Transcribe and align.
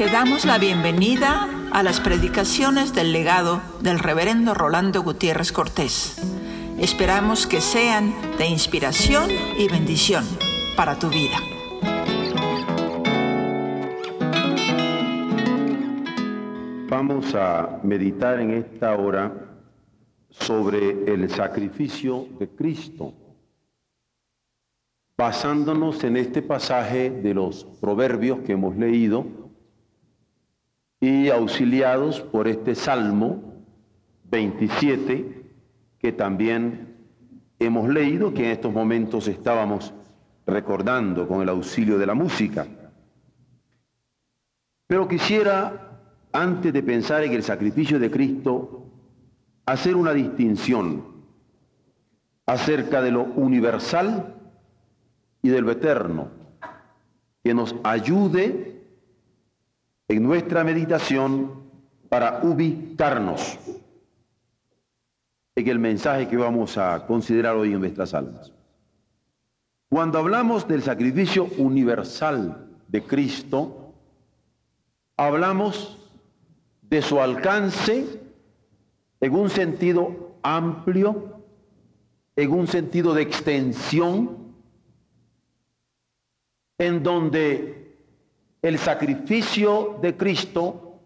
Te 0.00 0.06
damos 0.06 0.46
la 0.46 0.56
bienvenida 0.56 1.46
a 1.72 1.82
las 1.82 2.00
predicaciones 2.00 2.94
del 2.94 3.12
legado 3.12 3.60
del 3.82 3.98
reverendo 3.98 4.54
Rolando 4.54 5.02
Gutiérrez 5.02 5.52
Cortés. 5.52 6.16
Esperamos 6.78 7.46
que 7.46 7.60
sean 7.60 8.14
de 8.38 8.46
inspiración 8.46 9.28
y 9.58 9.68
bendición 9.68 10.24
para 10.74 10.98
tu 10.98 11.10
vida. 11.10 11.36
Vamos 16.88 17.34
a 17.34 17.80
meditar 17.82 18.40
en 18.40 18.52
esta 18.52 18.96
hora 18.96 19.30
sobre 20.30 21.12
el 21.12 21.28
sacrificio 21.28 22.26
de 22.38 22.48
Cristo, 22.48 23.12
basándonos 25.18 26.02
en 26.04 26.16
este 26.16 26.40
pasaje 26.40 27.10
de 27.10 27.34
los 27.34 27.64
proverbios 27.82 28.38
que 28.38 28.52
hemos 28.52 28.74
leído 28.78 29.39
y 31.00 31.30
auxiliados 31.30 32.20
por 32.20 32.46
este 32.46 32.74
Salmo 32.74 33.64
27 34.24 35.40
que 35.98 36.12
también 36.12 36.96
hemos 37.58 37.88
leído, 37.88 38.32
que 38.32 38.44
en 38.44 38.50
estos 38.52 38.72
momentos 38.72 39.28
estábamos 39.28 39.92
recordando 40.46 41.26
con 41.26 41.42
el 41.42 41.48
auxilio 41.48 41.98
de 41.98 42.06
la 42.06 42.14
música. 42.14 42.66
Pero 44.86 45.06
quisiera, 45.06 46.00
antes 46.32 46.72
de 46.72 46.82
pensar 46.82 47.22
en 47.22 47.32
el 47.32 47.42
sacrificio 47.42 47.98
de 47.98 48.10
Cristo, 48.10 48.86
hacer 49.66 49.94
una 49.94 50.12
distinción 50.12 51.04
acerca 52.46 53.00
de 53.00 53.12
lo 53.12 53.22
universal 53.22 54.34
y 55.42 55.48
de 55.50 55.60
lo 55.60 55.70
eterno, 55.70 56.28
que 57.44 57.54
nos 57.54 57.76
ayude 57.84 58.69
en 60.10 60.24
nuestra 60.24 60.64
meditación 60.64 61.70
para 62.08 62.40
ubicarnos 62.42 63.60
en 65.54 65.68
el 65.68 65.78
mensaje 65.78 66.26
que 66.26 66.36
vamos 66.36 66.76
a 66.78 67.06
considerar 67.06 67.54
hoy 67.54 67.72
en 67.72 67.78
nuestras 67.78 68.12
almas. 68.12 68.52
Cuando 69.88 70.18
hablamos 70.18 70.66
del 70.66 70.82
sacrificio 70.82 71.44
universal 71.58 72.68
de 72.88 73.02
Cristo, 73.04 73.94
hablamos 75.16 75.96
de 76.82 77.02
su 77.02 77.20
alcance 77.20 78.20
en 79.20 79.32
un 79.32 79.48
sentido 79.48 80.34
amplio, 80.42 81.44
en 82.34 82.50
un 82.50 82.66
sentido 82.66 83.14
de 83.14 83.22
extensión, 83.22 84.54
en 86.78 87.00
donde 87.04 87.79
el 88.62 88.78
sacrificio 88.78 89.98
de 90.02 90.16
Cristo 90.16 91.00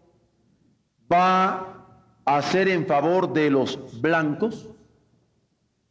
va 1.11 1.75
a 2.25 2.41
ser 2.41 2.67
en 2.67 2.85
favor 2.85 3.31
de 3.31 3.49
los 3.49 4.01
blancos 4.01 4.69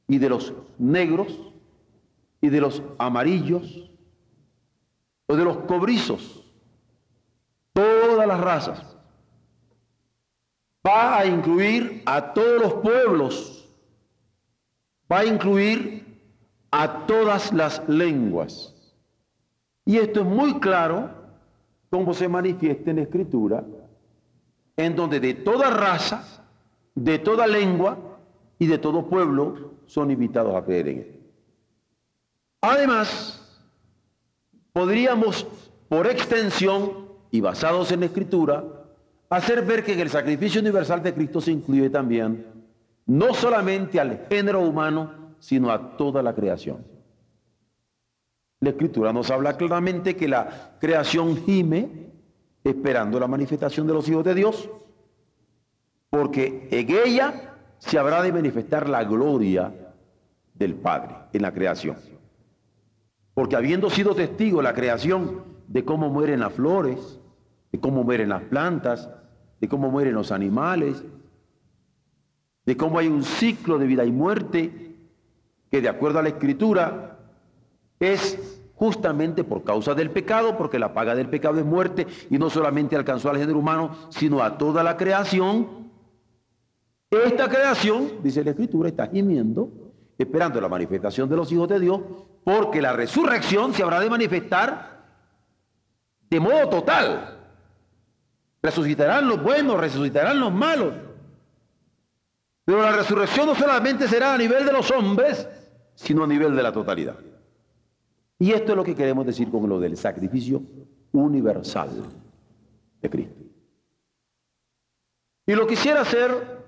y 0.07 0.19
de 0.19 0.29
los 0.29 0.53
negros 0.79 1.39
y 2.41 2.49
de 2.49 2.61
los 2.61 2.83
amarillos 2.99 3.91
o 5.27 5.37
de 5.37 5.45
los 5.45 5.59
cobrizos, 5.59 6.45
todas 7.73 8.27
las 8.27 8.41
razas. 8.41 8.97
Va 10.87 11.19
a 11.19 11.25
incluir 11.25 12.03
a 12.05 12.35
todos 12.35 12.61
los 12.61 12.75
pueblos, 12.75 13.67
va 15.11 15.21
a 15.21 15.25
incluir 15.25 16.21
a 16.71 17.07
todas 17.07 17.53
las 17.55 17.89
lenguas. 17.89 18.75
Y 19.87 19.97
esto 19.97 20.21
es 20.21 20.27
muy 20.27 20.61
claro 20.61 21.24
como 21.95 22.13
se 22.13 22.29
manifiesta 22.29 22.91
en 22.91 22.97
la 22.97 23.03
Escritura, 23.03 23.63
en 24.77 24.97
donde 24.97 25.21
de 25.21 25.33
toda 25.33 25.71
raza, 25.71 26.45
de 26.93 27.21
toda 27.21 27.47
lengua 27.47 27.97
y 28.59 28.67
de 28.67 28.79
todo 28.79 29.09
pueblo 29.09 29.75
son 29.87 30.11
invitados 30.11 30.57
a 30.57 30.65
creer 30.65 30.89
en 30.89 30.99
Él. 30.99 31.21
Además, 32.63 33.65
podríamos, 34.73 35.47
por 35.89 36.09
extensión 36.09 37.11
y 37.31 37.41
basados 37.41 37.93
en 37.93 38.01
la 38.01 38.07
Escritura, 38.07 38.65
hacer 39.31 39.65
ver 39.65 39.85
que 39.85 39.93
en 39.93 40.01
el 40.01 40.11
sacrificio 40.11 40.61
universal 40.61 41.01
de 41.01 41.15
Cristo 41.15 41.41
se 41.41 41.53
incluye 41.53 41.91
también 41.91 42.45
no 43.07 43.35
solamente 43.35 44.01
al 44.01 44.27
género 44.29 44.63
humano, 44.63 45.37
sino 45.39 45.71
a 45.71 45.97
toda 45.97 46.25
la 46.25 46.35
creación. 46.35 46.94
La 48.65 48.71
escritura 48.71 49.13
nos 49.13 49.31
habla 49.31 49.59
claramente 49.59 50.17
que 50.17 50.27
la 50.27 50.79
creación 50.81 51.37
gime 51.37 52.09
esperando 52.65 53.21
la 53.21 53.27
manifestación 53.27 53.87
de 53.87 53.93
los 53.93 54.09
hijos 54.09 54.25
de 54.25 54.35
Dios, 54.35 54.71
porque 56.09 56.67
en 56.71 56.91
ella 56.91 57.57
se 57.77 57.99
habrá 57.99 58.23
de 58.23 58.33
manifestar 58.33 58.89
la 58.89 59.05
gloria 59.05 59.71
del 60.55 60.77
Padre 60.77 61.15
en 61.35 61.43
la 61.43 61.53
creación. 61.53 61.99
Porque 63.35 63.55
habiendo 63.55 63.91
sido 63.91 64.15
testigo 64.15 64.63
la 64.63 64.73
creación 64.73 65.43
de 65.69 65.85
cómo 65.85 66.09
mueren 66.09 66.41
las 66.41 66.55
flores, 66.55 67.21
de 67.71 67.79
cómo 67.81 68.03
mueren 68.03 68.31
las 68.31 68.45
plantas, 68.45 69.11
de 69.61 69.69
cómo 69.69 69.91
mueren 69.91 70.15
los 70.15 70.33
animales, 70.33 71.05
de 72.65 72.77
cómo 72.79 72.99
hay 72.99 73.09
un 73.09 73.25
ciclo 73.25 73.79
de 73.79 73.87
vida 73.87 74.07
y 74.07 74.11
muerte 74.11 74.97
que 75.71 75.83
de 75.83 75.89
acuerdo 75.91 76.21
a 76.21 76.23
la 76.23 76.31
escritura 76.31 77.11
es 78.01 78.54
justamente 78.77 79.45
por 79.45 79.63
causa 79.65 79.95
del 79.95 80.11
pecado, 80.11 80.57
porque 80.57 80.79
la 80.79 80.93
paga 80.93 81.15
del 81.15 81.29
pecado 81.29 81.59
es 81.59 81.65
muerte 81.65 82.07
y 82.31 82.39
no 82.39 82.51
solamente 82.51 82.97
alcanzó 82.97 83.31
al 83.31 83.39
género 83.39 83.59
humano, 83.59 83.97
sino 84.11 84.43
a 84.43 84.59
toda 84.59 84.83
la 84.83 84.97
creación. 84.97 85.91
Esta 87.11 87.49
creación, 87.49 88.23
dice 88.23 88.43
la 88.43 88.51
Escritura, 88.51 88.89
está 88.89 89.07
gimiendo, 89.07 89.71
esperando 90.19 90.61
la 90.61 90.69
manifestación 90.69 91.29
de 91.29 91.37
los 91.37 91.51
hijos 91.53 91.69
de 91.69 91.79
Dios, 91.79 92.01
porque 92.43 92.83
la 92.83 92.93
resurrección 92.93 93.73
se 93.73 93.83
habrá 93.83 94.01
de 94.01 94.11
manifestar 94.11 95.05
de 96.29 96.41
modo 96.41 96.69
total. 96.69 97.39
Resucitarán 98.61 99.29
los 99.29 99.43
buenos, 99.43 99.79
resucitarán 99.79 100.41
los 100.41 100.53
malos. 100.53 100.95
Pero 102.65 102.83
la 102.83 102.93
resurrección 102.93 103.47
no 103.47 103.55
solamente 103.55 104.09
será 104.09 104.35
a 104.35 104.39
nivel 104.39 104.65
de 104.65 104.73
los 104.73 104.91
hombres, 104.91 105.47
sino 105.95 106.25
a 106.25 106.27
nivel 106.27 106.57
de 106.57 106.63
la 106.63 106.73
totalidad. 106.73 107.17
Y 108.39 108.53
esto 108.53 108.73
es 108.73 108.77
lo 108.77 108.85
que 108.85 108.95
queremos 108.95 109.27
decir 109.27 109.51
con 109.51 109.69
lo 109.69 109.79
del 109.79 109.97
sacrificio 109.97 110.63
universal 111.13 111.91
de 113.01 113.11
Cristo. 113.11 113.43
Y 115.47 115.55
lo 115.55 115.67
quisiera 115.67 116.01
hacer 116.01 116.65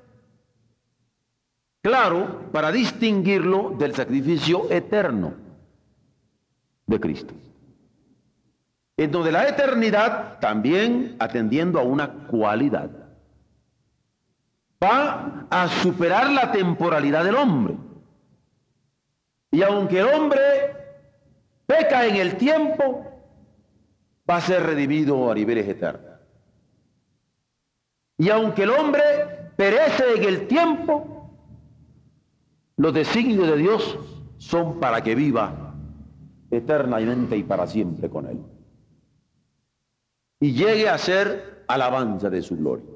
claro 1.82 2.50
para 2.52 2.70
distinguirlo 2.70 3.74
del 3.78 3.94
sacrificio 3.94 4.70
eterno 4.70 5.34
de 6.86 7.00
Cristo. 7.00 7.34
En 8.96 9.10
donde 9.10 9.32
la 9.32 9.48
eternidad, 9.48 10.38
también 10.40 11.16
atendiendo 11.18 11.78
a 11.78 11.82
una 11.82 12.12
cualidad, 12.26 12.90
va 14.82 15.46
a 15.50 15.68
superar 15.68 16.30
la 16.30 16.52
temporalidad 16.52 17.24
del 17.24 17.36
hombre. 17.36 17.76
Y 19.50 19.62
aunque 19.62 20.00
el 20.00 20.08
hombre 20.08 20.85
peca 21.66 22.06
en 22.06 22.16
el 22.16 22.36
tiempo, 22.36 23.04
va 24.28 24.36
a 24.36 24.40
ser 24.40 24.62
redimido 24.62 25.30
a 25.30 25.34
niveles 25.34 25.68
eternos. 25.68 26.20
Y 28.18 28.30
aunque 28.30 28.62
el 28.62 28.70
hombre 28.70 29.02
perece 29.56 30.14
en 30.16 30.24
el 30.24 30.46
tiempo, 30.46 31.30
los 32.76 32.94
designios 32.94 33.46
de 33.48 33.56
Dios 33.56 33.98
son 34.38 34.80
para 34.80 35.02
que 35.02 35.14
viva 35.14 35.74
eternamente 36.50 37.36
y 37.36 37.42
para 37.42 37.66
siempre 37.66 38.08
con 38.08 38.26
Él. 38.26 38.38
Y 40.40 40.52
llegue 40.52 40.88
a 40.88 40.98
ser 40.98 41.64
alabanza 41.66 42.30
de 42.30 42.42
su 42.42 42.56
gloria. 42.56 42.90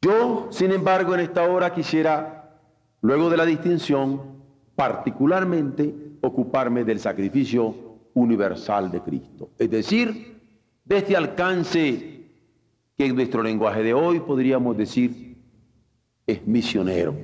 Yo, 0.00 0.48
sin 0.50 0.72
embargo, 0.72 1.14
en 1.14 1.20
esta 1.20 1.42
hora 1.44 1.74
quisiera, 1.74 2.58
luego 3.02 3.28
de 3.28 3.36
la 3.36 3.44
distinción, 3.44 4.42
particularmente 4.74 6.09
ocuparme 6.20 6.84
del 6.84 6.98
sacrificio 6.98 7.74
universal 8.14 8.90
de 8.90 9.00
Cristo. 9.00 9.50
Es 9.58 9.70
decir, 9.70 10.40
de 10.84 10.96
este 10.98 11.16
alcance 11.16 12.20
que 12.96 13.06
en 13.06 13.14
nuestro 13.14 13.42
lenguaje 13.42 13.82
de 13.82 13.94
hoy 13.94 14.20
podríamos 14.20 14.76
decir 14.76 15.38
es 16.26 16.46
misionero 16.46 17.16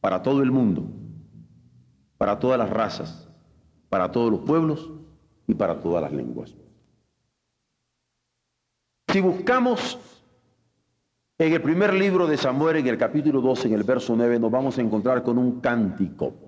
para 0.00 0.22
todo 0.22 0.42
el 0.42 0.50
mundo, 0.50 0.88
para 2.16 2.38
todas 2.38 2.58
las 2.58 2.70
razas, 2.70 3.28
para 3.88 4.10
todos 4.10 4.30
los 4.30 4.40
pueblos 4.40 4.90
y 5.46 5.54
para 5.54 5.80
todas 5.80 6.02
las 6.02 6.12
lenguas. 6.12 6.54
Si 9.08 9.20
buscamos 9.20 9.98
en 11.38 11.52
el 11.52 11.62
primer 11.62 11.94
libro 11.94 12.26
de 12.26 12.36
Samuel, 12.36 12.76
en 12.76 12.88
el 12.88 12.98
capítulo 12.98 13.40
12, 13.40 13.68
en 13.68 13.74
el 13.74 13.84
verso 13.84 14.14
9, 14.14 14.38
nos 14.38 14.50
vamos 14.50 14.76
a 14.76 14.82
encontrar 14.82 15.22
con 15.22 15.38
un 15.38 15.60
cántico 15.60 16.47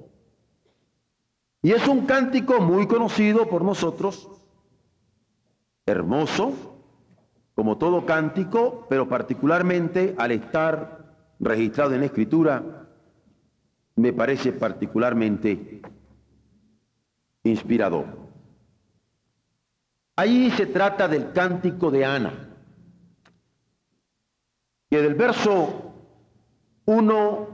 y 1.62 1.72
es 1.72 1.86
un 1.86 2.06
cántico 2.06 2.60
muy 2.60 2.86
conocido 2.86 3.48
por 3.48 3.62
nosotros, 3.62 4.28
hermoso, 5.84 6.52
como 7.54 7.76
todo 7.76 8.06
cántico, 8.06 8.86
pero 8.88 9.08
particularmente 9.08 10.14
al 10.16 10.32
estar 10.32 11.00
registrado 11.38 11.94
en 11.94 12.00
la 12.00 12.06
escritura, 12.06 12.88
me 13.96 14.12
parece 14.14 14.52
particularmente 14.52 15.82
inspirador. 17.42 18.06
Ahí 20.16 20.50
se 20.52 20.66
trata 20.66 21.08
del 21.08 21.32
cántico 21.32 21.90
de 21.90 22.04
Ana, 22.04 22.48
que 24.88 25.02
del 25.02 25.14
verso 25.14 25.92
1 26.86 27.48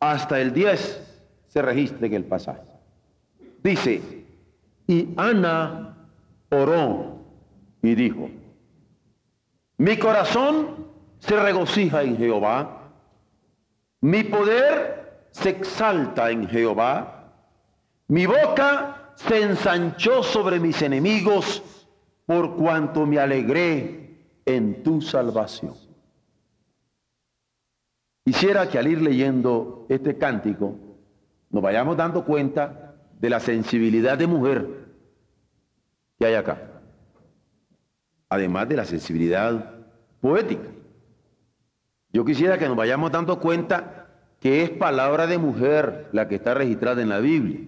hasta 0.00 0.40
el 0.40 0.52
10 0.52 1.44
se 1.48 1.62
registra 1.62 2.06
en 2.06 2.14
el 2.14 2.24
pasaje. 2.24 2.67
Dice, 3.62 4.24
y 4.86 5.08
Ana 5.16 5.96
oró 6.50 7.18
y 7.82 7.94
dijo, 7.94 8.30
mi 9.78 9.96
corazón 9.96 10.86
se 11.18 11.40
regocija 11.40 12.02
en 12.02 12.16
Jehová, 12.16 12.92
mi 14.00 14.24
poder 14.24 15.26
se 15.30 15.50
exalta 15.50 16.30
en 16.30 16.48
Jehová, 16.48 17.32
mi 18.08 18.26
boca 18.26 19.12
se 19.16 19.42
ensanchó 19.42 20.22
sobre 20.22 20.60
mis 20.60 20.80
enemigos 20.82 21.62
por 22.26 22.56
cuanto 22.56 23.06
me 23.06 23.18
alegré 23.18 24.16
en 24.46 24.82
tu 24.82 25.00
salvación. 25.02 25.74
Quisiera 28.24 28.68
que 28.68 28.78
al 28.78 28.86
ir 28.86 29.00
leyendo 29.00 29.86
este 29.88 30.16
cántico 30.16 30.74
nos 31.50 31.62
vayamos 31.62 31.96
dando 31.96 32.24
cuenta 32.24 32.87
de 33.20 33.30
la 33.30 33.40
sensibilidad 33.40 34.16
de 34.16 34.26
mujer 34.26 34.66
que 36.18 36.26
hay 36.26 36.34
acá, 36.34 36.82
además 38.28 38.68
de 38.68 38.76
la 38.76 38.84
sensibilidad 38.84 39.74
poética. 40.20 40.68
Yo 42.12 42.24
quisiera 42.24 42.58
que 42.58 42.66
nos 42.66 42.76
vayamos 42.76 43.12
dando 43.12 43.38
cuenta 43.38 44.06
que 44.40 44.62
es 44.62 44.70
palabra 44.70 45.26
de 45.26 45.38
mujer 45.38 46.08
la 46.12 46.28
que 46.28 46.36
está 46.36 46.54
registrada 46.54 47.02
en 47.02 47.08
la 47.08 47.18
Biblia, 47.18 47.60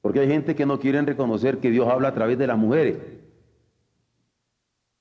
porque 0.00 0.20
hay 0.20 0.28
gente 0.28 0.54
que 0.54 0.66
no 0.66 0.78
quiere 0.78 1.00
reconocer 1.02 1.58
que 1.58 1.70
Dios 1.70 1.88
habla 1.88 2.08
a 2.08 2.14
través 2.14 2.38
de 2.38 2.46
las 2.46 2.58
mujeres, 2.58 2.98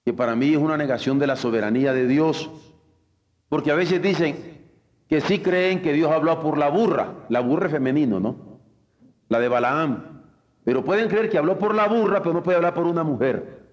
que 0.03 0.13
para 0.13 0.35
mí 0.35 0.53
es 0.53 0.57
una 0.57 0.77
negación 0.77 1.19
de 1.19 1.27
la 1.27 1.35
soberanía 1.35 1.93
de 1.93 2.07
Dios, 2.07 2.51
porque 3.49 3.71
a 3.71 3.75
veces 3.75 4.01
dicen 4.01 4.55
que 5.07 5.21
sí 5.21 5.39
creen 5.39 5.81
que 5.81 5.93
Dios 5.93 6.11
habló 6.11 6.39
por 6.41 6.57
la 6.57 6.69
burra, 6.69 7.25
la 7.29 7.39
burra 7.39 7.67
es 7.67 7.71
femenino, 7.71 8.19
¿no? 8.19 8.54
La 9.29 9.39
de 9.39 9.47
Balaam, 9.47 10.21
pero 10.63 10.83
pueden 10.83 11.07
creer 11.07 11.29
que 11.29 11.37
habló 11.37 11.57
por 11.57 11.75
la 11.75 11.87
burra, 11.87 12.21
pero 12.21 12.33
no 12.33 12.43
puede 12.43 12.57
hablar 12.57 12.73
por 12.73 12.87
una 12.87 13.03
mujer. 13.03 13.63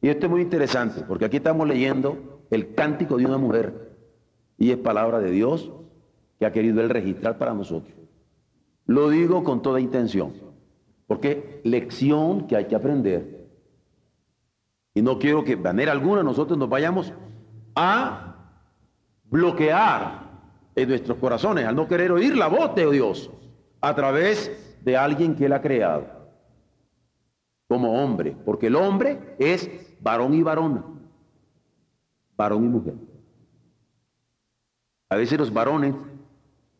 Y 0.00 0.08
esto 0.08 0.26
es 0.26 0.30
muy 0.30 0.40
interesante, 0.40 1.02
porque 1.06 1.26
aquí 1.26 1.36
estamos 1.36 1.68
leyendo 1.68 2.42
el 2.50 2.74
cántico 2.74 3.16
de 3.16 3.26
una 3.26 3.38
mujer 3.38 3.96
y 4.58 4.70
es 4.70 4.78
palabra 4.78 5.20
de 5.20 5.30
Dios 5.30 5.70
que 6.38 6.46
ha 6.46 6.52
querido 6.52 6.80
él 6.80 6.90
registrar 6.90 7.38
para 7.38 7.54
nosotros. 7.54 7.94
Lo 8.86 9.10
digo 9.10 9.44
con 9.44 9.62
toda 9.62 9.80
intención, 9.80 10.32
porque 11.06 11.60
lección 11.64 12.46
que 12.46 12.56
hay 12.56 12.64
que 12.64 12.74
aprender. 12.74 13.48
Y 14.94 15.02
no 15.02 15.18
quiero 15.18 15.44
que 15.44 15.56
de 15.56 15.62
manera 15.62 15.92
alguna 15.92 16.22
nosotros 16.22 16.58
nos 16.58 16.68
vayamos 16.68 17.12
a 17.74 18.36
bloquear 19.24 20.30
en 20.74 20.88
nuestros 20.88 21.18
corazones 21.18 21.66
al 21.66 21.76
no 21.76 21.86
querer 21.86 22.10
oír 22.12 22.36
la 22.36 22.48
voz 22.48 22.74
de 22.74 22.90
Dios 22.90 23.30
a 23.80 23.94
través 23.94 24.71
de 24.82 24.96
alguien 24.96 25.34
que 25.34 25.46
él 25.46 25.52
ha 25.52 25.62
creado 25.62 26.22
como 27.68 28.02
hombre, 28.02 28.36
porque 28.44 28.66
el 28.66 28.76
hombre 28.76 29.36
es 29.38 29.70
varón 30.00 30.34
y 30.34 30.42
varona, 30.42 30.84
varón 32.36 32.64
y 32.64 32.68
mujer. 32.68 32.94
A 35.08 35.16
veces 35.16 35.38
los 35.38 35.52
varones, 35.52 35.94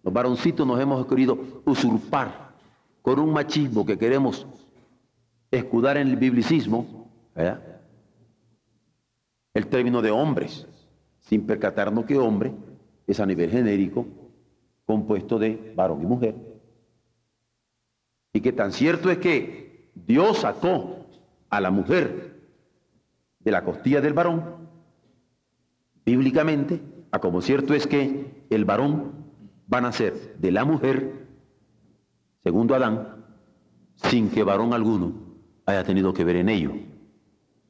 los 0.02 0.12
varoncitos 0.12 0.66
nos 0.66 0.80
hemos 0.80 1.06
querido 1.06 1.38
usurpar 1.64 2.52
con 3.00 3.18
un 3.18 3.32
machismo 3.32 3.86
que 3.86 3.98
queremos 3.98 4.46
escudar 5.50 5.96
en 5.96 6.08
el 6.08 6.16
biblicismo, 6.16 7.08
el 9.54 9.66
término 9.68 10.02
de 10.02 10.10
hombres, 10.10 10.66
sin 11.20 11.46
percatarnos 11.46 12.04
que 12.04 12.18
hombre 12.18 12.52
es 13.06 13.20
a 13.20 13.26
nivel 13.26 13.50
genérico 13.50 14.06
compuesto 14.84 15.38
de 15.38 15.72
varón 15.76 16.02
y 16.02 16.06
mujer. 16.06 16.51
Y 18.32 18.40
que 18.40 18.52
tan 18.52 18.72
cierto 18.72 19.10
es 19.10 19.18
que 19.18 19.90
Dios 19.94 20.38
sacó 20.38 21.06
a 21.50 21.60
la 21.60 21.70
mujer 21.70 22.40
de 23.40 23.50
la 23.50 23.64
costilla 23.64 24.00
del 24.00 24.14
varón, 24.14 24.68
bíblicamente, 26.04 26.80
a 27.10 27.18
como 27.18 27.42
cierto 27.42 27.74
es 27.74 27.86
que 27.86 28.46
el 28.48 28.64
varón 28.64 29.26
va 29.72 29.78
a 29.78 29.82
nacer 29.82 30.36
de 30.38 30.50
la 30.50 30.64
mujer, 30.64 31.26
segundo 32.42 32.74
Adán, 32.74 33.24
sin 33.96 34.30
que 34.30 34.42
varón 34.42 34.72
alguno 34.72 35.12
haya 35.66 35.84
tenido 35.84 36.12
que 36.14 36.24
ver 36.24 36.36
en 36.36 36.48
ello, 36.48 36.72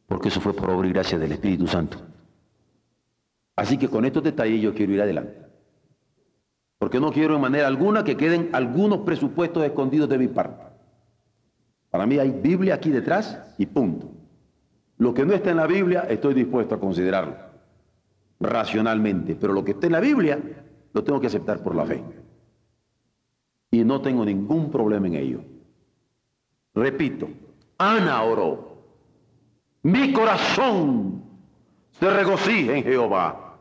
porque 0.06 0.28
eso 0.28 0.40
fue 0.40 0.54
por 0.54 0.70
obra 0.70 0.88
y 0.88 0.92
gracia 0.92 1.18
del 1.18 1.32
Espíritu 1.32 1.66
Santo. 1.66 1.98
Así 3.56 3.76
que 3.76 3.88
con 3.88 4.04
estos 4.04 4.22
detalles 4.22 4.62
yo 4.62 4.74
quiero 4.74 4.92
ir 4.92 5.02
adelante. 5.02 5.41
Porque 6.82 6.98
no 6.98 7.12
quiero 7.12 7.36
en 7.36 7.40
manera 7.40 7.68
alguna 7.68 8.02
que 8.02 8.16
queden 8.16 8.50
algunos 8.52 9.02
presupuestos 9.02 9.64
escondidos 9.64 10.08
de 10.08 10.18
mi 10.18 10.26
parte. 10.26 10.64
Para 11.90 12.06
mí 12.06 12.18
hay 12.18 12.32
Biblia 12.32 12.74
aquí 12.74 12.90
detrás 12.90 13.54
y 13.56 13.66
punto. 13.66 14.10
Lo 14.98 15.14
que 15.14 15.24
no 15.24 15.32
está 15.32 15.52
en 15.52 15.58
la 15.58 15.68
Biblia 15.68 16.08
estoy 16.08 16.34
dispuesto 16.34 16.74
a 16.74 16.80
considerarlo 16.80 17.36
racionalmente, 18.40 19.36
pero 19.36 19.52
lo 19.52 19.64
que 19.64 19.70
está 19.70 19.86
en 19.86 19.92
la 19.92 20.00
Biblia 20.00 20.40
lo 20.92 21.04
tengo 21.04 21.20
que 21.20 21.28
aceptar 21.28 21.62
por 21.62 21.76
la 21.76 21.86
fe. 21.86 22.02
Y 23.70 23.84
no 23.84 24.00
tengo 24.00 24.24
ningún 24.24 24.68
problema 24.68 25.06
en 25.06 25.14
ello. 25.14 25.40
Repito, 26.74 27.28
Ana 27.78 28.24
oró. 28.24 28.82
Mi 29.84 30.12
corazón 30.12 31.22
se 31.92 32.10
regocija 32.10 32.76
en 32.76 32.82
Jehová. 32.82 33.56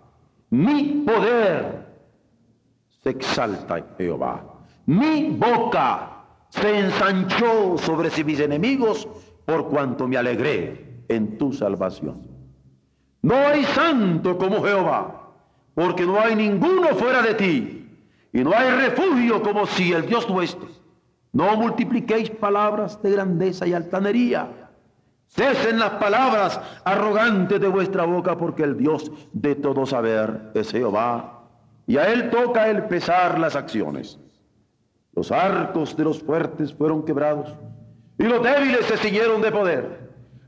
Mi 0.50 1.04
poder 1.06 1.91
se 3.04 3.10
exalta 3.10 3.84
Jehová. 3.98 4.44
Mi 4.86 5.30
boca 5.32 6.24
se 6.50 6.80
ensanchó 6.80 7.78
sobre 7.78 8.10
mis 8.24 8.40
enemigos 8.40 9.08
por 9.46 9.70
cuanto 9.70 10.08
me 10.08 10.18
alegré 10.18 11.04
en 11.08 11.38
tu 11.38 11.52
salvación. 11.52 12.28
No 13.22 13.36
hay 13.36 13.64
santo 13.66 14.38
como 14.38 14.64
Jehová, 14.64 15.34
porque 15.74 16.06
no 16.06 16.20
hay 16.20 16.36
ninguno 16.36 16.90
fuera 16.90 17.22
de 17.22 17.34
ti, 17.36 17.90
y 18.34 18.44
no 18.44 18.52
hay 18.56 18.72
refugio 18.72 19.42
como 19.42 19.66
si 19.66 19.94
el 19.94 20.06
Dios 20.08 20.30
nuestro. 20.30 20.68
No 21.34 21.56
multipliquéis 21.56 22.30
palabras 22.30 23.02
de 23.02 23.12
grandeza 23.12 23.66
y 23.68 23.74
altanería. 23.74 24.70
Cesen 25.28 25.80
las 25.80 25.92
palabras 25.92 26.60
arrogantes 26.84 27.60
de 27.60 27.68
vuestra 27.68 28.06
boca, 28.06 28.38
porque 28.38 28.64
el 28.64 28.78
Dios 28.78 29.12
de 29.32 29.56
todo 29.56 29.86
saber 29.86 30.52
es 30.54 30.72
Jehová, 30.72 31.41
y 31.92 31.98
a 31.98 32.10
él 32.10 32.30
toca 32.30 32.70
el 32.70 32.86
pesar 32.86 33.38
las 33.38 33.58
acciones. 33.58 34.18
Los 35.14 35.30
arcos 35.30 35.98
de 35.98 36.06
los 36.06 36.24
fuertes 36.24 36.74
fueron 36.74 37.04
quebrados 37.04 37.54
y 38.18 38.24
los 38.24 38.42
débiles 38.42 38.86
se 38.86 38.96
siguieron 38.96 39.42
de 39.42 39.52
poder. 39.52 40.00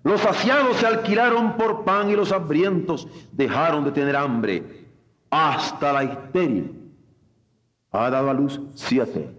Los 0.06 0.22
saciados 0.22 0.78
se 0.78 0.88
alquilaron 0.88 1.58
por 1.58 1.84
pan 1.84 2.10
y 2.10 2.16
los 2.16 2.32
hambrientos 2.32 3.10
dejaron 3.34 3.84
de 3.84 3.92
tener 3.92 4.16
hambre. 4.16 4.86
Hasta 5.30 5.92
la 5.92 6.04
estéril 6.04 6.94
ha 7.92 8.10
dado 8.10 8.30
a 8.30 8.34
luz 8.34 8.62
siete. 8.74 9.30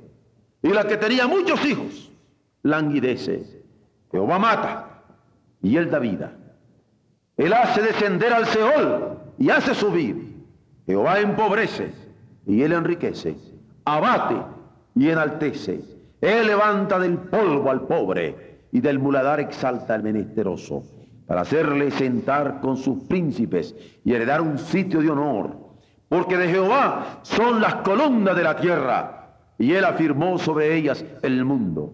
Y 0.62 0.68
la 0.68 0.86
que 0.86 0.98
tenía 0.98 1.26
muchos 1.26 1.64
hijos 1.64 2.12
languidece. 2.62 3.62
Jehová 4.12 4.38
mata 4.38 5.04
y 5.62 5.74
él 5.78 5.90
da 5.90 6.00
vida. 6.00 6.34
Él 7.38 7.54
hace 7.54 7.80
descender 7.80 8.30
al 8.30 8.44
Seol 8.44 9.20
y 9.38 9.48
hace 9.48 9.74
subir. 9.74 10.23
Jehová 10.86 11.20
empobrece 11.20 11.92
y 12.46 12.62
él 12.62 12.72
enriquece. 12.72 13.36
Abate 13.84 14.36
y 14.94 15.08
enaltece. 15.08 15.80
Él 16.20 16.46
levanta 16.46 16.98
del 16.98 17.18
polvo 17.18 17.70
al 17.70 17.82
pobre 17.82 18.58
y 18.72 18.80
del 18.80 18.98
muladar 18.98 19.40
exalta 19.40 19.94
al 19.94 20.02
menesteroso, 20.02 20.82
para 21.26 21.42
hacerle 21.42 21.90
sentar 21.90 22.60
con 22.60 22.76
sus 22.76 23.04
príncipes 23.04 23.74
y 24.04 24.12
heredar 24.12 24.40
un 24.40 24.58
sitio 24.58 25.00
de 25.00 25.10
honor. 25.10 25.56
Porque 26.08 26.36
de 26.36 26.48
Jehová 26.48 27.20
son 27.22 27.60
las 27.60 27.76
columnas 27.76 28.36
de 28.36 28.42
la 28.42 28.56
tierra, 28.56 29.36
y 29.58 29.72
él 29.72 29.84
afirmó 29.84 30.38
sobre 30.38 30.74
ellas 30.76 31.04
el 31.22 31.44
mundo. 31.44 31.92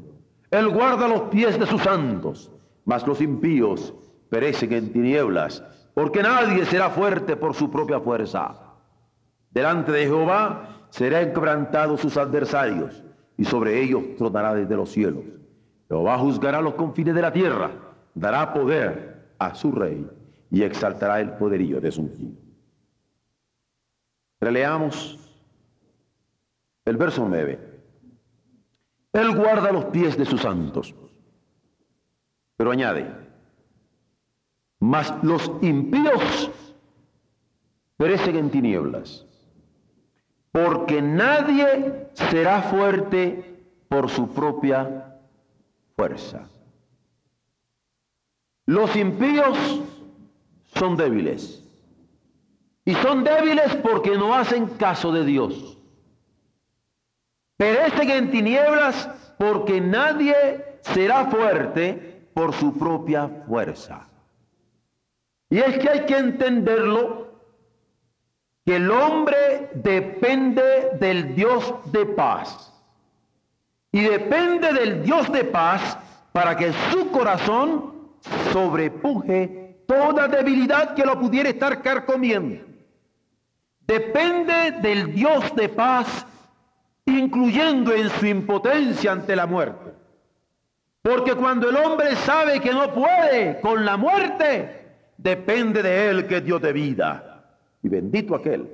Él 0.50 0.68
guarda 0.68 1.06
los 1.06 1.22
pies 1.22 1.58
de 1.58 1.66
sus 1.66 1.82
santos, 1.82 2.50
mas 2.84 3.06
los 3.06 3.20
impíos 3.20 3.94
perecen 4.30 4.72
en 4.72 4.92
tinieblas, 4.92 5.62
porque 5.94 6.22
nadie 6.22 6.64
será 6.64 6.90
fuerte 6.90 7.36
por 7.36 7.54
su 7.54 7.70
propia 7.70 8.00
fuerza. 8.00 8.69
Delante 9.50 9.92
de 9.92 10.04
Jehová 10.04 10.86
serán 10.90 11.32
quebrantados 11.32 12.00
sus 12.00 12.16
adversarios 12.16 13.02
y 13.36 13.44
sobre 13.44 13.82
ellos 13.82 14.02
tronará 14.16 14.54
desde 14.54 14.76
los 14.76 14.90
cielos. 14.90 15.24
Jehová 15.88 16.18
juzgará 16.18 16.60
los 16.60 16.74
confines 16.74 17.14
de 17.14 17.22
la 17.22 17.32
tierra, 17.32 17.70
dará 18.14 18.52
poder 18.52 19.34
a 19.38 19.54
su 19.54 19.72
rey 19.72 20.08
y 20.50 20.62
exaltará 20.62 21.20
el 21.20 21.32
poderío 21.32 21.80
de 21.80 21.90
su 21.90 22.02
ungido. 22.02 22.38
Releamos 24.40 25.18
el 26.84 26.96
verso 26.96 27.26
9. 27.28 27.70
Él 29.12 29.36
guarda 29.36 29.72
los 29.72 29.86
pies 29.86 30.16
de 30.16 30.24
sus 30.24 30.42
santos. 30.42 30.94
Pero 32.56 32.70
añade, 32.70 33.10
mas 34.78 35.12
los 35.22 35.50
impíos 35.62 36.50
perecen 37.96 38.36
en 38.36 38.50
tinieblas, 38.50 39.26
porque 40.52 41.00
nadie 41.00 42.08
será 42.14 42.62
fuerte 42.62 43.62
por 43.88 44.08
su 44.08 44.28
propia 44.28 45.16
fuerza. 45.96 46.48
Los 48.66 48.94
impíos 48.96 49.82
son 50.74 50.96
débiles. 50.96 51.64
Y 52.84 52.94
son 52.94 53.24
débiles 53.24 53.76
porque 53.76 54.16
no 54.16 54.34
hacen 54.34 54.66
caso 54.66 55.12
de 55.12 55.24
Dios. 55.24 55.78
Perecen 57.56 58.10
en 58.10 58.30
tinieblas 58.30 59.08
porque 59.38 59.80
nadie 59.80 60.34
será 60.80 61.26
fuerte 61.26 62.28
por 62.32 62.54
su 62.54 62.78
propia 62.78 63.28
fuerza. 63.46 64.08
Y 65.50 65.58
es 65.58 65.78
que 65.78 65.88
hay 65.88 66.06
que 66.06 66.16
entenderlo 66.16 67.19
que 68.64 68.76
el 68.76 68.90
hombre 68.90 69.70
depende 69.74 70.90
del 70.98 71.34
Dios 71.34 71.74
de 71.86 72.06
paz. 72.06 72.72
Y 73.92 74.02
depende 74.02 74.72
del 74.72 75.02
Dios 75.02 75.30
de 75.32 75.44
paz 75.44 75.98
para 76.32 76.56
que 76.56 76.72
su 76.90 77.10
corazón 77.10 77.94
sobrepuje 78.52 79.82
toda 79.86 80.28
debilidad 80.28 80.94
que 80.94 81.04
lo 81.04 81.18
pudiera 81.18 81.48
estar 81.48 81.82
carcomiendo. 81.82 82.64
Depende 83.80 84.72
del 84.82 85.12
Dios 85.12 85.52
de 85.56 85.68
paz, 85.68 86.24
incluyendo 87.06 87.92
en 87.92 88.08
su 88.10 88.26
impotencia 88.26 89.10
ante 89.10 89.34
la 89.34 89.46
muerte. 89.46 89.90
Porque 91.02 91.34
cuando 91.34 91.70
el 91.70 91.76
hombre 91.76 92.14
sabe 92.14 92.60
que 92.60 92.72
no 92.72 92.92
puede 92.92 93.60
con 93.60 93.84
la 93.84 93.96
muerte, 93.96 94.86
depende 95.16 95.82
de 95.82 96.10
él 96.10 96.26
que 96.26 96.40
Dios 96.40 96.60
de 96.62 96.72
vida. 96.72 97.29
Y 97.82 97.88
bendito 97.88 98.34
aquel. 98.34 98.68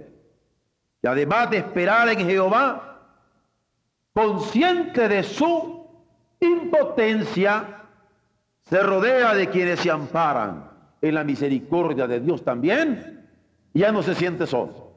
Que 1.00 1.08
además 1.08 1.50
de 1.50 1.58
esperar 1.58 2.08
en 2.08 2.18
Jehová, 2.26 3.00
consciente 4.12 5.08
de 5.08 5.22
su 5.22 5.86
impotencia, 6.40 7.82
se 8.62 8.82
rodea 8.82 9.34
de 9.34 9.48
quienes 9.48 9.80
se 9.80 9.90
amparan 9.90 10.70
en 11.00 11.14
la 11.14 11.22
misericordia 11.22 12.06
de 12.06 12.20
Dios 12.20 12.42
también, 12.44 13.28
ya 13.75 13.92
no 13.92 14.02
se 14.02 14.14
siente 14.14 14.46
solo, 14.46 14.92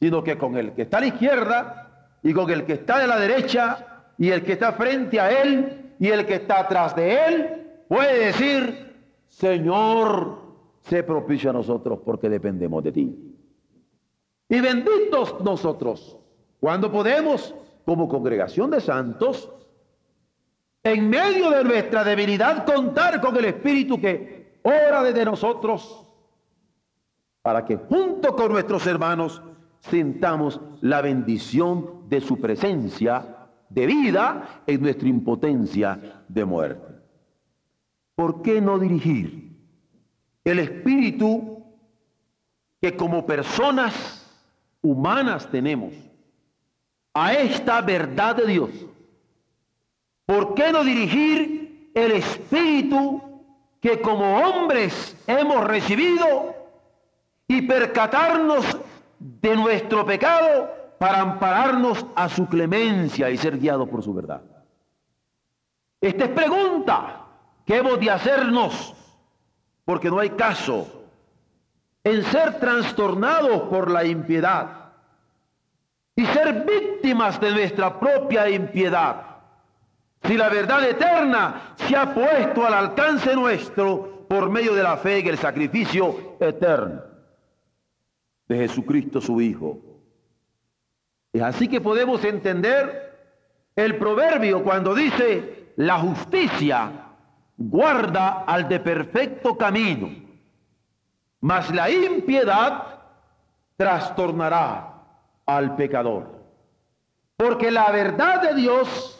sino 0.00 0.22
que 0.22 0.38
con 0.38 0.56
el 0.56 0.72
que 0.72 0.82
está 0.82 0.98
a 0.98 1.00
la 1.00 1.06
izquierda 1.08 2.08
y 2.22 2.32
con 2.32 2.48
el 2.50 2.64
que 2.64 2.74
está 2.74 2.98
de 2.98 3.06
la 3.06 3.18
derecha 3.18 4.04
y 4.16 4.30
el 4.30 4.44
que 4.44 4.52
está 4.52 4.72
frente 4.72 5.20
a 5.20 5.42
él 5.42 5.94
y 5.98 6.08
el 6.08 6.24
que 6.24 6.36
está 6.36 6.60
atrás 6.60 6.94
de 6.94 7.26
él, 7.26 7.62
puede 7.88 8.26
decir, 8.26 8.96
Señor, 9.28 10.41
sé 10.82 11.02
propicio 11.02 11.50
a 11.50 11.52
nosotros 11.52 12.00
porque 12.04 12.28
dependemos 12.28 12.82
de 12.84 12.92
ti. 12.92 13.36
Y 14.48 14.60
benditos 14.60 15.40
nosotros 15.42 16.16
cuando 16.60 16.92
podemos, 16.92 17.54
como 17.84 18.08
congregación 18.08 18.70
de 18.70 18.80
santos, 18.80 19.50
en 20.82 21.08
medio 21.08 21.50
de 21.50 21.64
nuestra 21.64 22.04
debilidad, 22.04 22.64
contar 22.64 23.20
con 23.20 23.36
el 23.36 23.46
Espíritu 23.46 24.00
que 24.00 24.58
ora 24.62 25.02
desde 25.02 25.24
nosotros 25.24 26.02
para 27.42 27.64
que 27.64 27.76
junto 27.76 28.34
con 28.36 28.52
nuestros 28.52 28.86
hermanos 28.86 29.42
sintamos 29.80 30.60
la 30.80 31.02
bendición 31.02 32.08
de 32.08 32.20
su 32.20 32.40
presencia 32.40 33.48
de 33.68 33.86
vida 33.86 34.62
en 34.66 34.82
nuestra 34.82 35.08
impotencia 35.08 36.24
de 36.28 36.44
muerte. 36.44 36.86
¿Por 38.14 38.42
qué 38.42 38.60
no 38.60 38.78
dirigir 38.78 39.51
el 40.44 40.58
Espíritu 40.58 41.64
que 42.80 42.96
como 42.96 43.24
personas 43.24 44.26
humanas 44.82 45.48
tenemos 45.50 45.94
a 47.14 47.34
esta 47.34 47.80
verdad 47.80 48.36
de 48.36 48.46
Dios? 48.46 48.70
¿Por 50.26 50.54
qué 50.54 50.72
no 50.72 50.84
dirigir 50.84 51.90
el 51.94 52.12
espíritu 52.12 53.20
que 53.80 54.00
como 54.00 54.38
hombres 54.38 55.16
hemos 55.26 55.64
recibido 55.64 56.54
y 57.46 57.62
percatarnos 57.62 58.64
de 59.18 59.56
nuestro 59.56 60.06
pecado 60.06 60.70
para 60.98 61.20
ampararnos 61.20 62.06
a 62.14 62.28
su 62.28 62.46
clemencia 62.46 63.28
y 63.30 63.36
ser 63.36 63.58
guiados 63.58 63.88
por 63.88 64.02
su 64.02 64.14
verdad? 64.14 64.42
Esta 66.00 66.24
es 66.24 66.30
pregunta 66.30 67.26
que 67.66 67.76
hemos 67.76 68.00
de 68.00 68.10
hacernos, 68.10 68.94
porque 69.84 70.10
no 70.10 70.18
hay 70.18 70.30
caso 70.30 71.02
en 72.04 72.22
ser 72.24 72.58
trastornados 72.58 73.62
por 73.62 73.90
la 73.90 74.04
impiedad 74.04 74.92
y 76.14 76.26
ser 76.26 76.64
víctimas 76.64 77.40
de 77.40 77.50
nuestra 77.52 77.98
propia 77.98 78.48
impiedad. 78.48 79.26
Si 80.22 80.36
la 80.36 80.48
verdad 80.48 80.84
eterna 80.88 81.74
se 81.76 81.96
ha 81.96 82.14
puesto 82.14 82.66
al 82.66 82.74
alcance 82.74 83.34
nuestro 83.34 84.26
por 84.28 84.50
medio 84.50 84.74
de 84.74 84.82
la 84.82 84.96
fe 84.96 85.18
en 85.18 85.28
el 85.28 85.38
sacrificio 85.38 86.36
eterno 86.40 87.02
de 88.48 88.56
Jesucristo 88.56 89.20
su 89.20 89.40
Hijo. 89.40 89.78
Es 91.32 91.42
así 91.42 91.68
que 91.68 91.80
podemos 91.80 92.24
entender 92.24 93.12
el 93.74 93.96
proverbio 93.96 94.62
cuando 94.62 94.94
dice, 94.94 95.72
la 95.76 95.98
justicia 95.98 97.01
guarda 97.70 98.44
al 98.46 98.68
de 98.68 98.80
perfecto 98.80 99.56
camino 99.56 100.22
mas 101.42 101.70
la 101.74 101.90
impiedad 101.90 103.00
trastornará 103.76 104.94
al 105.44 105.74
pecador. 105.74 106.40
Porque 107.36 107.70
la 107.70 107.90
verdad 107.90 108.40
de 108.42 108.54
Dios 108.54 109.18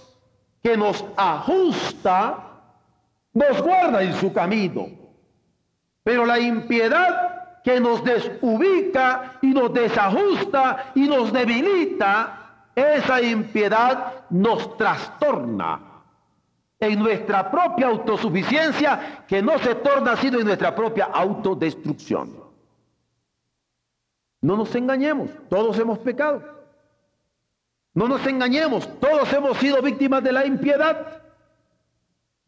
que 0.62 0.76
nos 0.76 1.04
ajusta, 1.16 2.60
nos 3.34 3.60
guarda 3.60 4.02
en 4.02 4.14
su 4.14 4.32
camino. 4.32 4.86
Pero 6.04 6.24
la 6.24 6.38
impiedad 6.38 7.60
que 7.64 7.80
nos 7.80 8.04
desubica 8.04 9.38
y 9.42 9.48
nos 9.48 9.74
desajusta 9.74 10.92
y 10.94 11.08
nos 11.08 11.32
debilita, 11.32 12.68
esa 12.76 13.20
impiedad 13.20 14.26
nos 14.30 14.76
trastorna 14.76 15.91
en 16.82 16.98
nuestra 16.98 17.48
propia 17.48 17.86
autosuficiencia 17.86 19.24
que 19.28 19.40
no 19.40 19.56
se 19.60 19.76
torna 19.76 20.16
sino 20.16 20.40
en 20.40 20.46
nuestra 20.46 20.74
propia 20.74 21.04
autodestrucción. 21.04 22.42
No 24.40 24.56
nos 24.56 24.74
engañemos, 24.74 25.30
todos 25.48 25.78
hemos 25.78 26.00
pecado. 26.00 26.42
No 27.94 28.08
nos 28.08 28.26
engañemos, 28.26 28.88
todos 28.98 29.32
hemos 29.32 29.58
sido 29.58 29.80
víctimas 29.80 30.24
de 30.24 30.32
la 30.32 30.44
impiedad. 30.44 31.22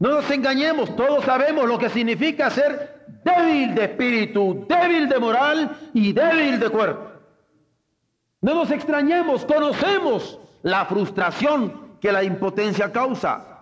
No 0.01 0.11
nos 0.11 0.29
engañemos, 0.29 0.97
todos 0.97 1.25
sabemos 1.25 1.69
lo 1.69 1.79
que 1.79 1.89
significa 1.89 2.51
ser 2.51 3.05
débil 3.25 3.73
de 3.77 3.85
espíritu, 3.85 4.67
débil 4.69 5.09
de 5.09 5.19
moral 5.21 5.79
y 5.93 6.13
débil 6.13 6.59
de 6.59 6.71
cuerpo. 6.71 7.09
No 8.41 8.55
nos 8.55 8.73
extrañemos, 8.73 9.45
conocemos 9.45 10.41
la 10.65 10.87
frustración 10.87 11.99
que 12.01 12.11
la 12.11 12.25
impotencia 12.25 12.91
causa. 12.91 13.54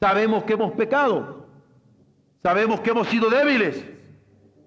Sabemos 0.00 0.44
que 0.44 0.52
hemos 0.52 0.72
pecado. 0.72 1.46
Sabemos 2.42 2.80
que 2.80 2.90
hemos 2.90 3.08
sido 3.08 3.30
débiles. 3.30 3.84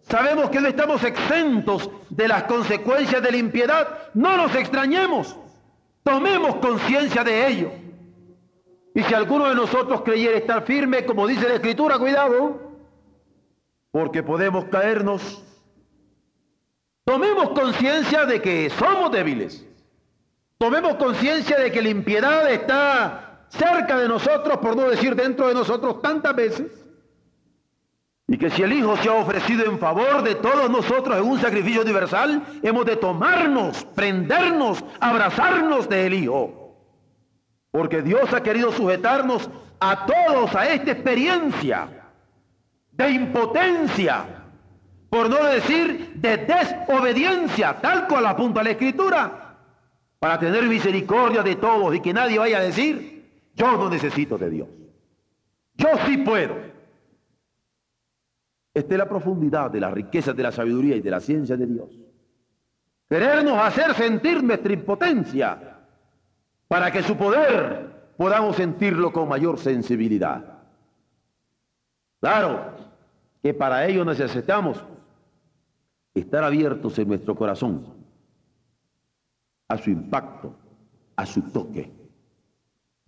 Sabemos 0.04 0.50
que 0.50 0.60
no 0.60 0.68
estamos 0.68 1.04
exentos 1.04 1.90
de 2.10 2.28
las 2.28 2.44
consecuencias 2.44 3.22
de 3.22 3.32
la 3.32 3.38
impiedad. 3.38 4.10
No 4.14 4.36
nos 4.36 4.56
extrañemos. 4.56 5.38
Tomemos 6.04 6.56
conciencia 6.56 7.24
de 7.24 7.48
ello. 7.48 7.72
Y 8.94 9.04
si 9.04 9.14
alguno 9.14 9.48
de 9.48 9.56
nosotros 9.56 10.02
creyera 10.02 10.38
estar 10.38 10.64
firme, 10.64 11.06
como 11.06 11.28
dice 11.28 11.48
la 11.48 11.56
Escritura, 11.56 11.98
cuidado, 11.98 12.72
porque 13.92 14.22
podemos 14.22 14.66
caernos. 14.66 15.44
Tomemos 17.06 17.52
conciencia 17.52 18.26
de 18.26 18.42
que 18.42 18.70
somos 18.72 19.12
débiles. 19.12 19.66
Tomemos 20.58 20.96
conciencia 20.96 21.58
de 21.58 21.72
que 21.72 21.82
la 21.82 21.90
impiedad 21.90 22.52
está 22.52 23.31
cerca 23.52 24.00
de 24.00 24.08
nosotros, 24.08 24.58
por 24.58 24.76
no 24.76 24.90
decir 24.90 25.16
dentro 25.16 25.48
de 25.48 25.54
nosotros 25.54 26.02
tantas 26.02 26.36
veces, 26.36 26.86
y 28.28 28.38
que 28.38 28.50
si 28.50 28.64
el 28.64 28.72
Hijo 28.72 28.96
se 28.96 29.10
ha 29.10 29.14
ofrecido 29.14 29.66
en 29.66 29.78
favor 29.78 30.24
de 30.24 30.36
todos 30.36 30.70
nosotros 30.70 31.18
en 31.18 31.24
un 31.26 31.40
sacrificio 31.40 31.82
universal, 31.82 32.42
hemos 32.64 32.86
de 32.86 32.96
tomarnos, 32.96 33.84
prendernos, 33.94 34.84
abrazarnos 35.02 35.90
del 35.90 36.14
Hijo. 36.14 36.78
Porque 37.72 38.02
Dios 38.02 38.34
ha 38.34 38.42
querido 38.42 38.72
sujetarnos 38.72 39.50
a 39.82 40.06
todos 40.06 40.56
a 40.56 40.66
esta 40.68 40.92
experiencia 40.92 41.90
de 42.94 43.12
impotencia, 43.12 44.26
por 45.10 45.30
no 45.30 45.44
decir 45.44 46.14
de 46.16 46.38
desobediencia, 46.38 47.82
tal 47.82 48.08
cual 48.08 48.28
apunta 48.28 48.64
la 48.64 48.72
Escritura, 48.72 49.58
para 50.20 50.40
tener 50.40 50.64
misericordia 50.70 51.44
de 51.44 51.58
todos 51.58 51.94
y 51.96 52.00
que 52.00 52.14
nadie 52.14 52.40
vaya 52.40 52.60
a 52.60 52.62
decir, 52.62 53.21
yo 53.62 53.78
no 53.78 53.90
necesito 53.90 54.38
de 54.40 54.50
Dios. 54.50 54.68
Yo 55.76 55.90
sí 56.08 56.18
puedo. 56.18 56.56
Esta 58.74 58.94
es 58.94 58.98
la 58.98 59.08
profundidad 59.08 59.70
de 59.70 59.80
la 59.80 59.92
riqueza 59.92 60.34
de 60.34 60.44
la 60.44 60.52
sabiduría 60.52 60.96
y 60.96 61.02
de 61.02 61.12
la 61.12 61.20
ciencia 61.20 61.56
de 61.56 61.68
Dios. 61.68 61.90
Querernos 63.08 63.58
hacer 63.60 63.94
sentir 63.94 64.44
nuestra 64.44 64.74
impotencia 64.74 65.78
para 66.68 66.92
que 66.92 67.04
su 67.04 67.16
poder 67.16 68.14
podamos 68.18 68.56
sentirlo 68.56 69.12
con 69.12 69.30
mayor 69.30 69.60
sensibilidad. 69.60 70.64
Claro 72.20 72.74
que 73.44 73.54
para 73.54 73.86
ello 73.86 74.06
necesitamos 74.06 74.84
estar 76.16 76.44
abiertos 76.44 76.98
en 76.98 77.10
nuestro 77.10 77.36
corazón 77.36 77.86
a 79.68 79.78
su 79.78 79.90
impacto, 79.92 80.56
a 81.16 81.26
su 81.26 81.42
toque. 81.52 82.01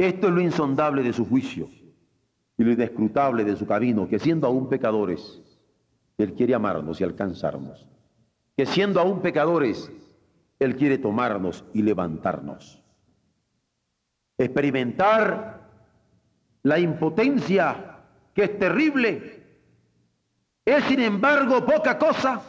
Esto 0.04 0.28
es 0.28 0.34
lo 0.34 0.42
insondable 0.42 1.02
de 1.02 1.14
su 1.14 1.26
juicio 1.26 1.70
y 2.58 2.64
lo 2.66 2.74
inescrutable 2.74 3.46
de 3.46 3.56
su 3.56 3.66
camino, 3.66 4.06
que 4.06 4.20
siendo 4.20 4.48
aún 4.48 4.68
pecadores, 4.68 5.42
Él 6.18 6.34
quiere 6.34 6.54
amarnos 6.54 7.00
y 7.00 7.06
alcanzarnos. 7.06 7.88
Que 8.58 8.66
siendo 8.66 9.00
aún 9.00 9.22
pecadores, 9.22 9.90
Él 10.60 10.76
quiere 10.76 10.98
tomarnos 10.98 11.64
y 11.74 11.84
levantarnos. 11.84 12.84
Experimentar 14.38 15.70
la 16.64 16.80
impotencia 16.80 18.00
que 18.34 18.44
es 18.44 18.60
terrible, 18.60 19.48
es 20.66 20.84
sin 20.84 21.00
embargo 21.00 21.66
poca 21.66 21.98
cosa 21.98 22.42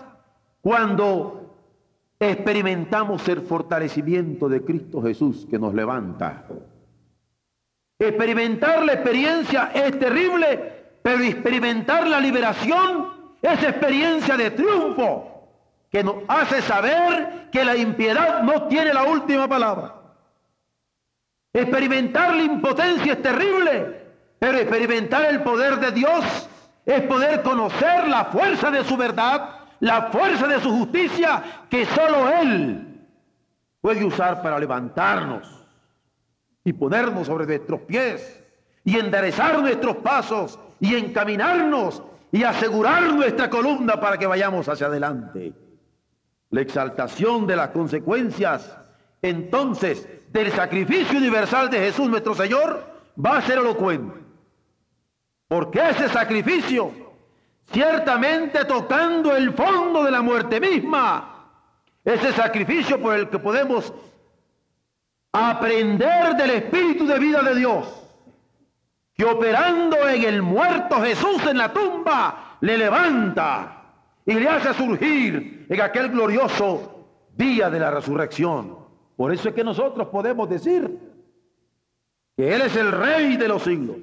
cuando 0.61 1.57
experimentamos 2.19 3.29
el 3.29 3.43
fortalecimiento 3.43 4.49
de 4.49 4.65
Cristo 4.65 5.01
Jesús 5.03 5.47
que 5.49 5.59
nos 5.61 5.73
levanta. 5.73 6.49
Experimentar 8.09 8.85
la 8.85 8.93
experiencia 8.93 9.71
es 9.73 9.99
terrible, 9.99 10.99
pero 11.03 11.23
experimentar 11.23 12.07
la 12.07 12.21
liberación 12.21 13.09
es 13.41 13.63
experiencia 13.63 14.37
de 14.37 14.51
triunfo 14.51 15.49
que 15.91 16.05
nos 16.05 16.17
hace 16.29 16.61
saber 16.61 17.49
que 17.51 17.65
la 17.65 17.77
impiedad 17.77 18.43
no 18.43 18.69
tiene 18.69 18.93
la 18.93 19.05
última 19.05 19.49
palabra. 19.49 19.95
Experimentar 21.53 22.35
la 22.35 22.43
impotencia 22.43 23.13
es 23.15 23.23
terrible, 23.23 24.03
pero 24.39 24.59
experimentar 24.59 25.25
el 25.25 25.43
poder 25.43 25.77
de 25.77 25.93
Dios 25.93 26.49
es 26.85 27.01
poder 27.03 27.43
conocer 27.43 28.07
la 28.09 28.27
fuerza 28.27 28.71
de 28.71 28.85
su 28.85 28.99
verdad, 28.99 29.61
la 29.81 30.11
fuerza 30.11 30.47
de 30.47 30.61
su 30.61 30.71
justicia 30.71 31.43
que 31.71 31.87
solo 31.87 32.29
Él 32.29 33.07
puede 33.81 34.05
usar 34.05 34.43
para 34.43 34.59
levantarnos 34.59 35.64
y 36.65 36.73
ponernos 36.73 37.27
sobre 37.27 37.47
nuestros 37.47 37.81
pies 37.83 38.43
y 38.85 38.99
enderezar 38.99 39.61
nuestros 39.61 39.97
pasos 39.97 40.59
y 40.81 40.95
encaminarnos 40.95 42.03
y 42.33 42.43
asegurar 42.43 43.13
nuestra 43.15 43.49
columna 43.49 44.01
para 44.01 44.19
que 44.19 44.27
vayamos 44.27 44.69
hacia 44.69 44.87
adelante. 44.87 45.53
La 46.51 46.61
exaltación 46.61 47.47
de 47.47 47.57
las 47.57 47.69
consecuencias 47.71 48.77
entonces 49.23 50.07
del 50.31 50.51
sacrificio 50.53 51.19
universal 51.19 51.71
de 51.71 51.79
Jesús 51.79 52.09
nuestro 52.09 52.35
Señor 52.35 52.85
va 53.25 53.39
a 53.39 53.43
ser 53.43 53.59
elocuente. 53.59 54.21
Porque 55.49 55.91
ese 55.91 56.09
sacrificio, 56.09 56.91
ciertamente 57.71 58.65
tocando 58.65 59.35
el 59.37 59.53
fondo 59.53 60.03
de 60.03 60.11
la 60.11 60.21
muerte 60.21 60.61
misma, 60.61 61.49
ese 62.05 62.33
sacrificio 62.33 63.01
por 63.01 63.15
el 63.15 63.29
que 63.29 63.39
podemos 63.39 63.93
aprender 65.35 66.37
del 66.37 66.51
Espíritu 66.51 67.07
de 67.07 67.19
vida 67.19 67.43
de 67.43 67.57
Dios, 67.57 67.89
que 69.15 69.25
operando 69.25 70.09
en 70.09 70.23
el 70.23 70.43
muerto 70.43 71.01
Jesús 71.03 71.45
en 71.47 71.59
la 71.59 71.73
tumba, 71.73 72.57
le 72.61 72.79
levanta 72.79 73.83
y 74.25 74.35
le 74.35 74.49
hace 74.49 74.73
surgir 74.75 75.67
en 75.69 75.81
aquel 75.81 76.11
glorioso 76.11 77.09
día 77.37 77.69
de 77.69 77.81
la 77.81 77.91
resurrección. 77.91 78.79
Por 79.17 79.33
eso 79.33 79.49
es 79.49 79.55
que 79.57 79.65
nosotros 79.65 80.07
podemos 80.07 80.49
decir 80.49 80.99
que 82.37 82.55
Él 82.55 82.63
es 82.63 82.77
el 82.77 82.93
Rey 82.93 83.37
de 83.37 83.49
los 83.49 83.63
siglos, 83.63 83.97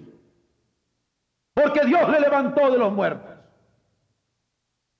porque 1.53 1.85
Dios 1.85 2.09
le 2.09 2.19
levantó 2.19 2.69
de 2.69 2.77
los 2.77 2.91
muertos, 2.91 3.31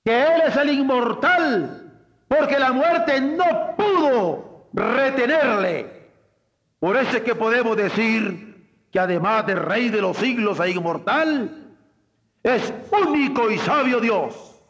que 0.02 0.22
Él 0.22 0.42
es 0.46 0.56
el 0.56 0.70
inmortal, 0.70 1.92
porque 2.26 2.58
la 2.58 2.72
muerte 2.72 3.20
no 3.20 3.76
pudo 3.76 4.66
retenerle 4.72 6.01
por 6.82 6.96
eso 6.96 7.18
es 7.18 7.22
que 7.22 7.36
podemos 7.36 7.76
decir 7.76 8.66
que 8.90 8.98
además 8.98 9.46
de 9.46 9.54
Rey 9.54 9.88
de 9.88 10.00
los 10.00 10.16
siglos 10.16 10.58
e 10.58 10.72
inmortal, 10.72 11.76
es 12.42 12.74
único 13.06 13.52
y 13.52 13.58
sabio 13.58 14.00
Dios, 14.00 14.60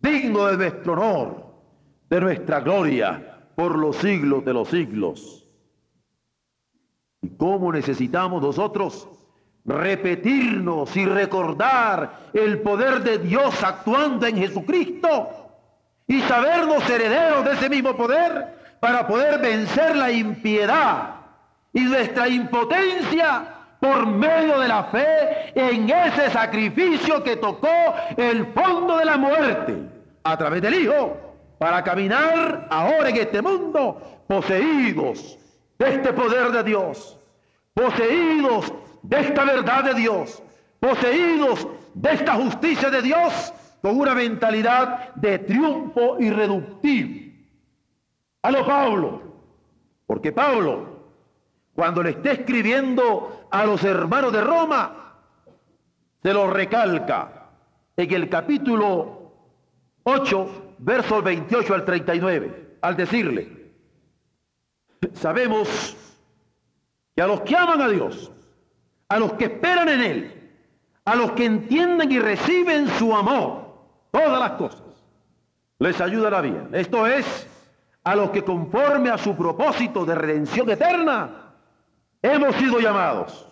digno 0.00 0.46
de 0.46 0.56
nuestro 0.56 0.94
honor, 0.94 1.44
de 2.08 2.20
nuestra 2.22 2.60
gloria 2.60 3.50
por 3.54 3.78
los 3.78 3.96
siglos 3.96 4.42
de 4.46 4.54
los 4.54 4.68
siglos. 4.68 5.46
¿Y 7.20 7.28
cómo 7.36 7.70
necesitamos 7.70 8.40
nosotros 8.40 9.06
repetirnos 9.66 10.96
y 10.96 11.04
recordar 11.04 12.30
el 12.32 12.62
poder 12.62 13.02
de 13.02 13.18
Dios 13.18 13.62
actuando 13.62 14.26
en 14.26 14.38
Jesucristo 14.38 15.28
y 16.06 16.18
sabernos 16.22 16.88
herederos 16.88 17.44
de 17.44 17.52
ese 17.52 17.68
mismo 17.68 17.94
poder 17.94 18.56
para 18.80 19.06
poder 19.06 19.38
vencer 19.38 19.94
la 19.94 20.10
impiedad 20.10 21.21
y 21.72 21.80
nuestra 21.80 22.28
impotencia 22.28 23.44
por 23.80 24.06
medio 24.06 24.60
de 24.60 24.68
la 24.68 24.84
fe 24.84 25.52
en 25.54 25.90
ese 25.90 26.30
sacrificio 26.30 27.22
que 27.22 27.36
tocó 27.36 27.68
el 28.16 28.46
fondo 28.52 28.98
de 28.98 29.04
la 29.04 29.16
muerte 29.16 29.76
a 30.22 30.36
través 30.36 30.62
del 30.62 30.74
Hijo 30.74 31.16
para 31.58 31.82
caminar 31.82 32.68
ahora 32.70 33.08
en 33.08 33.16
este 33.16 33.42
mundo 33.42 34.00
poseídos 34.28 35.38
de 35.78 35.94
este 35.94 36.12
poder 36.12 36.52
de 36.52 36.62
Dios, 36.62 37.18
poseídos 37.74 38.72
de 39.02 39.20
esta 39.20 39.44
verdad 39.44 39.84
de 39.84 39.94
Dios, 39.94 40.42
poseídos 40.78 41.66
de 41.94 42.12
esta 42.12 42.34
justicia 42.34 42.88
de 42.90 43.02
Dios 43.02 43.52
con 43.80 43.98
una 43.98 44.14
mentalidad 44.14 45.12
de 45.16 45.40
triunfo 45.40 46.16
irreductible. 46.20 47.32
A 48.42 48.50
lo 48.50 48.64
Pablo, 48.64 49.22
porque 50.06 50.30
Pablo 50.32 50.91
cuando 51.74 52.02
le 52.02 52.10
esté 52.10 52.32
escribiendo 52.32 53.46
a 53.50 53.64
los 53.64 53.82
hermanos 53.84 54.32
de 54.32 54.40
Roma, 54.40 55.14
se 56.22 56.32
lo 56.32 56.48
recalca 56.48 57.50
en 57.96 58.12
el 58.12 58.28
capítulo 58.28 59.32
8, 60.04 60.74
versos 60.78 61.24
28 61.24 61.74
al 61.74 61.84
39, 61.84 62.76
al 62.80 62.96
decirle, 62.96 63.72
sabemos 65.14 65.96
que 67.14 67.22
a 67.22 67.26
los 67.26 67.40
que 67.42 67.56
aman 67.56 67.80
a 67.80 67.88
Dios, 67.88 68.30
a 69.08 69.18
los 69.18 69.32
que 69.34 69.44
esperan 69.44 69.88
en 69.88 70.00
Él, 70.00 70.50
a 71.04 71.16
los 71.16 71.32
que 71.32 71.44
entienden 71.44 72.12
y 72.12 72.18
reciben 72.18 72.88
su 72.88 73.14
amor, 73.14 73.62
todas 74.10 74.38
las 74.38 74.52
cosas, 74.52 74.82
les 75.78 76.00
ayudará 76.00 76.40
bien. 76.40 76.68
Esto 76.72 77.06
es, 77.06 77.48
a 78.04 78.14
los 78.14 78.30
que 78.30 78.44
conforme 78.44 79.10
a 79.10 79.18
su 79.18 79.36
propósito 79.36 80.04
de 80.04 80.14
redención 80.14 80.70
eterna, 80.70 81.41
hemos 82.22 82.54
sido 82.56 82.78
llamados, 82.78 83.46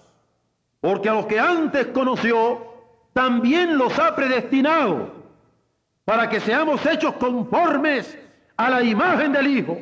porque 0.80 1.08
a 1.08 1.14
los 1.14 1.26
que 1.26 1.38
antes 1.38 1.88
conoció, 1.88 2.66
también 3.12 3.76
los 3.76 3.98
ha 3.98 4.14
predestinado, 4.14 5.12
para 6.04 6.28
que 6.28 6.40
seamos 6.40 6.84
hechos 6.86 7.14
conformes 7.14 8.16
a 8.56 8.70
la 8.70 8.82
imagen 8.82 9.32
del 9.32 9.46
Hijo, 9.46 9.78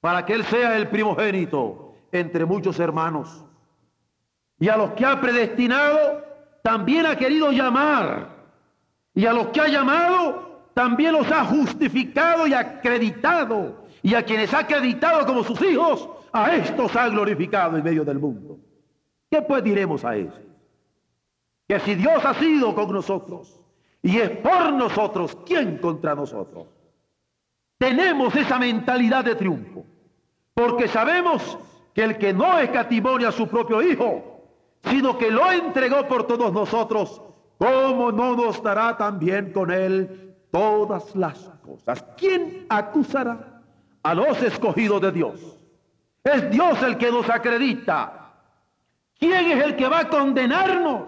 para 0.00 0.24
que 0.24 0.34
Él 0.34 0.44
sea 0.44 0.76
el 0.76 0.88
primogénito 0.88 1.94
entre 2.12 2.44
muchos 2.44 2.78
hermanos. 2.78 3.44
Y 4.58 4.68
a 4.68 4.76
los 4.76 4.90
que 4.92 5.06
ha 5.06 5.20
predestinado, 5.20 6.24
también 6.62 7.06
ha 7.06 7.16
querido 7.16 7.50
llamar. 7.50 8.28
Y 9.14 9.26
a 9.26 9.32
los 9.32 9.48
que 9.48 9.60
ha 9.60 9.68
llamado, 9.68 10.68
también 10.74 11.12
los 11.12 11.30
ha 11.30 11.44
justificado 11.44 12.46
y 12.46 12.54
acreditado. 12.54 13.84
Y 14.02 14.14
a 14.14 14.22
quienes 14.22 14.52
ha 14.52 14.60
acreditado 14.60 15.26
como 15.26 15.44
sus 15.44 15.60
hijos, 15.62 16.08
a 16.32 16.54
estos 16.54 16.94
ha 16.96 17.08
glorificado 17.08 17.76
en 17.76 17.84
medio 17.84 18.04
del 18.04 18.18
mundo. 18.18 18.58
¿Qué 19.30 19.42
pues 19.42 19.62
diremos 19.62 20.04
a 20.04 20.16
eso? 20.16 20.40
Que 21.68 21.78
si 21.80 21.94
Dios 21.94 22.24
ha 22.24 22.34
sido 22.34 22.74
con 22.74 22.90
nosotros 22.92 23.60
y 24.02 24.18
es 24.18 24.30
por 24.38 24.72
nosotros, 24.72 25.36
¿quién 25.46 25.78
contra 25.78 26.14
nosotros? 26.14 26.66
Tenemos 27.78 28.34
esa 28.34 28.58
mentalidad 28.58 29.24
de 29.24 29.36
triunfo, 29.36 29.84
porque 30.54 30.88
sabemos 30.88 31.58
que 31.94 32.04
el 32.04 32.18
que 32.18 32.32
no 32.32 32.58
escatimone 32.58 33.26
a 33.26 33.32
su 33.32 33.46
propio 33.48 33.82
Hijo, 33.82 34.30
sino 34.84 35.16
que 35.16 35.30
lo 35.30 35.50
entregó 35.50 36.06
por 36.08 36.26
todos 36.26 36.52
nosotros, 36.52 37.22
¿cómo 37.58 38.10
no 38.10 38.34
nos 38.34 38.62
dará 38.62 38.96
también 38.96 39.52
con 39.52 39.70
él 39.70 40.34
todas 40.50 41.14
las 41.14 41.50
cosas? 41.62 42.04
¿Quién 42.16 42.66
acusará 42.68 43.62
a 44.02 44.14
los 44.14 44.42
escogidos 44.42 45.00
de 45.02 45.12
Dios? 45.12 45.59
Es 46.22 46.50
Dios 46.50 46.82
el 46.82 46.98
que 46.98 47.10
nos 47.10 47.28
acredita. 47.30 48.32
¿Quién 49.18 49.50
es 49.50 49.64
el 49.64 49.76
que 49.76 49.88
va 49.88 50.00
a 50.00 50.08
condenarnos? 50.08 51.02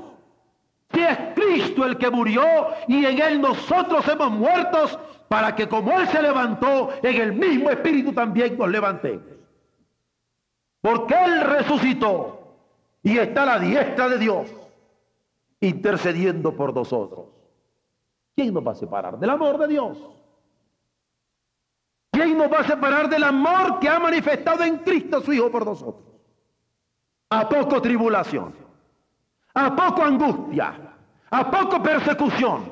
Si 0.92 1.00
es 1.00 1.18
Cristo 1.34 1.86
el 1.86 1.96
que 1.96 2.10
murió 2.10 2.44
y 2.86 3.04
en 3.04 3.20
él 3.20 3.40
nosotros 3.40 4.06
hemos 4.08 4.30
muertos 4.30 4.98
para 5.28 5.54
que 5.54 5.66
como 5.66 5.98
él 5.98 6.06
se 6.08 6.20
levantó, 6.20 6.90
en 7.02 7.20
el 7.20 7.32
mismo 7.32 7.70
espíritu 7.70 8.12
también 8.12 8.58
nos 8.58 8.68
levantemos. 8.68 9.24
Porque 10.82 11.14
él 11.24 11.40
resucitó 11.40 12.56
y 13.02 13.16
está 13.16 13.44
a 13.44 13.46
la 13.46 13.58
diestra 13.58 14.08
de 14.08 14.18
Dios 14.18 14.48
intercediendo 15.60 16.54
por 16.54 16.74
nosotros. 16.74 17.26
¿Quién 18.34 18.52
nos 18.52 18.66
va 18.66 18.72
a 18.72 18.74
separar 18.74 19.18
del 19.18 19.30
amor 19.30 19.58
de 19.58 19.68
Dios? 19.68 19.98
¿Quién 22.12 22.36
nos 22.36 22.52
va 22.52 22.58
a 22.58 22.64
separar 22.64 23.08
del 23.08 23.24
amor 23.24 23.80
que 23.80 23.88
ha 23.88 23.98
manifestado 23.98 24.62
en 24.62 24.78
Cristo 24.78 25.22
su 25.22 25.32
Hijo 25.32 25.50
por 25.50 25.64
nosotros? 25.64 26.04
¿A 27.30 27.48
poco 27.48 27.80
tribulación? 27.80 28.54
¿A 29.54 29.74
poco 29.74 30.04
angustia? 30.04 30.74
¿A 31.30 31.50
poco 31.50 31.82
persecución? 31.82 32.70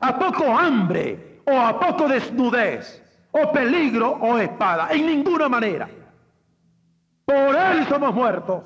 ¿A 0.00 0.18
poco 0.18 0.44
hambre? 0.46 1.42
¿O 1.46 1.60
a 1.60 1.78
poco 1.78 2.08
desnudez? 2.08 3.04
¿O 3.30 3.52
peligro 3.52 4.12
o 4.12 4.38
espada? 4.38 4.88
En 4.90 5.06
ninguna 5.06 5.50
manera. 5.50 5.86
Por 7.26 7.54
Él 7.54 7.86
somos 7.90 8.14
muertos. 8.14 8.64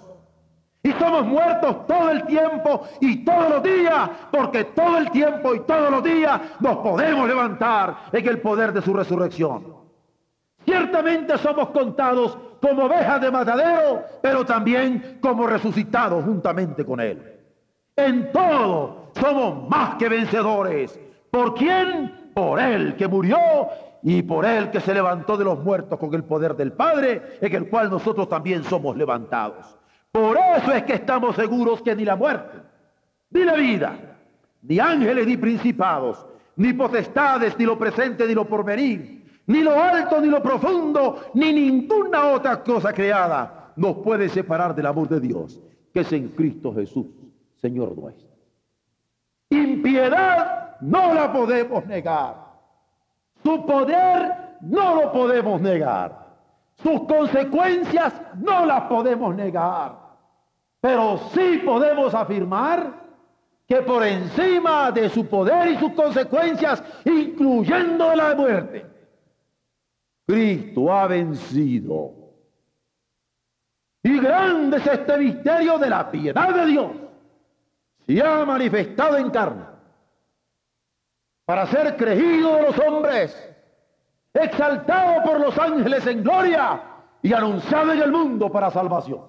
Y 0.85 0.93
somos 0.93 1.27
muertos 1.27 1.85
todo 1.89 2.11
el 2.11 2.25
tiempo 2.27 2.87
y 3.01 3.25
todos 3.25 3.51
los 3.51 3.63
días, 3.65 4.09
porque 4.31 4.65
todo 4.65 4.99
el 4.99 5.11
tiempo 5.11 5.53
y 5.55 5.61
todos 5.61 5.91
los 5.91 6.05
días 6.05 6.41
nos 6.61 6.77
podemos 6.77 7.27
levantar 7.27 7.97
en 8.13 8.29
el 8.29 8.41
poder 8.41 8.73
de 8.73 8.83
su 8.83 8.95
resurrección. 8.95 9.82
Ciertamente 10.65 11.37
somos 11.39 11.71
contados 11.71 12.39
como 12.61 12.85
ovejas 12.85 13.21
de 13.21 13.31
matadero, 13.31 14.05
pero 14.23 14.45
también 14.45 15.19
como 15.21 15.47
resucitados 15.47 16.25
juntamente 16.25 16.85
con 16.85 17.01
Él. 17.01 17.41
En 17.97 18.33
todo 18.33 19.11
somos 19.15 19.69
más 19.69 19.97
que 19.97 20.09
vencedores. 20.09 20.99
¿Por 21.31 21.55
quién? 21.55 22.31
Por 22.35 22.61
Él 22.61 22.95
que 22.97 23.09
murió 23.09 23.39
y 24.03 24.23
por 24.23 24.45
Él 24.45 24.71
que 24.71 24.81
se 24.81 24.95
levantó 24.95 25.37
de 25.37 25.45
los 25.45 25.59
muertos 25.63 25.99
con 25.99 26.15
el 26.15 26.25
poder 26.25 26.57
del 26.57 26.73
Padre, 26.73 27.39
en 27.41 27.55
el 27.55 27.69
cual 27.69 27.91
nosotros 27.91 28.29
también 28.29 28.65
somos 28.65 28.97
levantados. 28.97 29.77
Por 30.11 30.37
eso 30.37 30.73
es 30.73 30.83
que 30.85 30.95
estamos 30.95 31.37
seguros 31.37 31.83
que 31.83 31.97
ni 31.97 32.05
la 32.05 32.17
muerte, 32.17 32.59
ni 33.31 33.45
la 33.45 33.55
vida, 33.55 33.97
ni 34.63 34.79
ángeles, 34.79 35.27
ni 35.27 35.37
principados, 35.37 36.27
ni 36.57 36.73
potestades, 36.73 37.59
ni 37.59 37.65
lo 37.65 37.79
presente, 37.79 38.27
ni 38.27 38.35
lo 38.35 38.47
porvenir, 38.47 39.22
ni 39.47 39.63
lo 39.63 39.81
alto, 39.81 40.21
ni 40.21 40.29
lo 40.29 40.43
profundo, 40.43 41.31
ni 41.35 41.53
ninguna 41.53 42.29
otra 42.33 42.63
cosa 42.63 42.93
creada 42.93 43.73
nos 43.77 43.97
puede 43.99 44.29
separar 44.29 44.75
del 44.75 44.87
amor 44.87 45.09
de 45.09 45.21
Dios, 45.21 45.61
que 45.93 46.01
es 46.01 46.13
en 46.13 46.29
Cristo 46.29 46.75
Jesús, 46.75 47.07
Señor 47.61 47.97
nuestro. 47.97 48.29
Impiedad 49.51 50.77
no 50.81 51.15
la 51.15 51.33
podemos 51.33 51.85
negar. 51.87 52.37
Su 53.43 53.67
poder 53.67 54.57
no 54.61 54.95
lo 54.95 55.13
podemos 55.13 55.61
negar. 55.61 56.23
Sus 56.83 57.03
consecuencias 57.03 58.15
no 58.37 58.67
las 58.67 58.83
podemos 58.83 59.35
negar. 59.35 59.97
Pero 60.81 61.19
sí 61.33 61.61
podemos 61.65 62.15
afirmar 62.15 63.03
que 63.69 63.77
por 63.83 64.05
encima 64.05 64.91
de 64.91 65.09
su 65.09 65.27
poder 65.27 65.71
y 65.71 65.77
sus 65.77 65.93
consecuencias, 65.93 66.83
incluyendo 67.05 68.15
la 68.15 68.35
muerte, 68.35 68.92
Cristo 70.27 70.93
ha 70.93 71.07
vencido. 71.07 72.15
Y 74.03 74.19
grande 74.19 74.79
es 74.79 74.87
este 74.87 75.19
misterio 75.19 75.79
de 75.79 75.91
la 75.91 76.11
piedad 76.11 76.55
de 76.55 76.67
Dios. 76.67 76.91
Se 78.07 78.21
ha 78.21 78.45
manifestado 78.45 79.17
en 79.17 79.31
carne 79.31 79.65
para 81.45 81.67
ser 81.67 81.97
creído 81.97 82.57
de 82.57 82.63
los 82.63 82.79
hombres, 82.79 83.55
exaltado 84.33 85.23
por 85.23 85.41
los 85.41 85.57
ángeles 85.59 86.07
en 86.07 86.23
gloria 86.23 86.83
y 87.23 87.33
anunciado 87.33 87.93
en 87.93 88.03
el 88.03 88.11
mundo 88.11 88.51
para 88.51 88.71
salvación. 88.71 89.27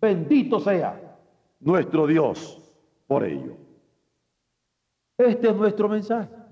Bendito 0.00 0.60
sea 0.60 1.00
nuestro 1.60 2.06
Dios 2.06 2.62
por 3.06 3.24
ello. 3.24 3.56
Este 5.18 5.48
es 5.48 5.56
nuestro 5.56 5.88
mensaje. 5.88 6.45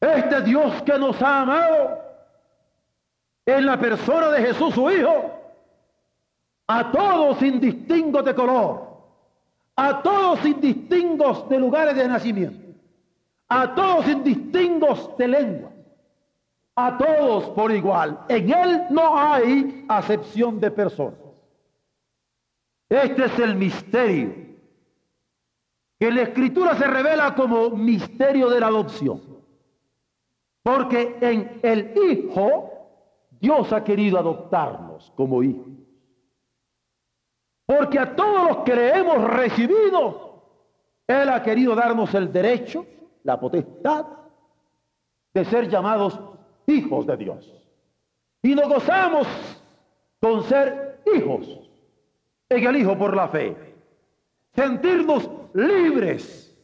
Este 0.00 0.42
Dios 0.42 0.82
que 0.82 0.98
nos 0.98 1.20
ha 1.22 1.40
amado 1.40 2.02
en 3.44 3.66
la 3.66 3.78
persona 3.78 4.28
de 4.28 4.46
Jesús 4.46 4.74
su 4.74 4.90
Hijo, 4.90 5.32
a 6.66 6.92
todos 6.92 7.38
sin 7.38 7.58
distingo 7.58 8.22
de 8.22 8.34
color, 8.34 8.88
a 9.74 10.02
todos 10.02 10.40
sin 10.40 10.60
distingos 10.60 11.48
de 11.48 11.58
lugares 11.58 11.96
de 11.96 12.06
nacimiento, 12.06 12.78
a 13.48 13.74
todos 13.74 14.04
sin 14.04 14.22
distingos 14.22 15.16
de 15.16 15.28
lengua, 15.28 15.70
a 16.76 16.96
todos 16.96 17.50
por 17.50 17.72
igual. 17.72 18.20
En 18.28 18.52
Él 18.52 18.82
no 18.90 19.18
hay 19.18 19.84
acepción 19.88 20.60
de 20.60 20.70
personas. 20.70 21.18
Este 22.88 23.24
es 23.24 23.38
el 23.38 23.56
misterio 23.56 24.34
que 25.98 26.12
la 26.12 26.22
Escritura 26.22 26.76
se 26.76 26.86
revela 26.86 27.34
como 27.34 27.70
misterio 27.70 28.48
de 28.48 28.60
la 28.60 28.68
adopción. 28.68 29.37
Porque 30.68 31.16
en 31.22 31.60
el 31.62 31.94
Hijo 31.96 32.70
Dios 33.40 33.72
ha 33.72 33.82
querido 33.82 34.18
adoptarnos 34.18 35.10
como 35.16 35.42
hijos. 35.42 35.66
Porque 37.64 37.98
a 37.98 38.14
todos 38.14 38.48
los 38.48 38.56
que 38.64 38.76
le 38.76 38.98
hemos 38.98 39.24
recibido, 39.24 40.42
Él 41.06 41.30
ha 41.30 41.42
querido 41.42 41.74
darnos 41.74 42.12
el 42.14 42.30
derecho, 42.30 42.84
la 43.22 43.40
potestad 43.40 44.08
de 45.32 45.46
ser 45.46 45.70
llamados 45.70 46.20
hijos 46.66 47.06
de 47.06 47.16
Dios. 47.16 47.50
Y 48.42 48.54
nos 48.54 48.68
gozamos 48.68 49.26
con 50.20 50.42
ser 50.42 51.00
hijos 51.14 51.48
en 52.50 52.66
el 52.66 52.76
Hijo 52.76 52.98
por 52.98 53.16
la 53.16 53.28
fe. 53.28 53.56
Sentirnos 54.54 55.30
libres, 55.54 56.54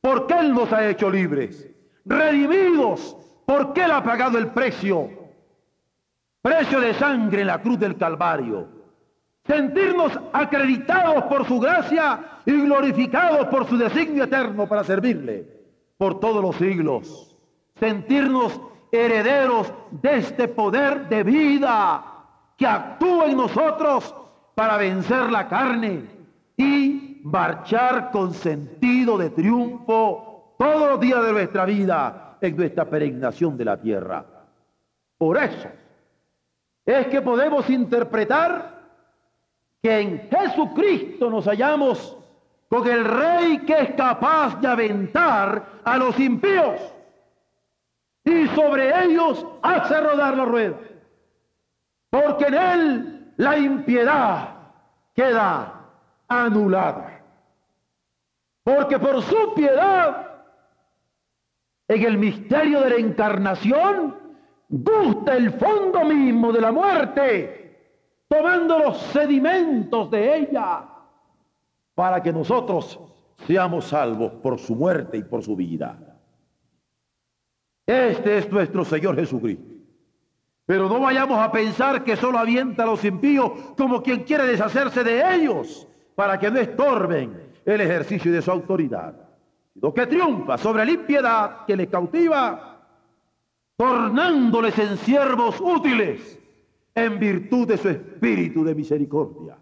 porque 0.00 0.32
Él 0.32 0.54
nos 0.54 0.72
ha 0.72 0.88
hecho 0.88 1.10
libres. 1.10 1.68
Redimidos 2.06 3.18
porque 3.50 3.82
Él 3.82 3.90
ha 3.90 4.00
pagado 4.00 4.38
el 4.38 4.52
precio, 4.52 5.10
precio 6.40 6.78
de 6.78 6.94
sangre 6.94 7.40
en 7.40 7.48
la 7.48 7.60
cruz 7.60 7.80
del 7.80 7.96
Calvario. 7.96 8.68
Sentirnos 9.44 10.16
acreditados 10.32 11.24
por 11.24 11.44
su 11.48 11.58
gracia 11.58 12.42
y 12.46 12.52
glorificados 12.52 13.48
por 13.48 13.66
su 13.66 13.76
designio 13.76 14.22
eterno 14.22 14.68
para 14.68 14.84
servirle 14.84 15.48
por 15.98 16.20
todos 16.20 16.40
los 16.40 16.54
siglos. 16.58 17.36
Sentirnos 17.74 18.60
herederos 18.92 19.72
de 19.90 20.18
este 20.18 20.46
poder 20.46 21.08
de 21.08 21.24
vida 21.24 22.04
que 22.56 22.68
actúa 22.68 23.26
en 23.26 23.36
nosotros 23.36 24.14
para 24.54 24.76
vencer 24.76 25.28
la 25.32 25.48
carne 25.48 26.04
y 26.56 27.20
marchar 27.24 28.12
con 28.12 28.32
sentido 28.32 29.18
de 29.18 29.30
triunfo 29.30 30.54
todos 30.56 30.90
los 30.90 31.00
días 31.00 31.24
de 31.24 31.32
nuestra 31.32 31.64
vida 31.64 32.29
en 32.40 32.56
nuestra 32.56 32.84
peregrinación 32.84 33.56
de 33.56 33.64
la 33.64 33.76
tierra. 33.76 34.24
Por 35.18 35.36
eso 35.36 35.68
es 36.84 37.06
que 37.08 37.20
podemos 37.20 37.68
interpretar 37.68 38.80
que 39.82 40.00
en 40.00 40.28
Jesucristo 40.30 41.30
nos 41.30 41.46
hallamos 41.46 42.16
con 42.68 42.86
el 42.86 43.04
Rey 43.04 43.58
que 43.66 43.80
es 43.80 43.94
capaz 43.94 44.60
de 44.60 44.68
aventar 44.68 45.80
a 45.84 45.98
los 45.98 46.18
impíos 46.18 46.80
y 48.24 48.46
sobre 48.48 49.04
ellos 49.04 49.44
hace 49.62 50.00
rodar 50.00 50.36
la 50.36 50.44
rueda. 50.44 50.76
Porque 52.10 52.44
en 52.46 52.54
él 52.54 53.32
la 53.36 53.58
impiedad 53.58 54.48
queda 55.14 55.74
anulada. 56.28 57.22
Porque 58.62 58.98
por 58.98 59.22
su 59.22 59.54
piedad 59.54 60.29
en 61.90 62.04
el 62.04 62.18
misterio 62.18 62.82
de 62.82 62.90
la 62.90 62.96
encarnación, 62.96 64.14
gusta 64.68 65.36
el 65.36 65.50
fondo 65.54 66.04
mismo 66.04 66.52
de 66.52 66.60
la 66.60 66.70
muerte, 66.70 67.96
tomando 68.28 68.78
los 68.78 68.96
sedimentos 68.96 70.08
de 70.08 70.36
ella, 70.36 70.88
para 71.96 72.22
que 72.22 72.32
nosotros 72.32 73.00
seamos 73.44 73.86
salvos 73.86 74.34
por 74.40 74.60
su 74.60 74.76
muerte 74.76 75.16
y 75.16 75.24
por 75.24 75.42
su 75.42 75.56
vida. 75.56 75.98
Este 77.84 78.38
es 78.38 78.52
nuestro 78.52 78.84
Señor 78.84 79.16
Jesucristo. 79.16 79.74
Pero 80.66 80.88
no 80.88 81.00
vayamos 81.00 81.40
a 81.40 81.50
pensar 81.50 82.04
que 82.04 82.14
solo 82.14 82.38
avienta 82.38 82.84
a 82.84 82.86
los 82.86 83.04
impíos 83.04 83.50
como 83.76 84.00
quien 84.00 84.22
quiere 84.22 84.46
deshacerse 84.46 85.02
de 85.02 85.34
ellos 85.34 85.88
para 86.14 86.38
que 86.38 86.52
no 86.52 86.60
estorben 86.60 87.50
el 87.64 87.80
ejercicio 87.80 88.30
de 88.30 88.42
su 88.42 88.52
autoridad, 88.52 89.29
sino 89.80 89.94
que 89.94 90.06
triunfa 90.06 90.58
sobre 90.58 90.84
la 90.84 90.90
impiedad 90.90 91.64
que 91.66 91.74
les 91.74 91.88
cautiva, 91.88 92.78
tornándoles 93.76 94.78
en 94.78 94.98
siervos 94.98 95.58
útiles 95.58 96.38
en 96.94 97.18
virtud 97.18 97.66
de 97.66 97.78
su 97.78 97.88
espíritu 97.88 98.62
de 98.62 98.74
misericordia, 98.74 99.56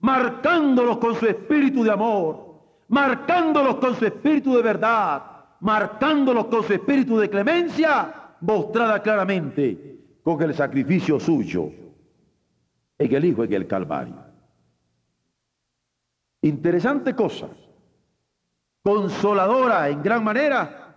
marcándolos 0.00 0.98
con 0.98 1.14
su 1.14 1.26
espíritu 1.26 1.84
de 1.84 1.92
amor, 1.92 2.62
marcándolos 2.88 3.76
con 3.76 3.94
su 3.94 4.06
espíritu 4.06 4.56
de 4.56 4.62
verdad, 4.62 5.22
marcándolos 5.60 6.46
con 6.46 6.64
su 6.64 6.72
espíritu 6.72 7.18
de 7.18 7.30
clemencia, 7.30 8.34
mostrada 8.40 9.00
claramente 9.00 9.98
con 10.24 10.42
el 10.42 10.52
sacrificio 10.52 11.20
suyo 11.20 11.70
en 12.98 13.14
el 13.14 13.24
Hijo 13.24 13.44
en 13.44 13.52
el 13.52 13.68
Calvario. 13.68 14.16
Interesante 16.42 17.14
cosa, 17.14 17.48
consoladora 18.88 19.90
en 19.90 20.02
gran 20.02 20.24
manera, 20.24 20.94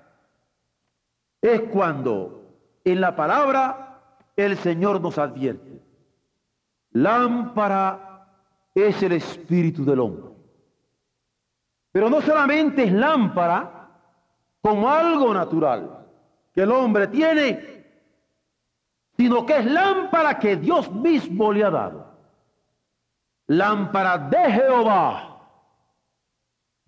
es 1.41 1.59
cuando 1.73 2.55
en 2.85 3.01
la 3.01 3.13
palabra 3.13 3.99
el 4.33 4.55
Señor 4.55 5.01
nos 5.01 5.17
advierte. 5.17 5.83
Lámpara 6.91 8.29
es 8.73 9.03
el 9.03 9.11
espíritu 9.11 9.83
del 9.83 9.99
hombre. 9.99 10.31
Pero 11.91 12.09
no 12.09 12.21
solamente 12.21 12.85
es 12.85 12.93
lámpara 12.93 13.89
como 14.61 14.89
algo 14.89 15.33
natural 15.33 16.07
que 16.53 16.61
el 16.61 16.71
hombre 16.71 17.07
tiene, 17.07 17.85
sino 19.17 19.45
que 19.45 19.57
es 19.57 19.65
lámpara 19.65 20.39
que 20.39 20.55
Dios 20.55 20.89
mismo 20.93 21.51
le 21.51 21.65
ha 21.65 21.69
dado. 21.69 22.05
Lámpara 23.47 24.17
de 24.17 24.49
Jehová 24.49 25.30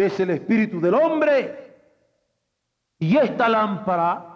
es 0.05 0.19
el 0.19 0.31
espíritu 0.31 0.79
del 0.79 0.93
hombre 0.93 1.63
y 2.99 3.17
esta 3.17 3.49
lámpara 3.49 4.33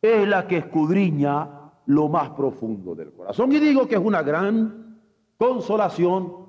es 0.00 0.28
la 0.28 0.46
que 0.46 0.58
escudriña 0.58 1.48
lo 1.86 2.08
más 2.08 2.30
profundo 2.30 2.94
del 2.94 3.12
corazón. 3.12 3.50
Y 3.52 3.58
digo 3.58 3.86
que 3.86 3.96
es 3.96 4.00
una 4.00 4.22
gran 4.22 5.00
consolación 5.38 6.46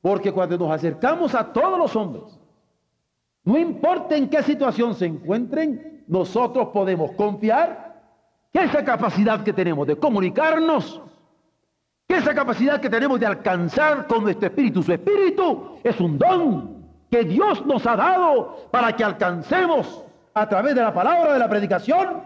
porque 0.00 0.32
cuando 0.32 0.56
nos 0.56 0.70
acercamos 0.70 1.34
a 1.34 1.52
todos 1.52 1.78
los 1.78 1.94
hombres, 1.96 2.38
no 3.44 3.58
importa 3.58 4.16
en 4.16 4.28
qué 4.28 4.42
situación 4.42 4.94
se 4.94 5.06
encuentren, 5.06 6.04
nosotros 6.06 6.68
podemos 6.68 7.12
confiar 7.12 8.02
que 8.52 8.64
esa 8.64 8.84
capacidad 8.84 9.42
que 9.42 9.52
tenemos 9.52 9.86
de 9.86 9.96
comunicarnos, 9.96 11.00
que 12.06 12.16
esa 12.16 12.34
capacidad 12.34 12.80
que 12.80 12.90
tenemos 12.90 13.20
de 13.20 13.26
alcanzar 13.26 14.06
con 14.06 14.24
nuestro 14.24 14.48
espíritu, 14.48 14.82
su 14.82 14.92
espíritu, 14.92 15.78
es 15.82 16.00
un 16.00 16.18
don 16.18 16.79
que 17.10 17.24
Dios 17.24 17.66
nos 17.66 17.86
ha 17.86 17.96
dado 17.96 18.68
para 18.70 18.94
que 18.94 19.04
alcancemos 19.04 20.04
a 20.32 20.48
través 20.48 20.74
de 20.74 20.82
la 20.82 20.94
palabra 20.94 21.32
de 21.32 21.38
la 21.38 21.48
predicación 21.48 22.22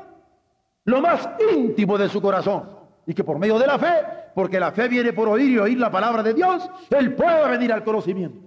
lo 0.85 1.01
más 1.01 1.29
íntimo 1.55 1.97
de 1.97 2.09
su 2.09 2.21
corazón. 2.21 2.69
Y 3.07 3.15
que 3.15 3.25
por 3.25 3.39
medio 3.39 3.59
de 3.59 3.67
la 3.67 3.79
fe, 3.79 3.93
porque 4.35 4.61
la 4.61 4.73
fe 4.73 4.89
viene 4.89 5.13
por 5.13 5.29
oír 5.29 5.51
y 5.51 5.59
oír 5.59 5.79
la 5.79 5.91
palabra 5.91 6.23
de 6.23 6.35
Dios, 6.35 6.69
Él 6.91 7.15
pueda 7.15 7.49
venir 7.49 7.73
al 7.73 7.85
conocimiento 7.85 8.41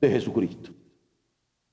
de 0.00 0.10
Jesucristo. 0.10 0.70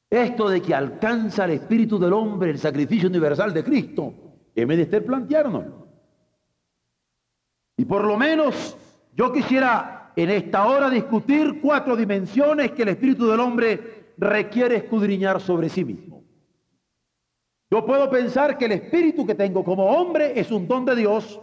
Esto 0.10 0.50
de 0.50 0.62
que 0.62 0.74
alcanza 0.74 1.46
el 1.46 1.52
espíritu 1.52 2.00
del 2.00 2.14
hombre 2.14 2.52
el 2.52 2.60
sacrificio 2.60 3.10
universal 3.10 3.54
de 3.54 3.64
Cristo, 3.64 4.14
es 4.56 4.66
menester 4.66 5.06
plantearnos. 5.06 5.66
Y 7.76 7.86
por 7.86 8.04
lo 8.04 8.18
menos 8.18 8.78
yo 9.14 9.32
quisiera 9.32 9.97
en 10.18 10.32
esta 10.32 10.66
hora 10.66 10.90
discutir 10.90 11.62
cuatro 11.62 11.96
dimensiones 11.96 12.72
que 12.72 12.82
el 12.82 12.90
espíritu 12.90 13.28
del 13.28 13.40
hombre 13.40 14.14
requiere 14.18 14.78
escudriñar 14.78 15.40
sobre 15.40 15.70
sí 15.70 15.86
mismo. 15.86 16.24
Yo 17.70 17.86
puedo 17.86 18.10
pensar 18.10 18.58
que 18.58 18.66
el 18.66 18.72
espíritu 18.72 19.28
que 19.28 19.36
tengo 19.36 19.64
como 19.64 19.86
hombre 19.86 20.40
es 20.40 20.50
un 20.50 20.68
don 20.68 20.86
de 20.86 20.96
Dios. 20.96 21.40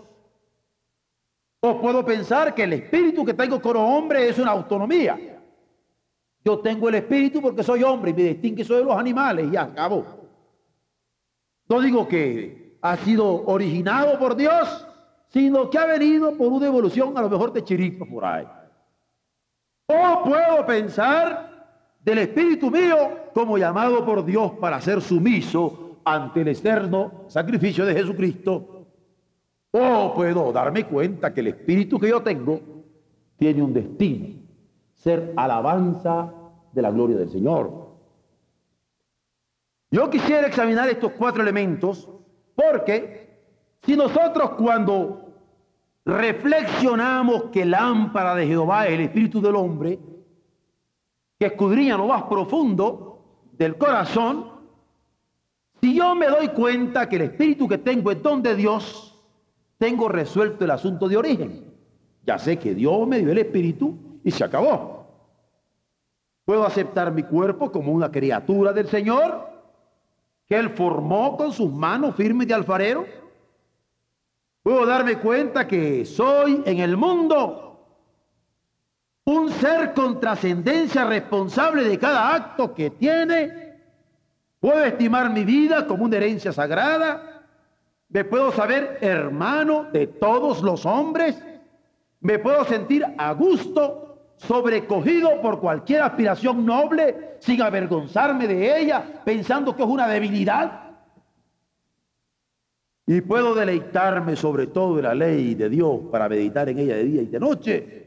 O 1.60 1.80
puedo 1.80 2.04
pensar 2.04 2.52
que 2.52 2.64
el 2.64 2.72
espíritu 2.72 3.24
que 3.24 3.34
tengo 3.34 3.62
como 3.62 3.96
hombre 3.96 4.28
es 4.28 4.40
una 4.40 4.50
autonomía. 4.50 5.40
Yo 6.44 6.58
tengo 6.58 6.88
el 6.88 6.96
espíritu 6.96 7.40
porque 7.40 7.62
soy 7.62 7.84
hombre 7.84 8.10
y 8.10 8.14
me 8.14 8.22
distingue 8.24 8.64
soy 8.64 8.78
de 8.78 8.84
los 8.86 8.96
animales 8.96 9.46
y 9.46 9.52
ya 9.52 9.62
acabó. 9.62 10.04
No 11.68 11.80
digo 11.80 12.08
que 12.08 12.76
ha 12.82 12.96
sido 12.96 13.46
originado 13.46 14.18
por 14.18 14.34
Dios, 14.34 14.84
sino 15.28 15.70
que 15.70 15.78
ha 15.78 15.86
venido 15.86 16.36
por 16.36 16.48
una 16.48 16.66
evolución 16.66 17.16
a 17.16 17.22
lo 17.22 17.30
mejor 17.30 17.52
de 17.52 17.62
chiripa 17.62 18.04
por 18.04 18.24
ahí. 18.24 18.44
O 19.86 20.24
puedo 20.24 20.64
pensar 20.66 21.54
del 22.00 22.18
espíritu 22.18 22.70
mío 22.70 23.30
como 23.34 23.58
llamado 23.58 24.04
por 24.04 24.24
Dios 24.24 24.52
para 24.52 24.80
ser 24.80 25.00
sumiso 25.00 25.98
ante 26.04 26.40
el 26.42 26.48
externo 26.48 27.24
sacrificio 27.28 27.84
de 27.84 27.94
Jesucristo. 27.94 28.86
O 29.70 30.14
puedo 30.14 30.52
darme 30.52 30.84
cuenta 30.84 31.34
que 31.34 31.40
el 31.40 31.48
espíritu 31.48 31.98
que 31.98 32.08
yo 32.08 32.22
tengo 32.22 32.60
tiene 33.36 33.62
un 33.62 33.74
destino, 33.74 34.40
ser 34.94 35.32
alabanza 35.36 36.32
de 36.72 36.82
la 36.82 36.90
gloria 36.90 37.16
del 37.16 37.30
Señor. 37.30 37.84
Yo 39.90 40.08
quisiera 40.08 40.46
examinar 40.46 40.88
estos 40.88 41.12
cuatro 41.12 41.42
elementos 41.42 42.08
porque 42.54 43.24
si 43.82 43.96
nosotros 43.96 44.50
cuando 44.50 45.23
reflexionamos 46.04 47.44
que 47.44 47.64
lámpara 47.64 48.34
de 48.34 48.46
Jehová 48.46 48.86
es 48.86 48.92
el 48.92 49.00
espíritu 49.02 49.40
del 49.40 49.56
hombre, 49.56 49.98
que 51.38 51.46
escudriña 51.46 51.96
lo 51.96 52.06
más 52.06 52.24
profundo 52.24 53.18
del 53.52 53.76
corazón, 53.78 54.52
si 55.80 55.94
yo 55.94 56.14
me 56.14 56.26
doy 56.26 56.48
cuenta 56.48 57.08
que 57.08 57.16
el 57.16 57.22
espíritu 57.22 57.68
que 57.68 57.78
tengo 57.78 58.10
es 58.10 58.22
don 58.22 58.42
de 58.42 58.54
Dios, 58.54 59.22
tengo 59.78 60.08
resuelto 60.08 60.64
el 60.64 60.70
asunto 60.70 61.08
de 61.08 61.16
origen. 61.16 61.74
Ya 62.24 62.38
sé 62.38 62.58
que 62.58 62.74
Dios 62.74 63.06
me 63.06 63.18
dio 63.18 63.32
el 63.32 63.38
espíritu 63.38 63.94
y 64.24 64.30
se 64.30 64.44
acabó. 64.44 65.06
Puedo 66.44 66.64
aceptar 66.64 67.12
mi 67.12 67.22
cuerpo 67.22 67.70
como 67.70 67.92
una 67.92 68.10
criatura 68.10 68.72
del 68.72 68.88
Señor 68.88 69.46
que 70.46 70.56
Él 70.56 70.70
formó 70.70 71.36
con 71.36 71.52
sus 71.52 71.70
manos 71.70 72.14
firmes 72.14 72.46
de 72.46 72.54
alfarero 72.54 73.06
Puedo 74.64 74.86
darme 74.86 75.18
cuenta 75.18 75.68
que 75.68 76.06
soy 76.06 76.62
en 76.64 76.78
el 76.78 76.96
mundo 76.96 77.86
un 79.26 79.50
ser 79.50 79.92
con 79.92 80.18
trascendencia 80.18 81.04
responsable 81.04 81.84
de 81.84 81.98
cada 81.98 82.34
acto 82.34 82.72
que 82.72 82.88
tiene. 82.88 83.74
Puedo 84.60 84.82
estimar 84.82 85.28
mi 85.28 85.44
vida 85.44 85.86
como 85.86 86.04
una 86.04 86.16
herencia 86.16 86.50
sagrada. 86.50 87.42
Me 88.08 88.24
puedo 88.24 88.52
saber 88.52 88.96
hermano 89.02 89.84
de 89.92 90.06
todos 90.06 90.62
los 90.62 90.86
hombres. 90.86 91.38
Me 92.20 92.38
puedo 92.38 92.64
sentir 92.64 93.04
a 93.18 93.32
gusto, 93.32 94.32
sobrecogido 94.38 95.42
por 95.42 95.60
cualquier 95.60 96.00
aspiración 96.00 96.64
noble, 96.64 97.36
sin 97.40 97.60
avergonzarme 97.60 98.46
de 98.46 98.80
ella, 98.80 99.20
pensando 99.26 99.76
que 99.76 99.82
es 99.82 99.88
una 99.90 100.08
debilidad. 100.08 100.83
Y 103.06 103.20
puedo 103.20 103.54
deleitarme 103.54 104.34
sobre 104.34 104.68
todo 104.68 104.96
de 104.96 105.02
la 105.02 105.14
ley 105.14 105.54
de 105.54 105.68
Dios 105.68 106.00
para 106.10 106.28
meditar 106.28 106.68
en 106.68 106.78
ella 106.78 106.96
de 106.96 107.04
día 107.04 107.22
y 107.22 107.26
de 107.26 107.40
noche, 107.40 108.06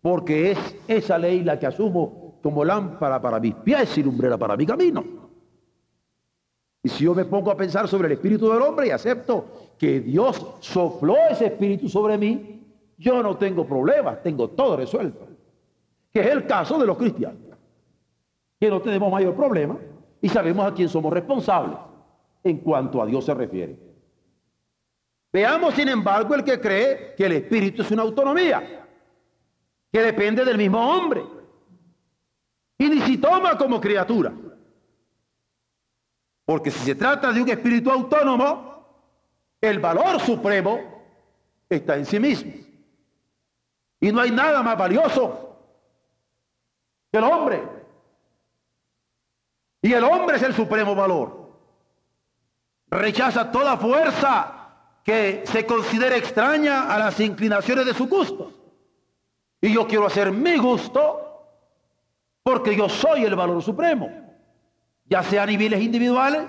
porque 0.00 0.52
es 0.52 0.76
esa 0.86 1.18
ley 1.18 1.42
la 1.42 1.58
que 1.58 1.66
asumo 1.66 2.38
como 2.42 2.64
lámpara 2.64 3.20
para 3.20 3.40
mis 3.40 3.54
pies 3.56 3.98
y 3.98 4.04
lumbrera 4.04 4.38
para 4.38 4.56
mi 4.56 4.64
camino. 4.64 5.04
Y 6.84 6.88
si 6.88 7.04
yo 7.04 7.14
me 7.14 7.24
pongo 7.24 7.50
a 7.50 7.56
pensar 7.56 7.88
sobre 7.88 8.06
el 8.06 8.12
espíritu 8.12 8.48
del 8.48 8.62
hombre 8.62 8.86
y 8.86 8.90
acepto 8.90 9.72
que 9.76 9.98
Dios 9.98 10.54
sopló 10.60 11.16
ese 11.28 11.46
espíritu 11.46 11.88
sobre 11.88 12.16
mí, 12.16 12.62
yo 12.96 13.20
no 13.24 13.36
tengo 13.36 13.66
problemas, 13.66 14.22
tengo 14.22 14.50
todo 14.50 14.76
resuelto. 14.76 15.26
Que 16.12 16.20
es 16.20 16.26
el 16.28 16.46
caso 16.46 16.78
de 16.78 16.86
los 16.86 16.96
cristianos, 16.96 17.40
que 18.60 18.70
no 18.70 18.80
tenemos 18.80 19.10
mayor 19.10 19.34
problema 19.34 19.76
y 20.20 20.28
sabemos 20.28 20.64
a 20.64 20.72
quién 20.72 20.88
somos 20.88 21.12
responsables 21.12 21.78
en 22.44 22.58
cuanto 22.58 23.02
a 23.02 23.06
Dios 23.06 23.24
se 23.24 23.34
refiere. 23.34 23.85
Veamos, 25.36 25.74
sin 25.74 25.86
embargo, 25.90 26.34
el 26.34 26.42
que 26.42 26.58
cree 26.58 27.14
que 27.14 27.26
el 27.26 27.32
espíritu 27.32 27.82
es 27.82 27.90
una 27.90 28.00
autonomía, 28.00 28.88
que 29.92 30.00
depende 30.00 30.42
del 30.42 30.56
mismo 30.56 30.80
hombre, 30.80 31.26
y 32.78 32.88
ni 32.88 33.02
si 33.02 33.18
toma 33.18 33.58
como 33.58 33.78
criatura. 33.78 34.32
Porque 36.42 36.70
si 36.70 36.78
se 36.78 36.94
trata 36.94 37.32
de 37.32 37.42
un 37.42 37.50
espíritu 37.50 37.90
autónomo, 37.90 38.82
el 39.60 39.78
valor 39.78 40.18
supremo 40.20 40.80
está 41.68 41.96
en 41.96 42.06
sí 42.06 42.18
mismo. 42.18 42.54
Y 44.00 44.12
no 44.12 44.22
hay 44.22 44.30
nada 44.30 44.62
más 44.62 44.78
valioso 44.78 45.54
que 47.12 47.18
el 47.18 47.24
hombre. 47.24 47.62
Y 49.82 49.92
el 49.92 50.02
hombre 50.02 50.36
es 50.38 50.42
el 50.44 50.54
supremo 50.54 50.94
valor. 50.94 51.52
Rechaza 52.88 53.52
toda 53.52 53.76
fuerza 53.76 54.55
que 55.06 55.44
se 55.46 55.64
considera 55.64 56.16
extraña 56.16 56.92
a 56.92 56.98
las 56.98 57.20
inclinaciones 57.20 57.86
de 57.86 57.94
su 57.94 58.08
gusto. 58.08 58.52
Y 59.60 59.72
yo 59.72 59.86
quiero 59.86 60.04
hacer 60.04 60.32
mi 60.32 60.56
gusto 60.56 61.44
porque 62.42 62.74
yo 62.74 62.88
soy 62.88 63.24
el 63.24 63.36
valor 63.36 63.62
supremo, 63.62 64.10
ya 65.04 65.22
sea 65.22 65.44
a 65.44 65.46
niveles 65.46 65.80
individuales 65.80 66.42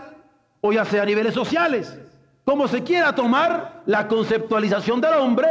o 0.60 0.74
ya 0.74 0.86
sea 0.86 1.04
a 1.04 1.06
niveles 1.06 1.36
sociales. 1.36 2.00
Como 2.44 2.68
se 2.68 2.82
quiera 2.82 3.14
tomar 3.14 3.84
la 3.86 4.08
conceptualización 4.08 5.02
del 5.02 5.14
hombre, 5.14 5.48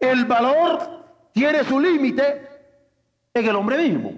el 0.00 0.24
valor 0.24 1.04
tiene 1.32 1.62
su 1.62 1.78
límite 1.78 2.48
en 3.34 3.46
el 3.46 3.54
hombre 3.54 3.76
mismo. 3.76 4.14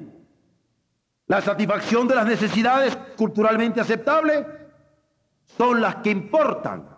La 1.27 1.41
satisfacción 1.41 2.07
de 2.07 2.15
las 2.15 2.27
necesidades 2.27 2.97
culturalmente 3.17 3.81
aceptables 3.81 4.47
son 5.57 5.81
las 5.81 5.97
que 5.97 6.11
importan. 6.11 6.92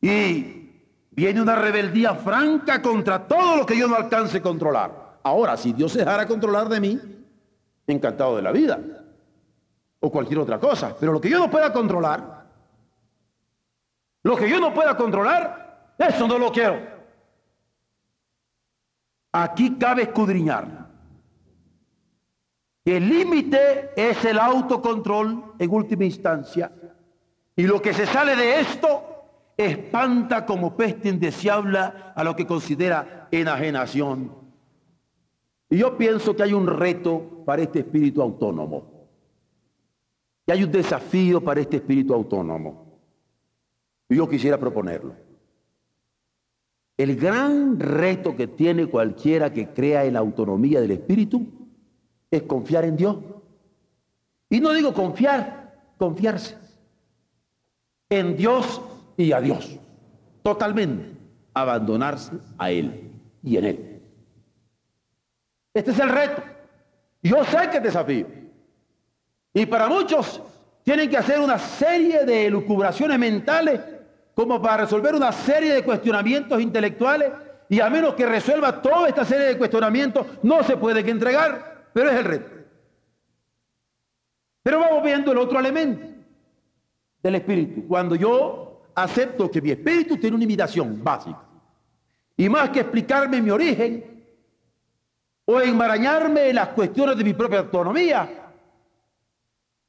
Y 0.00 0.70
viene 1.10 1.42
una 1.42 1.56
rebeldía 1.56 2.14
franca 2.14 2.80
contra 2.80 3.26
todo 3.26 3.56
lo 3.56 3.66
que 3.66 3.76
yo 3.76 3.86
no 3.86 3.96
alcance 3.96 4.38
a 4.38 4.42
controlar. 4.42 5.18
Ahora, 5.22 5.56
si 5.56 5.72
Dios 5.72 5.92
se 5.92 5.98
dejara 5.98 6.26
controlar 6.26 6.68
de 6.68 6.80
mí, 6.80 7.00
encantado 7.86 8.36
de 8.36 8.42
la 8.42 8.52
vida. 8.52 8.78
O 10.00 10.10
cualquier 10.10 10.38
otra 10.38 10.58
cosa. 10.58 10.96
Pero 10.98 11.12
lo 11.12 11.20
que 11.20 11.28
yo 11.28 11.38
no 11.38 11.50
pueda 11.50 11.72
controlar, 11.72 12.46
lo 14.22 14.36
que 14.36 14.48
yo 14.48 14.58
no 14.58 14.72
pueda 14.72 14.96
controlar, 14.96 15.94
eso 15.98 16.26
no 16.26 16.38
lo 16.38 16.50
quiero. 16.50 16.80
Aquí 19.32 19.76
cabe 19.78 20.02
escudriñar. 20.02 20.88
El 22.84 23.08
límite 23.08 23.92
es 23.94 24.24
el 24.24 24.38
autocontrol 24.38 25.54
en 25.58 25.70
última 25.70 26.04
instancia. 26.04 26.72
Y 27.54 27.64
lo 27.64 27.80
que 27.82 27.92
se 27.92 28.06
sale 28.06 28.34
de 28.34 28.60
esto 28.60 29.19
espanta 29.66 30.46
como 30.46 30.76
peste 30.76 31.08
indeseable 31.08 31.78
a 31.78 32.24
lo 32.24 32.34
que 32.34 32.46
considera 32.46 33.28
enajenación. 33.30 34.32
Y 35.68 35.78
yo 35.78 35.96
pienso 35.96 36.34
que 36.34 36.42
hay 36.42 36.52
un 36.52 36.66
reto 36.66 37.42
para 37.44 37.62
este 37.62 37.80
espíritu 37.80 38.22
autónomo. 38.22 39.08
Y 40.46 40.52
hay 40.52 40.64
un 40.64 40.72
desafío 40.72 41.42
para 41.42 41.60
este 41.60 41.76
espíritu 41.76 42.14
autónomo. 42.14 42.98
Y 44.08 44.16
yo 44.16 44.28
quisiera 44.28 44.58
proponerlo. 44.58 45.14
El 46.96 47.16
gran 47.16 47.78
reto 47.78 48.36
que 48.36 48.46
tiene 48.46 48.86
cualquiera 48.86 49.52
que 49.52 49.68
crea 49.68 50.04
en 50.04 50.14
la 50.14 50.18
autonomía 50.18 50.80
del 50.80 50.90
espíritu 50.90 51.46
es 52.30 52.42
confiar 52.42 52.84
en 52.84 52.96
Dios. 52.96 53.16
Y 54.50 54.60
no 54.60 54.72
digo 54.72 54.92
confiar, 54.92 55.94
confiarse. 55.96 56.58
En 58.08 58.36
Dios 58.36 58.82
y 59.24 59.32
a 59.32 59.40
Dios. 59.40 59.78
Totalmente. 60.42 61.16
Abandonarse 61.54 62.32
a 62.58 62.70
Él 62.70 63.12
y 63.42 63.56
en 63.56 63.64
Él. 63.64 64.02
Este 65.74 65.90
es 65.90 65.98
el 65.98 66.08
reto. 66.08 66.42
Yo 67.22 67.44
sé 67.44 67.68
que 67.70 67.76
es 67.78 67.82
desafío. 67.82 68.26
Y 69.52 69.66
para 69.66 69.88
muchos 69.88 70.40
tienen 70.82 71.10
que 71.10 71.16
hacer 71.16 71.40
una 71.40 71.58
serie 71.58 72.24
de 72.24 72.46
elucubraciones 72.46 73.18
mentales 73.18 73.80
como 74.34 74.60
para 74.62 74.84
resolver 74.84 75.14
una 75.14 75.32
serie 75.32 75.74
de 75.74 75.84
cuestionamientos 75.84 76.60
intelectuales 76.60 77.32
y 77.68 77.80
a 77.80 77.90
menos 77.90 78.14
que 78.14 78.26
resuelva 78.26 78.80
toda 78.80 79.08
esta 79.08 79.24
serie 79.24 79.46
de 79.48 79.58
cuestionamientos 79.58 80.26
no 80.42 80.62
se 80.62 80.76
puede 80.76 81.04
que 81.04 81.10
entregar, 81.10 81.88
pero 81.92 82.10
es 82.10 82.16
el 82.16 82.24
reto. 82.24 82.50
Pero 84.62 84.80
vamos 84.80 85.02
viendo 85.02 85.32
el 85.32 85.38
otro 85.38 85.58
elemento 85.58 86.06
del 87.22 87.34
espíritu. 87.34 87.86
Cuando 87.86 88.14
yo 88.14 88.69
acepto 88.94 89.50
que 89.50 89.60
mi 89.60 89.70
espíritu 89.70 90.16
tiene 90.16 90.36
una 90.36 90.44
imitación 90.44 91.02
básica. 91.02 91.42
Y 92.36 92.48
más 92.48 92.70
que 92.70 92.80
explicarme 92.80 93.42
mi 93.42 93.50
origen 93.50 94.24
o 95.44 95.60
enmarañarme 95.60 96.48
en 96.48 96.56
las 96.56 96.68
cuestiones 96.68 97.16
de 97.16 97.24
mi 97.24 97.34
propia 97.34 97.58
autonomía, 97.60 98.40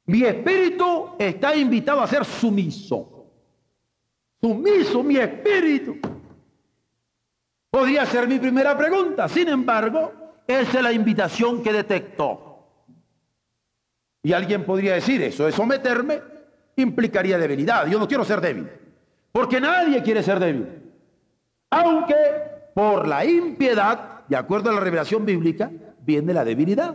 mi 0.06 0.22
espíritu 0.24 1.10
está 1.18 1.54
invitado 1.56 2.00
a 2.00 2.06
ser 2.06 2.24
sumiso. 2.24 3.26
Sumiso 4.40 5.02
mi 5.02 5.16
espíritu. 5.16 5.96
Podría 7.70 8.04
ser 8.04 8.28
mi 8.28 8.38
primera 8.38 8.76
pregunta. 8.76 9.28
Sin 9.28 9.48
embargo, 9.48 10.12
esa 10.46 10.78
es 10.78 10.82
la 10.82 10.92
invitación 10.92 11.62
que 11.62 11.72
detectó. 11.72 12.52
Y 14.22 14.32
alguien 14.32 14.64
podría 14.64 14.94
decir, 14.94 15.22
eso 15.22 15.46
de 15.46 15.52
someterme 15.52 16.20
implicaría 16.76 17.38
debilidad. 17.38 17.86
Yo 17.86 17.98
no 17.98 18.06
quiero 18.06 18.24
ser 18.24 18.40
débil. 18.40 18.68
Porque 19.32 19.60
nadie 19.60 20.02
quiere 20.02 20.22
ser 20.22 20.38
débil. 20.38 20.68
Aunque 21.70 22.14
por 22.74 23.08
la 23.08 23.24
impiedad, 23.24 24.26
de 24.28 24.36
acuerdo 24.36 24.70
a 24.70 24.74
la 24.74 24.80
revelación 24.80 25.24
bíblica, 25.24 25.70
viene 26.00 26.34
la 26.34 26.44
debilidad. 26.44 26.94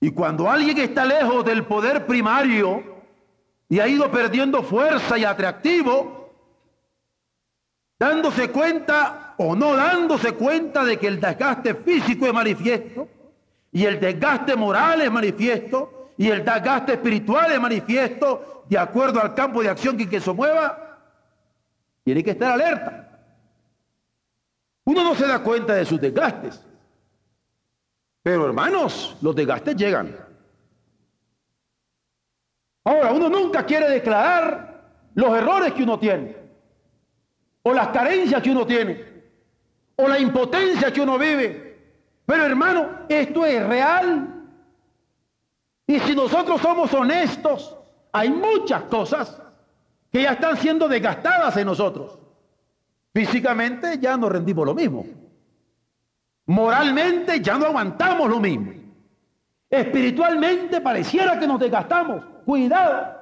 Y 0.00 0.10
cuando 0.10 0.50
alguien 0.50 0.78
está 0.78 1.04
lejos 1.04 1.44
del 1.44 1.64
poder 1.64 2.06
primario 2.06 2.82
y 3.68 3.78
ha 3.78 3.86
ido 3.86 4.10
perdiendo 4.10 4.62
fuerza 4.62 5.16
y 5.16 5.24
atractivo, 5.24 6.30
dándose 7.98 8.50
cuenta 8.50 9.34
o 9.38 9.54
no 9.54 9.74
dándose 9.76 10.32
cuenta 10.32 10.84
de 10.84 10.98
que 10.98 11.06
el 11.06 11.20
desgaste 11.20 11.74
físico 11.76 12.26
es 12.26 12.32
manifiesto 12.32 13.08
y 13.70 13.84
el 13.84 13.98
desgaste 13.98 14.56
moral 14.56 15.02
es 15.02 15.10
manifiesto 15.10 16.01
y 16.22 16.30
el 16.30 16.44
desgaste 16.44 16.92
espiritual 16.92 17.50
es 17.50 17.60
manifiesto 17.60 18.62
de 18.68 18.78
acuerdo 18.78 19.20
al 19.20 19.34
campo 19.34 19.60
de 19.60 19.68
acción 19.68 19.96
que, 19.96 20.08
que 20.08 20.20
se 20.20 20.32
mueva, 20.32 21.00
tiene 22.04 22.22
que 22.22 22.30
estar 22.30 22.52
alerta. 22.52 23.18
Uno 24.84 25.02
no 25.02 25.16
se 25.16 25.26
da 25.26 25.40
cuenta 25.40 25.74
de 25.74 25.84
sus 25.84 26.00
desgastes. 26.00 26.64
Pero 28.22 28.46
hermanos, 28.46 29.16
los 29.20 29.34
desgastes 29.34 29.74
llegan. 29.74 30.16
Ahora, 32.84 33.12
uno 33.12 33.28
nunca 33.28 33.66
quiere 33.66 33.90
declarar 33.90 34.92
los 35.14 35.36
errores 35.36 35.72
que 35.72 35.82
uno 35.82 35.98
tiene, 35.98 36.36
o 37.64 37.72
las 37.72 37.88
carencias 37.88 38.40
que 38.40 38.50
uno 38.52 38.64
tiene, 38.64 39.24
o 39.96 40.06
la 40.06 40.20
impotencia 40.20 40.92
que 40.92 41.00
uno 41.00 41.18
vive. 41.18 41.80
Pero 42.24 42.44
hermano, 42.44 43.06
esto 43.08 43.44
es 43.44 43.66
real. 43.66 44.31
Y 45.92 46.00
si 46.00 46.14
nosotros 46.14 46.58
somos 46.62 46.94
honestos, 46.94 47.76
hay 48.12 48.30
muchas 48.30 48.84
cosas 48.84 49.38
que 50.10 50.22
ya 50.22 50.32
están 50.32 50.56
siendo 50.56 50.88
desgastadas 50.88 51.54
en 51.58 51.66
nosotros. 51.66 52.18
Físicamente 53.12 53.98
ya 54.00 54.16
no 54.16 54.30
rendimos 54.30 54.64
lo 54.64 54.74
mismo. 54.74 55.04
Moralmente 56.46 57.42
ya 57.42 57.58
no 57.58 57.66
aguantamos 57.66 58.30
lo 58.30 58.40
mismo. 58.40 58.72
Espiritualmente 59.68 60.80
pareciera 60.80 61.38
que 61.38 61.46
nos 61.46 61.60
desgastamos. 61.60 62.24
Cuidado. 62.46 63.14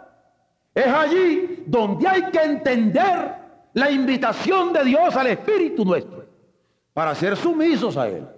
Es 0.73 0.87
allí 0.87 1.65
donde 1.67 2.07
hay 2.07 2.23
que 2.31 2.39
entender 2.41 3.35
la 3.73 3.91
invitación 3.91 4.73
de 4.73 4.85
Dios 4.85 5.17
al 5.17 5.27
Espíritu 5.27 5.85
nuestro 5.85 6.25
para 6.93 7.17
ser 7.17 7.37
sumisos 7.37 7.97
a 7.97 8.07
Él 8.07 8.29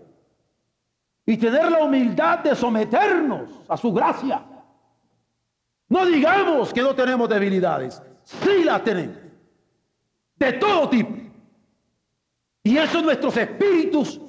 y 1.24 1.36
tener 1.36 1.70
la 1.70 1.84
humildad 1.84 2.40
de 2.40 2.54
someternos 2.54 3.50
a 3.68 3.76
su 3.76 3.92
gracia. 3.92 4.44
No 5.88 6.06
digamos 6.06 6.72
que 6.72 6.82
no 6.82 6.94
tenemos 6.94 7.28
debilidades, 7.28 8.02
sí 8.24 8.64
las 8.64 8.82
tenemos, 8.82 9.16
de 10.36 10.52
todo 10.54 10.88
tipo. 10.88 11.14
Y 12.64 12.76
eso 12.78 13.02
nuestros 13.02 13.36
espíritus, 13.36 14.20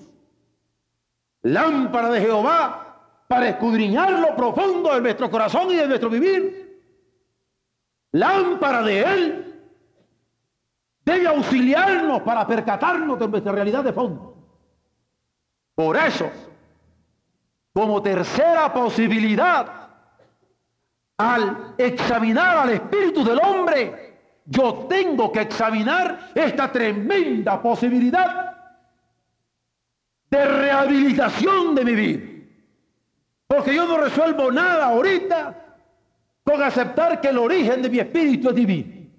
lámpara 1.43 2.09
de 2.09 2.21
Jehová, 2.21 2.83
para 3.27 3.49
escudriñar 3.49 4.11
lo 4.11 4.35
profundo 4.35 4.93
de 4.93 5.01
nuestro 5.01 5.29
corazón 5.29 5.71
y 5.71 5.75
de 5.75 5.87
nuestro 5.87 6.09
vivir. 6.09 6.63
Lámpara 8.11 8.83
de 8.83 9.01
Él 9.01 9.61
debe 11.03 11.27
auxiliarnos 11.27 12.21
para 12.21 12.45
percatarnos 12.45 13.17
de 13.17 13.27
nuestra 13.27 13.51
realidad 13.51 13.83
de 13.83 13.93
fondo. 13.93 14.37
Por 15.75 15.97
eso, 15.97 16.29
como 17.73 18.01
tercera 18.03 18.71
posibilidad, 18.71 19.83
al 21.17 21.75
examinar 21.77 22.57
al 22.57 22.69
espíritu 22.69 23.23
del 23.23 23.39
hombre, 23.39 24.13
yo 24.45 24.85
tengo 24.89 25.31
que 25.31 25.41
examinar 25.41 26.31
esta 26.35 26.71
tremenda 26.71 27.61
posibilidad 27.61 28.55
de 30.29 30.45
rehabilitación 30.45 31.75
de 31.75 31.85
mi 31.85 31.95
vida. 31.95 32.29
Porque 33.47 33.73
yo 33.73 33.87
no 33.87 33.97
resuelvo 33.97 34.51
nada 34.51 34.87
ahorita 34.87 35.59
con 36.43 36.61
aceptar 36.61 37.21
que 37.21 37.29
el 37.29 37.37
origen 37.37 37.81
de 37.81 37.89
mi 37.89 37.99
espíritu 37.99 38.49
es 38.49 38.55
divino. 38.55 39.09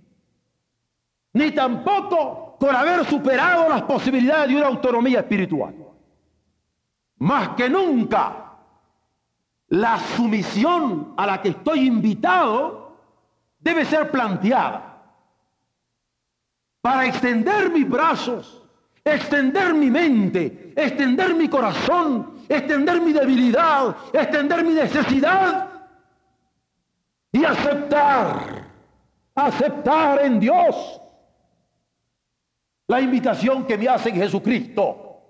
Ni 1.33 1.51
tampoco 1.53 2.57
con 2.59 2.75
haber 2.75 3.05
superado 3.05 3.69
las 3.69 3.83
posibilidades 3.83 4.49
de 4.49 4.57
una 4.57 4.67
autonomía 4.67 5.21
espiritual. 5.21 5.75
Más 7.19 7.51
que 7.51 7.69
nunca 7.69 8.44
la 9.69 9.99
sumisión 9.99 11.15
a 11.17 11.27
la 11.27 11.43
que 11.43 11.51
estoy 11.51 11.87
invitado 11.87 12.97
debe 13.59 13.85
ser 13.85 14.11
planteada 14.11 15.03
para 16.81 17.07
extender 17.07 17.71
mis 17.71 17.89
brazos 17.89 18.65
extender 19.05 19.75
mi 19.75 19.91
mente, 19.91 20.73
extender 20.75 21.35
mi 21.35 21.49
corazón, 21.49 22.45
extender 22.49 23.01
mi 23.01 23.13
debilidad, 23.13 23.95
extender 24.13 24.65
mi 24.65 24.73
necesidad 24.73 25.69
y 27.31 27.45
aceptar, 27.45 28.65
aceptar 29.35 30.25
en 30.25 30.41
Dios 30.41 31.01
la 32.87 33.01
invitación 33.01 33.67
que 33.67 33.77
me 33.77 33.89
hace 33.89 34.11
Jesucristo. 34.11 35.21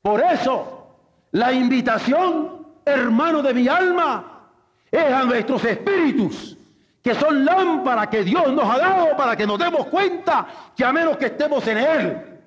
Por 0.00 0.22
eso, 0.22 0.86
la 1.32 1.52
invitación, 1.52 2.57
hermano 2.88 3.42
de 3.42 3.54
mi 3.54 3.68
alma, 3.68 4.50
es 4.90 5.12
a 5.12 5.24
nuestros 5.24 5.64
espíritus, 5.64 6.56
que 7.02 7.14
son 7.14 7.44
lámparas 7.44 8.08
que 8.08 8.24
Dios 8.24 8.52
nos 8.52 8.68
ha 8.68 8.78
dado 8.78 9.16
para 9.16 9.36
que 9.36 9.46
nos 9.46 9.58
demos 9.58 9.86
cuenta 9.86 10.46
que 10.76 10.84
a 10.84 10.92
menos 10.92 11.16
que 11.16 11.26
estemos 11.26 11.66
en 11.66 11.78
Él, 11.78 12.38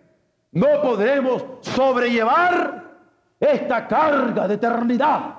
no 0.51 0.81
podremos 0.81 1.43
sobrellevar 1.61 2.83
esta 3.39 3.87
carga 3.87 4.47
de 4.47 4.55
eternidad 4.55 5.35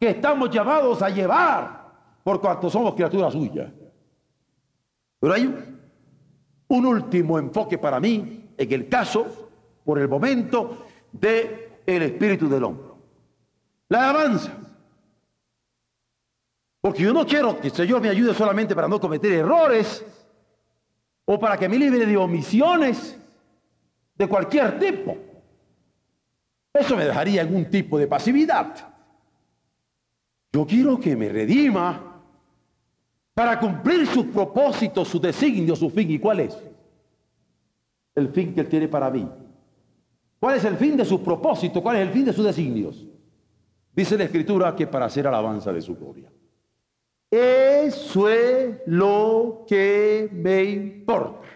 que 0.00 0.10
estamos 0.10 0.50
llamados 0.50 1.02
a 1.02 1.08
llevar 1.08 1.84
por 2.22 2.40
cuanto 2.40 2.68
somos 2.70 2.94
criaturas 2.94 3.32
suyas. 3.32 3.70
Pero 5.20 5.34
hay 5.34 5.46
un, 6.68 6.86
último 6.86 7.38
enfoque 7.38 7.78
para 7.78 8.00
mí 8.00 8.50
en 8.56 8.72
el 8.72 8.88
caso, 8.88 9.26
por 9.84 9.98
el 9.98 10.08
momento, 10.08 10.86
de 11.12 11.80
el 11.86 12.02
espíritu 12.02 12.48
del 12.48 12.64
hombre. 12.64 12.83
La 13.88 14.10
alabanza. 14.10 14.52
Porque 16.80 17.02
yo 17.02 17.12
no 17.12 17.26
quiero 17.26 17.58
que 17.60 17.68
el 17.68 17.72
Señor 17.72 18.00
me 18.00 18.08
ayude 18.08 18.34
solamente 18.34 18.74
para 18.74 18.88
no 18.88 19.00
cometer 19.00 19.32
errores 19.32 20.04
o 21.24 21.38
para 21.38 21.56
que 21.56 21.68
me 21.68 21.78
libre 21.78 22.04
de 22.04 22.16
omisiones 22.16 23.18
de 24.14 24.28
cualquier 24.28 24.78
tipo. 24.78 25.16
Eso 26.72 26.96
me 26.96 27.04
dejaría 27.04 27.44
un 27.44 27.70
tipo 27.70 27.98
de 27.98 28.06
pasividad. 28.06 28.92
Yo 30.52 30.66
quiero 30.66 31.00
que 31.00 31.16
me 31.16 31.28
redima 31.28 32.22
para 33.32 33.58
cumplir 33.58 34.06
sus 34.06 34.26
propósitos, 34.26 35.08
su 35.08 35.18
designio, 35.18 35.74
su 35.74 35.90
fin. 35.90 36.10
¿Y 36.10 36.18
cuál 36.18 36.40
es? 36.40 36.56
El 38.14 38.28
fin 38.28 38.54
que 38.54 38.60
Él 38.60 38.68
tiene 38.68 38.88
para 38.88 39.10
mí. 39.10 39.28
¿Cuál 40.38 40.56
es 40.56 40.64
el 40.64 40.76
fin 40.76 40.96
de 40.96 41.04
sus 41.04 41.20
propósitos? 41.20 41.82
¿Cuál 41.82 41.96
es 41.96 42.02
el 42.02 42.12
fin 42.12 42.26
de 42.26 42.32
sus 42.32 42.44
designios? 42.44 43.04
Dice 43.94 44.18
la 44.18 44.24
Escritura 44.24 44.74
que 44.74 44.86
para 44.86 45.06
hacer 45.06 45.26
alabanza 45.26 45.72
de 45.72 45.80
su 45.80 45.94
gloria. 45.96 46.30
Eso 47.30 48.28
es 48.28 48.80
lo 48.86 49.64
que 49.66 50.28
me 50.32 50.64
importa. 50.64 51.48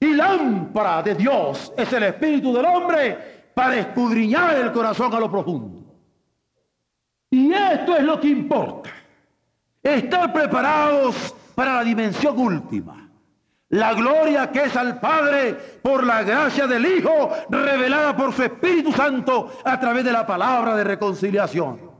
Y 0.00 0.12
lámpara 0.14 1.02
de 1.02 1.14
Dios 1.14 1.72
es 1.76 1.92
el 1.92 2.02
espíritu 2.02 2.52
del 2.52 2.64
hombre 2.66 3.50
para 3.54 3.78
escudriñar 3.78 4.56
el 4.56 4.72
corazón 4.72 5.14
a 5.14 5.20
lo 5.20 5.30
profundo. 5.30 5.82
Y 7.30 7.52
esto 7.52 7.96
es 7.96 8.02
lo 8.02 8.20
que 8.20 8.28
importa. 8.28 8.90
Estar 9.82 10.32
preparados 10.32 11.34
para 11.54 11.76
la 11.76 11.84
dimensión 11.84 12.38
última. 12.38 13.05
La 13.70 13.94
gloria 13.94 14.50
que 14.52 14.64
es 14.64 14.76
al 14.76 15.00
Padre 15.00 15.54
por 15.82 16.04
la 16.04 16.22
gracia 16.22 16.66
del 16.66 16.86
Hijo 16.86 17.30
revelada 17.48 18.16
por 18.16 18.32
su 18.32 18.42
Espíritu 18.44 18.92
Santo 18.92 19.52
a 19.64 19.78
través 19.80 20.04
de 20.04 20.12
la 20.12 20.26
palabra 20.26 20.76
de 20.76 20.84
reconciliación. 20.84 21.90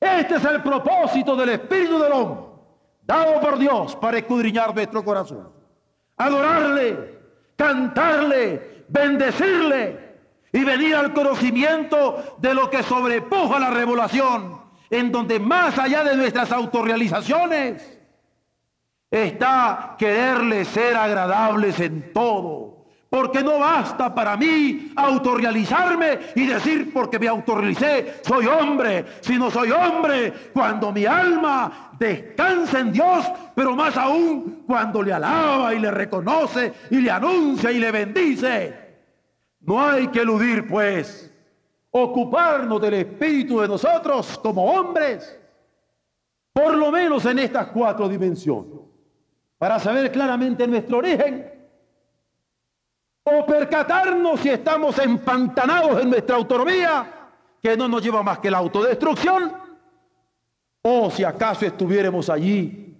Este 0.00 0.36
es 0.36 0.44
el 0.44 0.62
propósito 0.62 1.36
del 1.36 1.50
Espíritu 1.50 1.98
del 1.98 2.12
hombre, 2.12 2.44
dado 3.02 3.40
por 3.40 3.58
Dios 3.58 3.94
para 3.96 4.18
escudriñar 4.18 4.74
nuestro 4.74 5.04
corazón 5.04 5.62
adorarle, 6.16 7.18
cantarle, 7.56 8.84
bendecirle 8.88 10.12
y 10.52 10.64
venir 10.64 10.94
al 10.94 11.12
conocimiento 11.12 12.36
de 12.38 12.54
lo 12.54 12.70
que 12.70 12.82
sobrepuja 12.82 13.58
la 13.58 13.70
revelación, 13.70 14.60
en 14.90 15.10
donde 15.10 15.40
más 15.40 15.78
allá 15.78 16.04
de 16.04 16.16
nuestras 16.16 16.52
autorrealizaciones 16.52 18.00
está 19.12 19.94
quererle 19.96 20.64
ser 20.64 20.96
agradables 20.96 21.78
en 21.78 22.12
todo 22.12 22.72
porque 23.12 23.42
no 23.42 23.58
basta 23.58 24.14
para 24.14 24.38
mí 24.38 24.90
autorrealizarme 24.96 26.18
y 26.34 26.46
decir 26.46 26.90
porque 26.94 27.18
me 27.18 27.28
autorrealicé, 27.28 28.20
soy 28.22 28.46
hombre, 28.46 29.04
sino 29.20 29.50
soy 29.50 29.70
hombre 29.70 30.32
cuando 30.54 30.90
mi 30.92 31.04
alma 31.04 31.90
descansa 31.98 32.80
en 32.80 32.90
Dios, 32.90 33.26
pero 33.54 33.76
más 33.76 33.98
aún 33.98 34.64
cuando 34.66 35.02
le 35.02 35.12
alaba 35.12 35.74
y 35.74 35.78
le 35.80 35.90
reconoce 35.90 36.72
y 36.90 37.02
le 37.02 37.10
anuncia 37.10 37.70
y 37.70 37.80
le 37.80 37.90
bendice. 37.90 38.76
No 39.60 39.78
hay 39.78 40.08
que 40.08 40.20
eludir, 40.20 40.66
pues, 40.66 41.30
ocuparnos 41.90 42.80
del 42.80 42.94
espíritu 42.94 43.60
de 43.60 43.68
nosotros 43.68 44.40
como 44.42 44.64
hombres, 44.64 45.38
por 46.50 46.74
lo 46.74 46.90
menos 46.90 47.26
en 47.26 47.40
estas 47.40 47.66
cuatro 47.66 48.08
dimensiones, 48.08 48.80
para 49.62 49.78
saber 49.78 50.10
claramente 50.10 50.66
nuestro 50.66 50.98
origen 50.98 51.48
o 53.22 53.46
percatarnos 53.46 54.40
si 54.40 54.48
estamos 54.48 54.98
empantanados 54.98 56.02
en 56.02 56.10
nuestra 56.10 56.34
autonomía, 56.34 57.30
que 57.62 57.76
no 57.76 57.86
nos 57.86 58.02
lleva 58.02 58.24
más 58.24 58.40
que 58.40 58.50
la 58.50 58.58
autodestrucción, 58.58 59.52
o 60.82 61.08
si 61.12 61.22
acaso 61.22 61.64
estuviéramos 61.64 62.28
allí, 62.28 62.98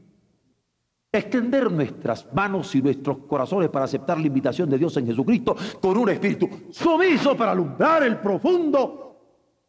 extender 1.10 1.68
nuestras 1.68 2.32
manos 2.32 2.72
y 2.76 2.80
nuestros 2.80 3.18
corazones 3.26 3.68
para 3.68 3.86
aceptar 3.86 4.20
la 4.20 4.28
invitación 4.28 4.70
de 4.70 4.78
Dios 4.78 4.96
en 4.98 5.06
Jesucristo 5.08 5.56
con 5.80 5.98
un 5.98 6.10
espíritu 6.10 6.48
sumiso 6.70 7.36
para 7.36 7.50
alumbrar 7.50 8.04
el 8.04 8.18
profundo 8.18 9.16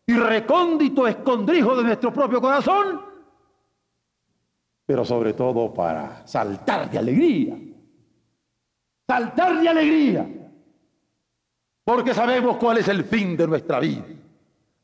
y 0.05 0.13
recóndito 0.13 1.07
escondrijo 1.07 1.75
de 1.75 1.85
nuestro 1.85 2.13
propio 2.13 2.39
corazón, 2.39 3.12
pero 4.86 5.05
sobre 5.05 5.34
todo 5.34 5.73
para 5.73 6.25
saltar 6.27 6.89
de 6.89 6.97
alegría, 6.97 7.57
saltar 9.07 9.59
de 9.59 9.69
alegría 9.69 10.27
porque 11.84 12.13
sabemos 12.13 12.57
cuál 12.57 12.77
es 12.77 12.88
el 12.88 13.03
fin 13.03 13.36
de 13.36 13.47
nuestra 13.47 13.79
vida. 13.79 14.05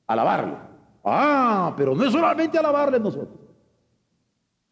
Alabarle. 0.07 0.57
Ah, 1.03 1.73
pero 1.77 1.95
no 1.95 2.03
es 2.03 2.11
solamente 2.11 2.57
alabarle 2.57 2.99
nosotros. 2.99 3.39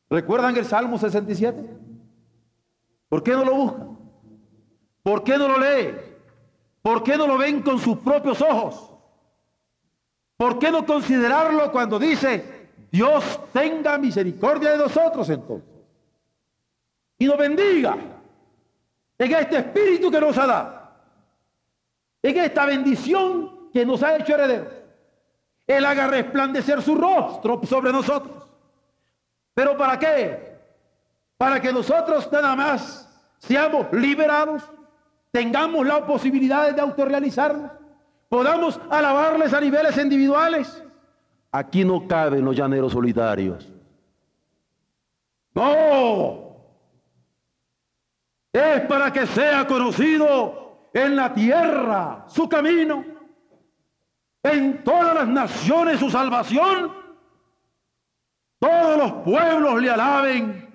¿Recuerdan 0.09 0.55
el 0.57 0.65
Salmo 0.65 0.97
67? 0.97 1.77
¿Por 3.07 3.23
qué 3.23 3.31
no 3.31 3.45
lo 3.45 3.55
buscan? 3.55 3.97
¿Por 5.03 5.23
qué 5.23 5.37
no 5.37 5.47
lo 5.47 5.57
lee? 5.57 5.95
¿Por 6.81 7.03
qué 7.03 7.17
no 7.17 7.27
lo 7.27 7.37
ven 7.37 7.61
con 7.61 7.79
sus 7.79 7.97
propios 7.99 8.41
ojos? 8.41 8.93
¿Por 10.35 10.59
qué 10.59 10.71
no 10.71 10.85
considerarlo 10.85 11.71
cuando 11.71 11.97
dice, 11.97 12.56
Dios 12.91 13.39
tenga 13.51 13.97
misericordia 13.97 14.71
de 14.71 14.77
nosotros 14.77 15.29
entonces? 15.29 15.69
Y 17.19 17.25
nos 17.25 17.37
bendiga 17.37 17.97
en 19.17 19.31
este 19.33 19.57
espíritu 19.57 20.11
que 20.11 20.21
nos 20.21 20.37
ha 20.37 20.47
dado 20.47 20.77
en 22.21 22.37
esta 22.37 22.65
bendición 22.65 23.69
que 23.71 23.85
nos 23.85 24.03
ha 24.03 24.17
hecho 24.17 24.33
herederos. 24.33 24.73
Él 25.65 25.85
haga 25.85 26.07
resplandecer 26.07 26.81
su 26.81 26.95
rostro 26.95 27.61
sobre 27.63 27.91
nosotros. 27.91 28.43
¿Pero 29.53 29.77
para 29.77 29.99
qué? 29.99 30.57
Para 31.37 31.61
que 31.61 31.71
nosotros 31.71 32.29
nada 32.31 32.55
más 32.55 33.07
seamos 33.37 33.87
liberados, 33.91 34.63
tengamos 35.31 35.85
la 35.85 36.05
posibilidad 36.05 36.73
de 36.73 36.81
autorrealizarnos, 36.81 37.71
podamos 38.29 38.79
alabarles 38.89 39.53
a 39.53 39.61
niveles 39.61 39.97
individuales. 39.97 40.83
Aquí 41.51 41.83
no 41.85 42.07
caben 42.07 42.43
los 42.43 42.55
llaneros 42.55 42.91
solitarios. 42.91 43.67
No. 45.53 46.55
Es 48.51 48.81
para 48.81 49.11
que 49.11 49.25
sea 49.25 49.65
conocido 49.65 50.67
en 50.93 51.15
la 51.15 51.33
tierra 51.33 52.25
su 52.27 52.47
camino, 52.49 53.03
en 54.43 54.83
todas 54.83 55.13
las 55.13 55.27
naciones 55.27 55.99
su 55.99 56.09
salvación, 56.09 56.91
todos 58.59 58.97
los 58.97 59.11
pueblos 59.23 59.81
le 59.81 59.89
alaben, 59.89 60.73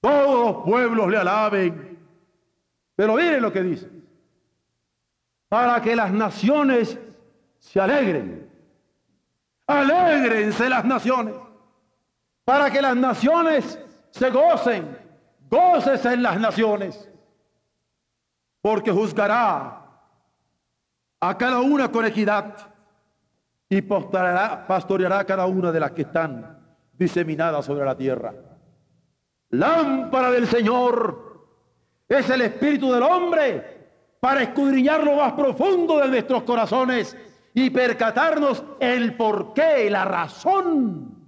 todos 0.00 0.54
los 0.54 0.64
pueblos 0.64 1.08
le 1.08 1.16
alaben. 1.16 1.98
Pero 2.94 3.14
miren 3.14 3.42
lo 3.42 3.52
que 3.52 3.62
dice, 3.62 3.90
para 5.48 5.80
que 5.82 5.96
las 5.96 6.12
naciones 6.12 6.98
se 7.58 7.80
alegren, 7.80 8.45
alegrense 9.66 10.68
las 10.68 10.84
naciones, 10.84 11.34
para 12.44 12.70
que 12.70 12.80
las 12.80 12.96
naciones 12.96 13.78
se 14.10 14.30
gocen, 14.30 14.98
gócese 15.48 16.14
en 16.14 16.22
las 16.22 16.40
naciones 16.40 17.10
porque 18.66 18.90
juzgará 18.90 19.80
a 21.20 21.38
cada 21.38 21.60
una 21.60 21.88
con 21.92 22.04
equidad 22.04 22.52
y 23.68 23.80
pastoreará, 23.80 25.20
a 25.20 25.24
cada 25.24 25.46
una 25.46 25.70
de 25.70 25.78
las 25.78 25.92
que 25.92 26.02
están 26.02 26.66
diseminadas 26.92 27.64
sobre 27.64 27.84
la 27.84 27.96
tierra. 27.96 28.34
Lámpara 29.50 30.32
del 30.32 30.48
Señor 30.48 31.46
es 32.08 32.28
el 32.28 32.40
espíritu 32.40 32.90
del 32.90 33.04
hombre 33.04 34.18
para 34.18 34.42
escudriñar 34.42 35.04
lo 35.04 35.14
más 35.14 35.34
profundo 35.34 36.00
de 36.00 36.08
nuestros 36.08 36.42
corazones 36.42 37.16
y 37.58 37.70
percatarnos 37.70 38.62
el 38.78 39.16
porqué, 39.16 39.88
la 39.88 40.04
razón 40.04 41.26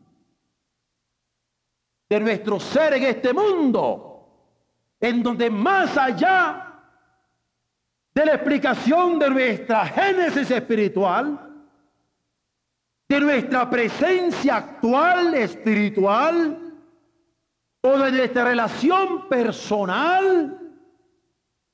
de 2.06 2.20
nuestro 2.20 2.60
ser 2.60 2.92
en 2.92 3.04
este 3.04 3.32
mundo, 3.32 4.28
en 5.00 5.22
donde 5.22 5.48
más 5.48 5.96
allá 5.96 6.82
de 8.12 8.26
la 8.26 8.34
explicación 8.34 9.18
de 9.18 9.30
nuestra 9.30 9.86
génesis 9.86 10.50
espiritual, 10.50 11.50
de 13.08 13.20
nuestra 13.20 13.70
presencia 13.70 14.56
actual 14.56 15.32
espiritual 15.32 16.74
o 17.80 17.98
de 18.00 18.12
nuestra 18.12 18.44
relación 18.44 19.30
personal, 19.30 20.60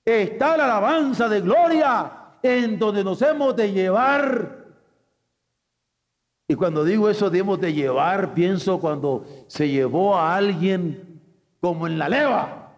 está 0.04 0.56
la 0.56 0.66
alabanza 0.66 1.28
de 1.28 1.40
gloria 1.40 2.20
en 2.44 2.78
donde 2.78 3.02
nos 3.02 3.22
hemos 3.22 3.56
de 3.56 3.72
llevar. 3.72 4.66
Y 6.46 6.54
cuando 6.54 6.84
digo 6.84 7.08
eso, 7.08 7.30
debemos 7.30 7.58
de 7.58 7.72
llevar, 7.72 8.34
pienso 8.34 8.78
cuando 8.78 9.24
se 9.46 9.66
llevó 9.66 10.14
a 10.14 10.36
alguien 10.36 11.22
como 11.58 11.86
en 11.86 11.98
la 11.98 12.06
leva, 12.06 12.70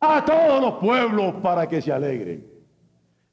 a 0.00 0.24
todos 0.24 0.62
los 0.62 0.74
pueblos 0.74 1.34
para 1.42 1.68
que 1.68 1.82
se 1.82 1.92
alegren. 1.92 2.46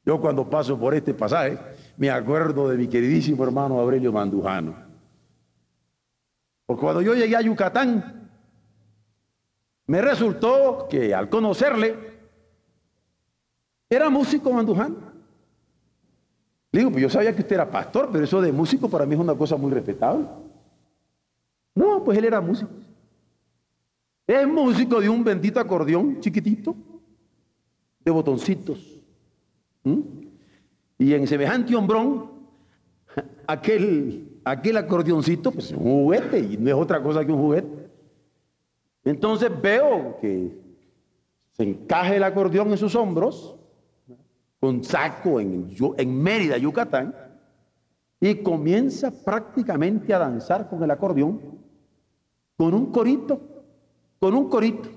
Yo 0.03 0.20
cuando 0.20 0.49
paso 0.49 0.76
por 0.76 0.95
este 0.95 1.13
pasaje, 1.13 1.59
me 1.97 2.09
acuerdo 2.09 2.67
de 2.67 2.76
mi 2.76 2.88
queridísimo 2.88 3.43
hermano 3.43 3.80
Aurelio 3.80 4.11
Mandujano. 4.11 4.76
Porque 6.65 6.82
cuando 6.82 7.01
yo 7.03 7.13
llegué 7.13 7.36
a 7.36 7.41
Yucatán, 7.41 8.32
me 9.86 10.01
resultó 10.01 10.88
que 10.89 11.13
al 11.13 11.30
conocerle, 11.30 11.95
era 13.88 14.09
músico 14.09 14.51
Mandujano. 14.51 15.09
Le 16.72 16.80
digo, 16.80 16.91
pues 16.91 17.01
yo 17.01 17.09
sabía 17.09 17.34
que 17.34 17.41
usted 17.41 17.55
era 17.55 17.70
pastor, 17.70 18.09
pero 18.11 18.24
eso 18.24 18.41
de 18.41 18.51
músico 18.51 18.89
para 18.89 19.05
mí 19.05 19.15
es 19.15 19.20
una 19.20 19.36
cosa 19.36 19.57
muy 19.57 19.72
respetable. 19.72 20.26
No, 21.74 22.03
pues 22.03 22.17
él 22.17 22.26
era 22.26 22.39
músico. 22.41 22.72
Es 24.28 24.47
músico 24.47 25.01
de 25.01 25.09
un 25.09 25.24
bendito 25.24 25.59
acordeón 25.59 26.20
chiquitito, 26.20 26.76
de 28.01 28.11
botoncitos. 28.11 29.01
Y 30.99 31.13
en 31.13 31.26
semejante 31.26 31.76
hombrón, 31.76 32.30
aquel, 33.47 34.39
aquel 34.43 34.78
acordeoncito, 34.78 35.51
pues 35.51 35.72
es 35.72 35.72
un 35.72 36.03
juguete 36.03 36.39
y 36.39 36.57
no 36.57 36.70
es 36.70 36.76
otra 36.76 37.01
cosa 37.01 37.26
que 37.26 37.32
un 37.32 37.41
juguete. 37.41 37.89
Entonces 39.03 39.49
veo 39.59 40.17
que 40.22 40.55
se 41.53 41.63
encaja 41.63 42.15
el 42.15 42.24
acordeón 42.24 42.70
en 42.70 42.78
sus 42.78 42.93
hombros, 42.95 43.55
con 44.60 44.84
saco 44.84 45.39
en, 45.39 46.22
Mérida, 46.22 46.57
Yucatán, 46.57 47.16
y 48.20 48.36
comienza 48.43 49.12
prácticamente 49.12 50.14
a 50.14 50.20
danzar 50.20 50.70
con 50.70 50.84
el 50.84 50.91
acordeón, 50.91 51.39
con 52.57 52.74
un 52.74 52.91
corito, 52.91 53.39
con 54.20 54.36
un 54.36 54.49
corito. 54.49 54.89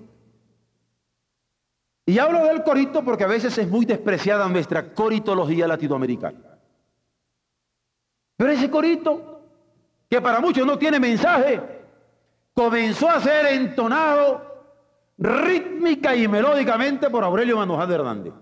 Y 2.04 2.18
hablo 2.18 2.44
del 2.44 2.64
corito 2.64 3.04
porque 3.04 3.22
a 3.22 3.28
veces 3.28 3.56
es 3.56 3.68
muy 3.68 3.84
despreciada 3.84 4.48
nuestra 4.48 4.92
coritología 4.92 5.68
latinoamericana. 5.68 6.58
Pero 8.36 8.50
ese 8.50 8.68
corito, 8.68 9.40
que 10.10 10.20
para 10.20 10.40
muchos 10.40 10.66
no 10.66 10.76
tiene 10.76 10.98
mensaje, 10.98 11.60
comenzó 12.52 13.08
a 13.08 13.20
ser 13.20 13.46
entonado 13.46 14.52
rítmica 15.16 16.16
y 16.16 16.26
melódicamente 16.26 17.08
por 17.08 17.22
Aurelio 17.22 17.64
de 17.64 17.94
Hernández. 17.94 18.34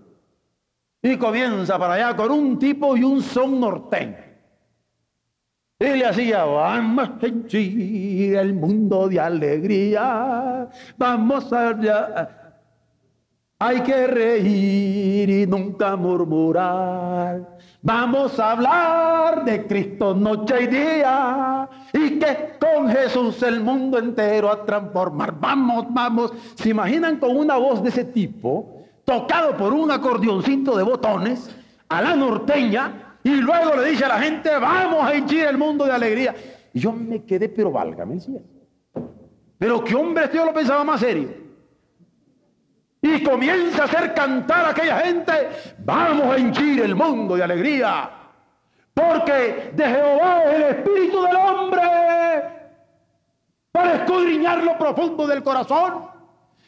Y 1.03 1.16
comienza 1.16 1.78
para 1.78 1.94
allá 1.94 2.16
con 2.16 2.30
un 2.30 2.59
tipo 2.59 2.96
y 2.96 3.05
un 3.05 3.22
son 3.22 3.59
norteño. 3.61 4.16
Y 5.78 5.84
le 5.84 6.05
hacía, 6.05 6.44
vamos 6.44 7.09
a 7.09 7.20
sentir 7.20 8.36
el 8.36 8.53
mundo 8.53 9.09
de 9.09 9.18
alegría, 9.18 10.68
vamos 10.98 11.51
a... 11.53 12.36
Hay 13.62 13.80
que 13.80 14.07
reír 14.07 15.28
y 15.28 15.46
nunca 15.46 15.94
murmurar. 15.94 17.59
Vamos 17.82 18.38
a 18.40 18.53
hablar 18.53 19.44
de 19.44 19.66
Cristo 19.66 20.14
noche 20.14 20.62
y 20.62 20.66
día 20.66 21.68
y 21.92 22.18
que 22.18 22.57
con 22.59 22.88
Jesús 22.88 23.42
el 23.42 23.61
mundo 23.61 23.98
entero 23.98 24.51
a 24.51 24.64
transformar. 24.64 25.38
Vamos, 25.38 25.86
vamos. 25.90 26.32
¿Se 26.55 26.70
imaginan 26.70 27.18
con 27.18 27.36
una 27.36 27.59
voz 27.59 27.82
de 27.82 27.90
ese 27.90 28.05
tipo, 28.05 28.80
tocado 29.11 29.56
por 29.56 29.72
un 29.72 29.90
acordeoncito 29.90 30.76
de 30.76 30.84
botones, 30.84 31.50
a 31.88 32.00
la 32.00 32.14
norteña, 32.14 33.16
y 33.24 33.30
luego 33.30 33.74
le 33.74 33.90
dice 33.90 34.04
a 34.04 34.08
la 34.08 34.20
gente, 34.20 34.56
vamos 34.56 35.02
a 35.04 35.16
hinchir 35.16 35.46
el 35.46 35.58
mundo 35.58 35.84
de 35.84 35.92
alegría? 35.92 36.32
Y 36.72 36.78
yo 36.78 36.92
me 36.92 37.24
quedé, 37.24 37.48
pero 37.48 37.72
válgame, 37.72 38.14
decía. 38.14 38.40
Pero 39.58 39.82
qué 39.82 39.96
hombre, 39.96 40.24
este 40.24 40.36
yo 40.36 40.44
lo 40.44 40.54
pensaba 40.54 40.84
más 40.84 41.00
serio 41.00 41.28
y 43.02 43.22
comienza 43.22 43.82
a 43.82 43.84
hacer 43.86 44.14
cantar 44.14 44.66
a 44.66 44.70
aquella 44.70 44.98
gente, 44.98 45.32
vamos 45.78 46.34
a 46.34 46.38
hinchir 46.38 46.82
el 46.82 46.94
mundo 46.94 47.34
de 47.34 47.42
alegría, 47.42 48.11
porque 48.92 49.72
de 49.74 49.84
Jehová 49.84 50.44
es 50.44 50.54
el 50.54 50.62
espíritu 50.62 51.22
del 51.22 51.36
hombre 51.36 51.82
para 53.72 53.94
escudriñar 53.94 54.62
lo 54.62 54.76
profundo 54.76 55.26
del 55.26 55.42
corazón 55.42 56.09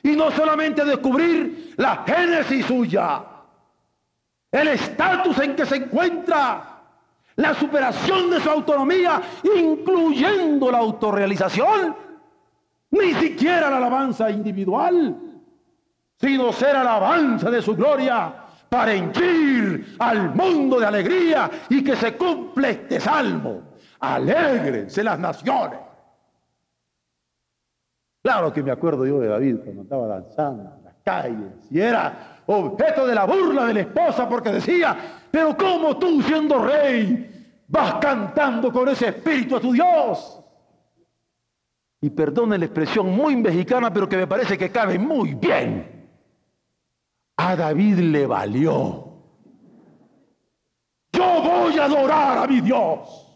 y 0.03 0.17
no 0.17 0.31
solamente 0.31 0.85
descubrir 0.85 1.75
la 1.77 2.05
génesis 2.07 2.67
suya, 2.67 3.23
el 4.51 4.69
estatus 4.69 5.39
en 5.39 5.57
que 5.57 5.67
se 5.67 5.77
encuentra, 5.77 6.69
la 7.37 7.55
superación 7.55 8.31
de 8.31 8.41
su 8.41 8.51
autonomía, 8.51 9.23
incluyendo 9.43 10.71
la 10.71 10.79
autorrealización, 10.79 11.97
ni 12.91 13.15
siquiera 13.15 13.71
la 13.71 13.79
alabanza 13.79 14.31
individual 14.31 15.17
sino 16.23 16.53
ser 16.53 16.77
alabanza 16.77 17.51
de 17.51 17.61
su 17.61 17.75
gloria 17.75 18.33
para 18.69 18.95
henchir 18.95 19.97
al 19.99 20.33
mundo 20.33 20.79
de 20.79 20.87
alegría 20.87 21.51
y 21.69 21.83
que 21.83 21.97
se 21.97 22.17
cumple 22.17 22.71
este 22.71 23.01
salmo. 23.01 23.61
Alégrense 23.99 25.03
las 25.03 25.19
naciones. 25.19 25.81
Claro 28.23 28.53
que 28.53 28.63
me 28.63 28.71
acuerdo 28.71 29.05
yo 29.05 29.19
de 29.19 29.29
David 29.29 29.57
cuando 29.65 29.83
estaba 29.83 30.07
danzando 30.07 30.63
en 30.77 30.85
las 30.85 30.95
calles 31.05 31.53
y 31.71 31.81
era 31.81 32.43
objeto 32.47 33.07
de 33.07 33.15
la 33.15 33.25
burla 33.25 33.67
de 33.67 33.75
la 33.75 33.81
esposa 33.81 34.29
porque 34.29 34.51
decía, 34.51 34.97
pero 35.31 35.57
¿cómo 35.57 35.99
tú 35.99 36.23
siendo 36.23 36.65
rey 36.65 37.65
vas 37.67 37.95
cantando 37.95 38.73
con 38.73 38.89
ese 38.89 39.09
espíritu 39.09 39.57
a 39.57 39.61
tu 39.61 39.73
Dios? 39.73 40.41
Y 42.01 42.11
perdone 42.11 42.59
la 42.59 42.65
expresión 42.65 43.11
muy 43.11 43.37
mexicana, 43.37 43.93
pero 43.93 44.09
que 44.09 44.17
me 44.17 44.27
parece 44.27 44.57
que 44.57 44.71
cabe 44.71 44.99
muy 44.99 45.35
bien. 45.35 46.09
A 47.37 47.57
David 47.57 47.99
le 47.99 48.27
valió. 48.27 49.09
Yo 51.13 51.43
voy 51.43 51.79
a 51.79 51.85
adorar 51.85 52.39
a 52.39 52.47
mi 52.47 52.61
Dios. 52.61 53.32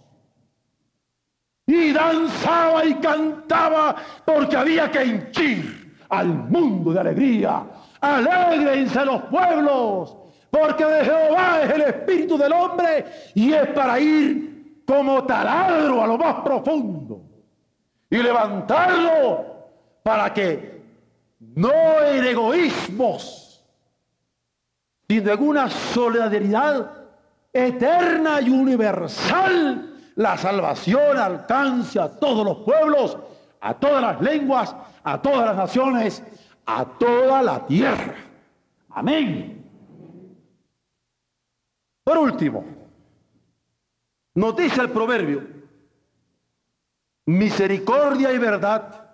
Y 1.67 1.93
danzaba 1.93 2.85
y 2.85 2.95
cantaba 2.95 3.97
porque 4.25 4.57
había 4.57 4.91
que 4.91 5.05
hinchir 5.05 5.97
al 6.09 6.29
mundo 6.29 6.93
de 6.93 7.01
alegría. 7.01 7.64
Alégrense 8.01 9.05
los 9.05 9.23
pueblos, 9.23 10.17
porque 10.51 10.85
de 10.85 11.05
Jehová 11.05 11.62
es 11.62 11.71
el 11.71 11.83
espíritu 11.83 12.39
del 12.39 12.53
hombre 12.53 13.05
y 13.35 13.53
es 13.53 13.67
para 13.69 13.99
ir 13.99 14.83
como 14.87 15.25
taladro 15.25 16.03
a 16.03 16.07
lo 16.07 16.17
más 16.17 16.37
profundo 16.37 17.23
y 18.09 18.19
levantarlo 18.19 19.45
para 20.05 20.33
que 20.33 20.81
no 21.41 22.01
en 22.01 22.25
egoísmos 22.25 23.47
sino 25.09 25.33
en 25.33 25.43
una 25.43 25.71
solidaridad 25.71 26.91
eterna 27.53 28.41
y 28.41 28.51
universal, 28.51 29.95
la 30.17 30.37
salvación 30.37 31.19
alcance 31.19 32.01
a 32.01 32.11
todos 32.11 32.45
los 32.45 32.59
pueblos, 32.59 33.17
a 33.61 33.75
todas 33.75 34.03
las 34.03 34.21
lenguas, 34.21 34.75
a 35.05 35.21
todas 35.21 35.47
las 35.47 35.57
naciones, 35.57 36.23
a 36.64 36.85
toda 36.85 37.43
la 37.43 37.64
tierra. 37.67 38.17
Amén. 38.91 39.62
Por 42.03 42.19
último, 42.19 42.64
nos 44.35 44.57
dice 44.57 44.81
el 44.81 44.91
proverbio, 44.91 45.43
misericordia 47.27 48.33
y 48.33 48.39
verdad 48.39 49.11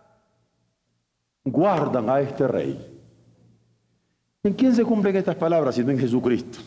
guardan 1.45 2.11
a 2.11 2.21
este 2.21 2.47
rey. 2.47 2.89
¿En 4.45 4.55
quién 4.55 4.75
se 4.75 4.85
cumplen 4.85 5.17
estas 5.17 5.37
palabras 5.37 5.75
sino 5.75 5.91
en 5.91 5.99
Jesucristo? 5.99 6.59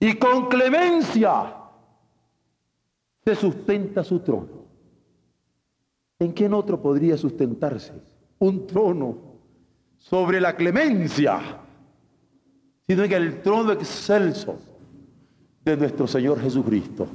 Y 0.00 0.14
con 0.14 0.48
clemencia 0.48 1.61
se 3.24 3.34
sustenta 3.34 4.02
su 4.04 4.20
trono. 4.20 4.62
¿En 6.18 6.32
quién 6.32 6.54
otro 6.54 6.80
podría 6.80 7.16
sustentarse 7.16 7.92
un 8.38 8.66
trono 8.66 9.32
sobre 9.98 10.40
la 10.40 10.56
clemencia, 10.56 11.40
sino 12.86 13.04
en 13.04 13.12
el 13.12 13.40
trono 13.40 13.72
excelso 13.72 14.58
de 15.64 15.76
nuestro 15.76 16.08
Señor 16.08 16.40
Jesucristo. 16.40 17.06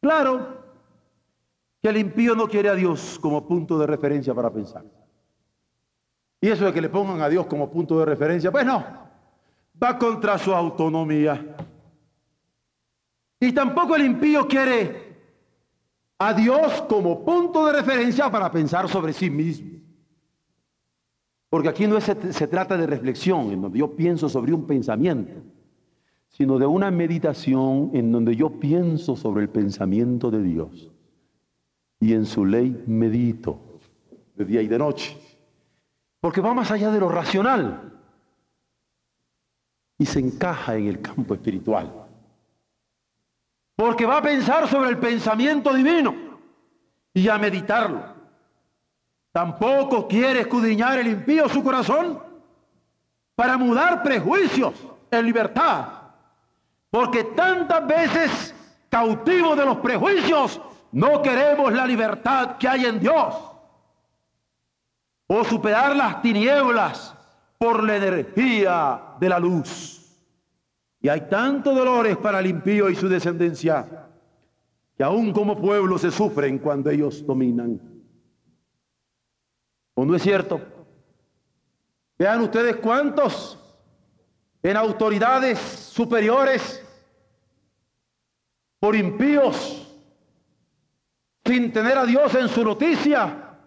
Claro 0.00 0.64
que 1.82 1.88
el 1.88 1.96
impío 1.96 2.36
no 2.36 2.46
quiere 2.46 2.68
a 2.68 2.74
Dios 2.74 3.18
como 3.20 3.46
punto 3.46 3.78
de 3.78 3.86
referencia 3.86 4.32
para 4.32 4.52
pensar. 4.52 4.84
Y 6.40 6.48
eso 6.48 6.66
de 6.66 6.72
que 6.72 6.80
le 6.80 6.88
pongan 6.88 7.20
a 7.20 7.28
Dios 7.28 7.46
como 7.46 7.68
punto 7.68 7.98
de 7.98 8.04
referencia, 8.04 8.52
pues 8.52 8.64
no, 8.64 8.84
va 9.82 9.98
contra 9.98 10.38
su 10.38 10.54
autonomía. 10.54 11.56
Y 13.40 13.52
tampoco 13.52 13.96
el 13.96 14.04
impío 14.04 14.46
quiere 14.46 15.04
a 16.18 16.32
Dios 16.32 16.82
como 16.88 17.24
punto 17.24 17.66
de 17.66 17.72
referencia 17.72 18.30
para 18.30 18.50
pensar 18.50 18.88
sobre 18.88 19.12
sí 19.12 19.30
mismo. 19.30 19.74
Porque 21.50 21.68
aquí 21.68 21.86
no 21.86 22.00
se, 22.00 22.14
trata 22.48 22.76
de 22.76 22.86
reflexión, 22.86 23.52
en 23.52 23.62
donde 23.62 23.78
yo 23.78 23.94
pienso 23.94 24.28
sobre 24.28 24.52
un 24.52 24.66
pensamiento, 24.66 25.34
sino 26.28 26.58
de 26.58 26.66
una 26.66 26.90
meditación 26.90 27.90
en 27.94 28.10
donde 28.10 28.34
yo 28.34 28.58
pienso 28.58 29.14
sobre 29.14 29.42
el 29.42 29.48
pensamiento 29.48 30.30
de 30.30 30.42
Dios. 30.42 30.90
Y 32.00 32.12
en 32.12 32.26
su 32.26 32.44
ley 32.44 32.82
medito 32.86 33.78
de 34.34 34.44
día 34.44 34.62
y 34.62 34.66
de 34.66 34.78
noche. 34.78 35.16
Porque 36.20 36.40
va 36.40 36.54
más 36.54 36.70
allá 36.70 36.90
de 36.90 36.98
lo 36.98 37.08
racional 37.08 37.92
y 39.98 40.06
se 40.06 40.18
encaja 40.18 40.76
en 40.76 40.88
el 40.88 41.00
campo 41.00 41.34
espiritual. 41.34 42.03
Porque 43.76 44.06
va 44.06 44.18
a 44.18 44.22
pensar 44.22 44.68
sobre 44.68 44.90
el 44.90 44.98
pensamiento 44.98 45.72
divino 45.72 46.14
y 47.12 47.28
a 47.28 47.38
meditarlo. 47.38 48.02
Tampoco 49.32 50.06
quiere 50.06 50.40
escudriñar 50.40 50.98
el 50.98 51.08
impío 51.08 51.48
su 51.48 51.62
corazón 51.62 52.20
para 53.34 53.56
mudar 53.56 54.02
prejuicios 54.02 54.74
en 55.10 55.26
libertad. 55.26 55.86
Porque 56.90 57.24
tantas 57.24 57.84
veces 57.86 58.54
cautivos 58.88 59.56
de 59.56 59.64
los 59.64 59.78
prejuicios 59.78 60.60
no 60.92 61.20
queremos 61.22 61.72
la 61.72 61.84
libertad 61.84 62.56
que 62.58 62.68
hay 62.68 62.84
en 62.86 63.00
Dios. 63.00 63.34
O 65.26 65.42
superar 65.42 65.96
las 65.96 66.22
tinieblas 66.22 67.14
por 67.58 67.82
la 67.82 67.96
energía 67.96 69.00
de 69.18 69.28
la 69.28 69.40
luz. 69.40 70.03
Y 71.04 71.08
hay 71.10 71.28
tantos 71.28 71.76
dolores 71.76 72.16
para 72.16 72.40
el 72.40 72.46
impío 72.46 72.88
y 72.88 72.96
su 72.96 73.10
descendencia 73.10 74.08
que 74.96 75.04
aún 75.04 75.34
como 75.34 75.60
pueblo 75.60 75.98
se 75.98 76.10
sufren 76.10 76.58
cuando 76.58 76.88
ellos 76.88 77.26
dominan. 77.26 77.78
¿O 79.92 80.06
no 80.06 80.16
es 80.16 80.22
cierto? 80.22 80.62
Vean 82.16 82.40
ustedes 82.40 82.76
cuántos 82.76 83.58
en 84.62 84.78
autoridades 84.78 85.58
superiores 85.58 86.82
por 88.78 88.96
impíos, 88.96 89.94
sin 91.44 91.70
tener 91.70 91.98
a 91.98 92.06
Dios 92.06 92.34
en 92.34 92.48
su 92.48 92.64
noticia, 92.64 93.58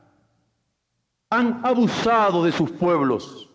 han 1.29 1.63
abusado 1.63 2.43
de 2.43 2.51
sus 2.51 2.71
pueblos. 2.71 3.47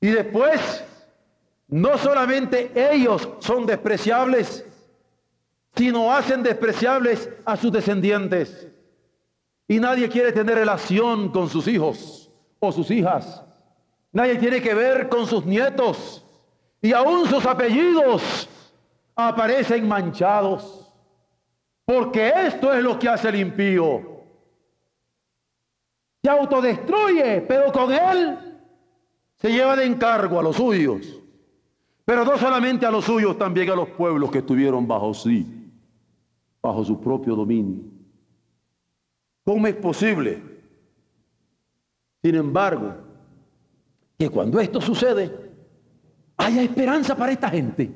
Y 0.00 0.06
después, 0.08 0.82
no 1.68 1.98
solamente 1.98 2.70
ellos 2.74 3.28
son 3.40 3.66
despreciables, 3.66 4.64
sino 5.74 6.12
hacen 6.12 6.42
despreciables 6.42 7.28
a 7.44 7.56
sus 7.56 7.72
descendientes. 7.72 8.68
Y 9.68 9.80
nadie 9.80 10.08
quiere 10.08 10.32
tener 10.32 10.54
relación 10.54 11.30
con 11.30 11.48
sus 11.48 11.66
hijos 11.66 12.30
o 12.60 12.70
sus 12.70 12.90
hijas. 12.90 13.42
Nadie 14.12 14.36
tiene 14.36 14.62
que 14.62 14.74
ver 14.74 15.08
con 15.08 15.26
sus 15.26 15.44
nietos. 15.44 16.24
Y 16.80 16.92
aún 16.92 17.26
sus 17.26 17.44
apellidos 17.44 18.48
aparecen 19.16 19.88
manchados. 19.88 20.90
Porque 21.84 22.32
esto 22.46 22.72
es 22.72 22.82
lo 22.82 22.98
que 22.98 23.08
hace 23.08 23.28
el 23.28 23.36
impío. 23.36 24.22
Se 26.22 26.30
autodestruye, 26.30 27.42
pero 27.42 27.72
con 27.72 27.92
él 27.92 28.38
se 29.36 29.50
lleva 29.50 29.76
de 29.76 29.84
encargo 29.84 30.40
a 30.40 30.42
los 30.44 30.56
suyos. 30.56 31.25
Pero 32.06 32.24
no 32.24 32.38
solamente 32.38 32.86
a 32.86 32.90
los 32.90 33.04
suyos, 33.04 33.36
también 33.36 33.68
a 33.68 33.74
los 33.74 33.90
pueblos 33.90 34.30
que 34.30 34.38
estuvieron 34.38 34.88
bajo 34.88 35.12
sí 35.12 35.56
bajo 36.66 36.84
su 36.84 37.00
propio 37.00 37.36
dominio. 37.36 37.84
¿Cómo 39.44 39.66
es 39.68 39.76
posible? 39.76 40.42
Sin 42.22 42.34
embargo, 42.34 42.92
que 44.18 44.28
cuando 44.28 44.58
esto 44.58 44.80
sucede, 44.80 45.52
haya 46.36 46.62
esperanza 46.62 47.16
para 47.16 47.30
esta 47.30 47.48
gente. 47.50 47.88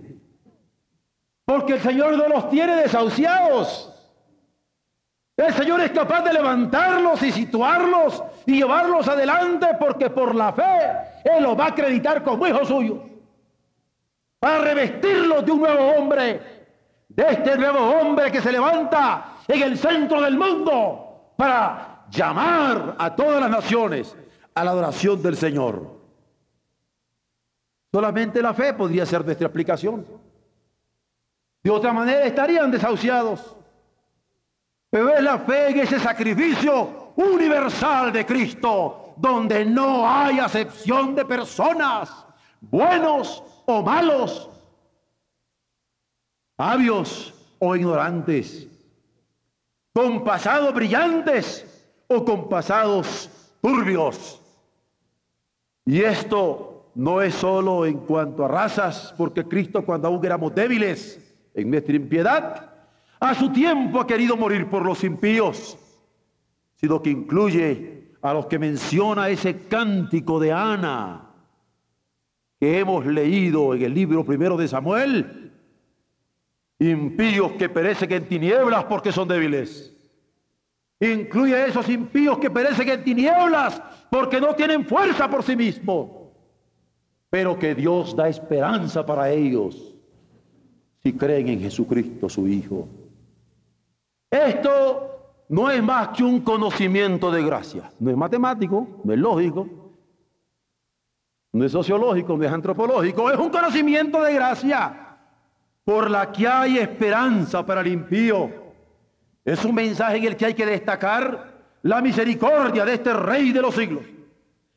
Porque 1.44 1.72
el 1.74 1.80
Señor 1.80 2.16
no 2.16 2.28
los 2.28 2.48
tiene 2.48 2.76
desahuciados. 2.76 3.92
El 5.36 5.52
Señor 5.54 5.80
es 5.80 5.90
capaz 5.90 6.22
de 6.22 6.34
levantarlos 6.34 7.20
y 7.24 7.32
situarlos 7.32 8.22
y 8.46 8.58
llevarlos 8.58 9.08
adelante 9.08 9.66
porque 9.80 10.10
por 10.10 10.34
la 10.34 10.52
fe 10.52 11.22
Él 11.24 11.42
los 11.42 11.58
va 11.58 11.64
a 11.64 11.68
acreditar 11.68 12.22
como 12.22 12.46
hijos 12.46 12.68
suyos. 12.68 13.09
Para 14.40 14.58
revestirlos 14.64 15.44
de 15.46 15.52
un 15.52 15.60
nuevo 15.60 15.90
hombre 15.92 16.60
de 17.10 17.24
este 17.28 17.58
nuevo 17.58 17.80
hombre 17.80 18.30
que 18.30 18.40
se 18.40 18.52
levanta 18.52 19.38
en 19.48 19.62
el 19.62 19.76
centro 19.76 20.20
del 20.22 20.38
mundo 20.38 21.32
para 21.36 22.04
llamar 22.08 22.94
a 22.98 23.14
todas 23.14 23.40
las 23.40 23.50
naciones 23.50 24.16
a 24.54 24.64
la 24.64 24.70
adoración 24.70 25.20
del 25.20 25.36
Señor. 25.36 25.98
Solamente 27.92 28.40
la 28.40 28.54
fe 28.54 28.72
podría 28.74 29.04
ser 29.04 29.24
nuestra 29.24 29.48
explicación. 29.48 30.06
De 31.62 31.70
otra 31.70 31.92
manera 31.92 32.24
estarían 32.24 32.70
desahuciados. 32.70 33.56
Pero 34.88 35.10
es 35.10 35.22
la 35.22 35.38
fe 35.40 35.70
en 35.70 35.80
ese 35.80 35.98
sacrificio 35.98 37.12
universal 37.16 38.12
de 38.12 38.24
Cristo, 38.24 39.14
donde 39.16 39.64
no 39.64 40.08
hay 40.08 40.38
acepción 40.38 41.14
de 41.16 41.24
personas, 41.24 42.24
buenos 42.60 43.42
o 43.70 43.82
malos, 43.82 44.48
sabios 46.56 47.34
o 47.58 47.76
ignorantes, 47.76 48.66
con 49.92 50.24
pasados 50.24 50.74
brillantes 50.74 51.86
o 52.08 52.24
con 52.24 52.48
pasados 52.48 53.30
turbios. 53.60 54.40
Y 55.84 56.00
esto 56.00 56.90
no 56.94 57.22
es 57.22 57.34
solo 57.34 57.86
en 57.86 57.98
cuanto 57.98 58.44
a 58.44 58.48
razas, 58.48 59.14
porque 59.16 59.44
Cristo 59.44 59.84
cuando 59.84 60.08
aún 60.08 60.24
éramos 60.24 60.54
débiles 60.54 61.34
en 61.54 61.70
nuestra 61.70 61.96
impiedad, 61.96 62.70
a 63.18 63.34
su 63.34 63.50
tiempo 63.52 64.00
ha 64.00 64.06
querido 64.06 64.36
morir 64.36 64.68
por 64.68 64.84
los 64.84 65.04
impíos, 65.04 65.78
sino 66.76 67.02
que 67.02 67.10
incluye 67.10 68.14
a 68.22 68.32
los 68.32 68.46
que 68.46 68.58
menciona 68.58 69.28
ese 69.28 69.66
cántico 69.66 70.38
de 70.40 70.52
Ana 70.52 71.29
que 72.60 72.78
hemos 72.78 73.06
leído 73.06 73.74
en 73.74 73.82
el 73.82 73.94
libro 73.94 74.22
primero 74.22 74.54
de 74.58 74.68
Samuel, 74.68 75.50
impíos 76.78 77.52
que 77.52 77.70
perecen 77.70 78.12
en 78.12 78.28
tinieblas 78.28 78.84
porque 78.84 79.10
son 79.10 79.26
débiles. 79.26 79.96
Incluye 81.00 81.54
a 81.54 81.66
esos 81.66 81.88
impíos 81.88 82.38
que 82.38 82.50
perecen 82.50 82.90
en 82.90 83.02
tinieblas 83.02 83.82
porque 84.10 84.38
no 84.38 84.54
tienen 84.54 84.84
fuerza 84.84 85.30
por 85.30 85.42
sí 85.42 85.56
mismos. 85.56 86.10
Pero 87.30 87.58
que 87.58 87.74
Dios 87.74 88.14
da 88.14 88.28
esperanza 88.28 89.06
para 89.06 89.30
ellos 89.30 89.94
si 91.02 91.14
creen 91.14 91.48
en 91.48 91.60
Jesucristo 91.60 92.28
su 92.28 92.46
Hijo. 92.46 92.86
Esto 94.30 95.44
no 95.48 95.70
es 95.70 95.82
más 95.82 96.08
que 96.08 96.24
un 96.24 96.40
conocimiento 96.40 97.30
de 97.30 97.42
gracia. 97.42 97.90
No 97.98 98.10
es 98.10 98.16
matemático, 98.18 99.00
no 99.02 99.14
es 99.14 99.18
lógico, 99.18 99.79
no 101.52 101.64
es 101.64 101.72
sociológico, 101.72 102.36
no 102.36 102.44
es 102.44 102.52
antropológico, 102.52 103.30
es 103.30 103.38
un 103.38 103.50
conocimiento 103.50 104.22
de 104.22 104.34
gracia 104.34 105.16
por 105.84 106.10
la 106.10 106.30
que 106.30 106.46
hay 106.46 106.78
esperanza 106.78 107.64
para 107.66 107.80
el 107.80 107.88
impío. 107.88 108.50
Es 109.44 109.64
un 109.64 109.74
mensaje 109.74 110.18
en 110.18 110.24
el 110.24 110.36
que 110.36 110.46
hay 110.46 110.54
que 110.54 110.66
destacar 110.66 111.50
la 111.82 112.00
misericordia 112.00 112.84
de 112.84 112.94
este 112.94 113.12
Rey 113.12 113.52
de 113.52 113.62
los 113.62 113.74
siglos, 113.74 114.02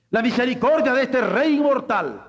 la 0.10 0.22
misericordia 0.22 0.94
de 0.94 1.04
este 1.04 1.22
Rey 1.22 1.58
inmortal, 1.58 2.24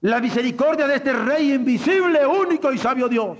la 0.00 0.20
misericordia 0.20 0.86
de 0.86 0.96
este 0.96 1.12
Rey 1.12 1.52
invisible, 1.52 2.26
único 2.26 2.72
y 2.72 2.78
sabio 2.78 3.08
Dios, 3.08 3.38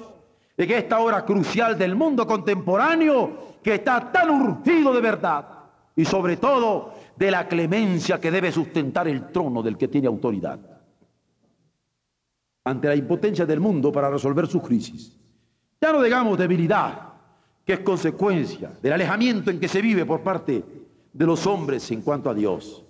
en 0.56 0.70
esta 0.70 1.00
hora 1.00 1.24
crucial 1.24 1.76
del 1.76 1.96
mundo 1.96 2.26
contemporáneo 2.26 3.56
que 3.62 3.74
está 3.74 4.12
tan 4.12 4.30
urgido 4.30 4.92
de 4.92 5.00
verdad 5.00 5.46
y 5.96 6.04
sobre 6.04 6.36
todo 6.36 6.93
de 7.16 7.30
la 7.30 7.46
clemencia 7.46 8.20
que 8.20 8.30
debe 8.30 8.50
sustentar 8.50 9.08
el 9.08 9.30
trono 9.30 9.62
del 9.62 9.76
que 9.76 9.88
tiene 9.88 10.08
autoridad 10.08 10.58
ante 12.64 12.88
la 12.88 12.96
impotencia 12.96 13.44
del 13.44 13.60
mundo 13.60 13.92
para 13.92 14.08
resolver 14.08 14.46
su 14.46 14.60
crisis. 14.62 15.18
Ya 15.80 15.92
no 15.92 16.02
digamos 16.02 16.38
debilidad, 16.38 17.12
que 17.64 17.74
es 17.74 17.80
consecuencia 17.80 18.72
del 18.80 18.94
alejamiento 18.94 19.50
en 19.50 19.60
que 19.60 19.68
se 19.68 19.82
vive 19.82 20.06
por 20.06 20.22
parte 20.22 20.64
de 21.12 21.26
los 21.26 21.46
hombres 21.46 21.90
en 21.90 22.00
cuanto 22.00 22.30
a 22.30 22.34
Dios. 22.34 22.82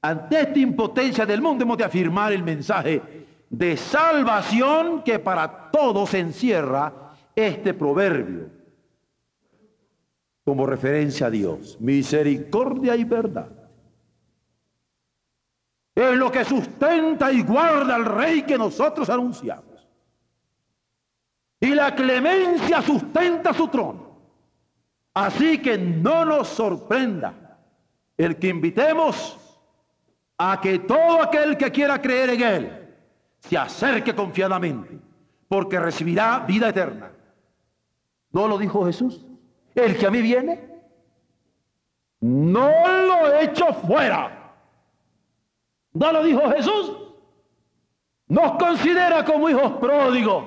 Ante 0.00 0.40
esta 0.40 0.58
impotencia 0.58 1.26
del 1.26 1.42
mundo 1.42 1.64
hemos 1.64 1.78
de 1.78 1.84
afirmar 1.84 2.32
el 2.32 2.42
mensaje 2.42 3.02
de 3.50 3.76
salvación 3.76 5.02
que 5.02 5.18
para 5.18 5.70
todos 5.70 6.14
encierra 6.14 7.14
este 7.34 7.74
proverbio 7.74 8.61
como 10.44 10.66
referencia 10.66 11.26
a 11.26 11.30
Dios, 11.30 11.76
misericordia 11.80 12.96
y 12.96 13.04
verdad. 13.04 13.50
Es 15.94 16.16
lo 16.16 16.32
que 16.32 16.44
sustenta 16.44 17.30
y 17.32 17.42
guarda 17.42 17.94
al 17.94 18.04
rey 18.04 18.42
que 18.42 18.58
nosotros 18.58 19.08
anunciamos. 19.10 19.86
Y 21.60 21.74
la 21.74 21.94
clemencia 21.94 22.82
sustenta 22.82 23.52
su 23.54 23.68
trono. 23.68 24.12
Así 25.14 25.58
que 25.58 25.76
no 25.78 26.24
nos 26.24 26.48
sorprenda 26.48 27.58
el 28.16 28.36
que 28.36 28.48
invitemos 28.48 29.38
a 30.38 30.60
que 30.60 30.80
todo 30.80 31.22
aquel 31.22 31.56
que 31.56 31.70
quiera 31.70 32.00
creer 32.00 32.30
en 32.30 32.42
Él 32.42 32.94
se 33.38 33.58
acerque 33.58 34.14
confiadamente, 34.14 34.98
porque 35.46 35.78
recibirá 35.78 36.40
vida 36.40 36.70
eterna. 36.70 37.12
¿No 38.30 38.48
lo 38.48 38.56
dijo 38.56 38.84
Jesús? 38.86 39.24
El 39.74 39.96
que 39.96 40.06
a 40.06 40.10
mí 40.10 40.20
viene, 40.20 40.72
no 42.20 42.70
lo 43.06 43.38
echo 43.40 43.72
fuera. 43.74 44.54
¿No 45.94 46.12
lo 46.12 46.22
dijo 46.22 46.40
Jesús? 46.50 46.96
Nos 48.28 48.52
considera 48.52 49.24
como 49.24 49.50
hijos 49.50 49.72
pródigos. 49.72 50.44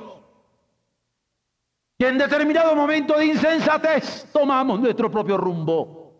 Y 1.97 2.05
en 2.05 2.17
determinado 2.17 2.75
momento 2.75 3.17
de 3.17 3.25
insensatez 3.25 4.27
tomamos 4.31 4.79
nuestro 4.79 5.09
propio 5.09 5.37
rumbo. 5.37 6.13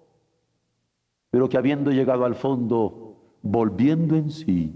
Pero 1.29 1.49
que 1.49 1.57
habiendo 1.57 1.91
llegado 1.91 2.25
al 2.25 2.35
fondo, 2.35 3.15
volviendo 3.41 4.15
en 4.15 4.31
sí, 4.31 4.73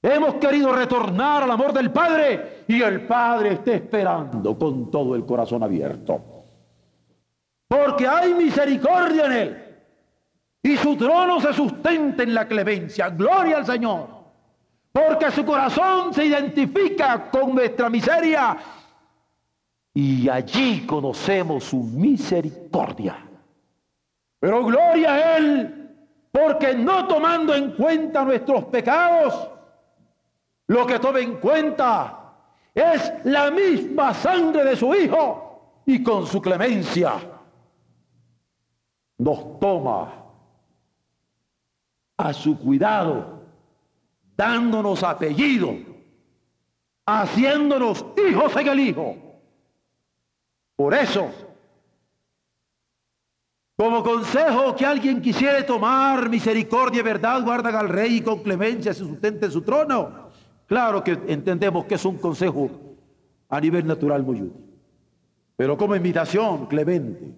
hemos 0.00 0.36
querido 0.36 0.72
retornar 0.72 1.42
al 1.42 1.50
amor 1.50 1.72
del 1.72 1.90
Padre 1.90 2.64
y 2.68 2.80
el 2.80 3.06
Padre 3.06 3.54
está 3.54 3.74
esperando 3.74 4.58
con 4.58 4.90
todo 4.90 5.14
el 5.14 5.26
corazón 5.26 5.62
abierto. 5.62 6.37
Porque 7.68 8.08
hay 8.08 8.32
misericordia 8.32 9.26
en 9.26 9.32
Él 9.32 9.68
y 10.62 10.76
su 10.76 10.96
trono 10.96 11.40
se 11.40 11.52
sustenta 11.52 12.22
en 12.22 12.34
la 12.34 12.48
clemencia. 12.48 13.10
Gloria 13.10 13.58
al 13.58 13.66
Señor. 13.66 14.08
Porque 14.90 15.30
su 15.30 15.44
corazón 15.44 16.12
se 16.12 16.24
identifica 16.24 17.30
con 17.30 17.54
nuestra 17.54 17.90
miseria 17.90 18.56
y 19.94 20.28
allí 20.28 20.86
conocemos 20.86 21.64
su 21.64 21.82
misericordia. 21.82 23.16
Pero 24.40 24.64
gloria 24.64 25.14
a 25.14 25.36
Él, 25.36 25.90
porque 26.32 26.74
no 26.74 27.06
tomando 27.06 27.54
en 27.54 27.72
cuenta 27.72 28.24
nuestros 28.24 28.64
pecados, 28.66 29.50
lo 30.68 30.86
que 30.86 30.98
toma 30.98 31.20
en 31.20 31.36
cuenta 31.36 32.34
es 32.74 33.12
la 33.24 33.50
misma 33.50 34.14
sangre 34.14 34.64
de 34.64 34.76
su 34.76 34.94
Hijo 34.94 35.82
y 35.86 36.02
con 36.02 36.26
su 36.26 36.40
clemencia 36.40 37.37
nos 39.18 39.60
toma 39.60 40.24
a 42.16 42.32
su 42.32 42.58
cuidado, 42.58 43.42
dándonos 44.36 45.02
apellido, 45.02 45.76
haciéndonos 47.04 48.04
hijos 48.16 48.56
en 48.56 48.68
el 48.68 48.80
Hijo 48.80 49.28
por 50.78 50.94
eso, 50.94 51.28
como 53.76 54.00
consejo 54.04 54.76
que 54.76 54.86
alguien 54.86 55.20
quisiera 55.20 55.66
tomar 55.66 56.28
misericordia 56.28 57.00
y 57.00 57.02
verdad, 57.02 57.42
guardan 57.42 57.74
al 57.74 57.88
rey 57.88 58.18
y 58.18 58.20
con 58.20 58.44
clemencia 58.44 58.94
se 58.94 59.00
sustente 59.00 59.50
su 59.50 59.62
trono. 59.62 60.28
Claro 60.66 61.02
que 61.02 61.18
entendemos 61.26 61.84
que 61.86 61.96
es 61.96 62.04
un 62.04 62.18
consejo 62.18 62.70
a 63.48 63.60
nivel 63.60 63.88
natural 63.88 64.22
muy 64.22 64.40
útil. 64.40 64.66
Pero 65.56 65.76
como 65.76 65.96
invitación, 65.96 66.66
Clemente, 66.66 67.34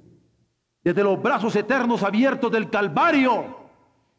desde 0.82 1.02
los 1.02 1.20
brazos 1.20 1.54
eternos 1.56 2.02
abiertos 2.02 2.50
del 2.50 2.70
Calvario, 2.70 3.58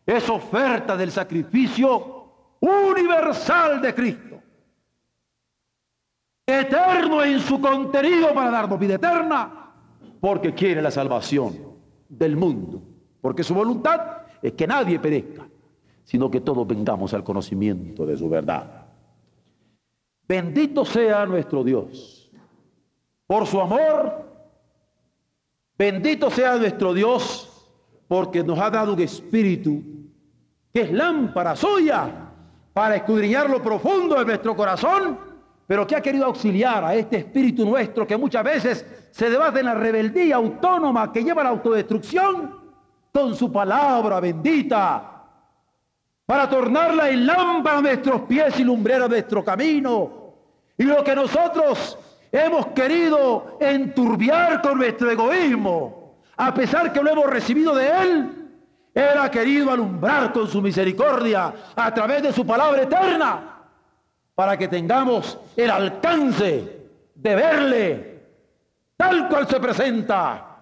es 0.05 0.29
oferta 0.29 0.97
del 0.97 1.11
sacrificio 1.11 2.55
universal 2.59 3.81
de 3.81 3.95
Cristo 3.95 4.31
eterno 6.59 7.23
en 7.23 7.39
su 7.39 7.59
contenido 7.61 8.33
para 8.33 8.51
darnos 8.51 8.79
vida 8.79 8.95
eterna, 8.95 9.73
porque 10.19 10.53
quiere 10.53 10.81
la 10.81 10.91
salvación 10.91 11.57
del 12.09 12.35
mundo, 12.35 12.81
porque 13.21 13.43
su 13.43 13.53
voluntad 13.53 14.23
es 14.41 14.53
que 14.53 14.67
nadie 14.67 14.99
perezca, 14.99 15.47
sino 16.03 16.29
que 16.29 16.41
todos 16.41 16.67
vengamos 16.67 17.13
al 17.13 17.23
conocimiento 17.23 18.05
de 18.05 18.17
su 18.17 18.29
verdad. 18.29 18.85
Bendito 20.27 20.85
sea 20.85 21.25
nuestro 21.25 21.63
Dios 21.63 22.31
por 23.27 23.47
su 23.47 23.61
amor, 23.61 24.30
bendito 25.81 26.29
sea 26.29 26.57
nuestro 26.57 26.93
Dios 26.93 27.49
porque 28.07 28.43
nos 28.43 28.59
ha 28.59 28.69
dado 28.69 28.93
un 28.93 28.99
espíritu 28.99 29.81
que 30.71 30.81
es 30.81 30.91
lámpara 30.91 31.55
suya 31.55 32.07
para 32.71 32.97
escudriñar 32.97 33.49
lo 33.49 33.63
profundo 33.63 34.13
de 34.19 34.25
nuestro 34.25 34.55
corazón 34.55 35.17
pero 35.65 35.87
que 35.87 35.95
ha 35.95 36.01
querido 36.01 36.25
auxiliar 36.25 36.83
a 36.83 36.93
este 36.93 37.17
espíritu 37.17 37.65
nuestro 37.65 38.05
que 38.05 38.15
muchas 38.15 38.43
veces 38.43 38.85
se 39.09 39.27
debate 39.27 39.61
en 39.61 39.65
la 39.65 39.73
rebeldía 39.73 40.35
autónoma 40.35 41.11
que 41.11 41.23
lleva 41.23 41.41
a 41.41 41.45
la 41.45 41.49
autodestrucción 41.49 42.59
con 43.11 43.35
su 43.35 43.51
palabra 43.51 44.19
bendita 44.19 45.23
para 46.27 46.47
tornarla 46.47 47.09
en 47.09 47.25
lámpara 47.25 47.79
a 47.79 47.81
nuestros 47.81 48.21
pies 48.21 48.59
y 48.59 48.63
lumbrera 48.63 49.07
nuestro 49.07 49.43
camino. 49.43 50.35
Y 50.77 50.83
lo 50.83 51.03
que 51.03 51.15
nosotros 51.15 51.97
hemos 52.31 52.67
querido 52.67 53.57
enturbiar 53.59 54.61
con 54.61 54.77
nuestro 54.77 55.11
egoísmo, 55.11 56.17
a 56.37 56.53
pesar 56.53 56.91
que 56.93 57.01
lo 57.01 57.09
hemos 57.09 57.27
recibido 57.27 57.75
de 57.75 57.87
Él, 57.87 58.49
Él 58.93 59.17
ha 59.19 59.29
querido 59.29 59.71
alumbrar 59.71 60.31
con 60.31 60.47
su 60.47 60.61
misericordia 60.61 61.53
a 61.75 61.93
través 61.93 62.23
de 62.23 62.33
su 62.33 62.45
palabra 62.45 62.83
eterna 62.83 63.51
para 64.35 64.57
que 64.57 64.67
tengamos 64.67 65.37
el 65.55 65.69
alcance 65.69 66.87
de 67.13 67.35
verle 67.35 68.21
tal 68.97 69.27
cual 69.29 69.47
se 69.47 69.59
presenta 69.59 70.57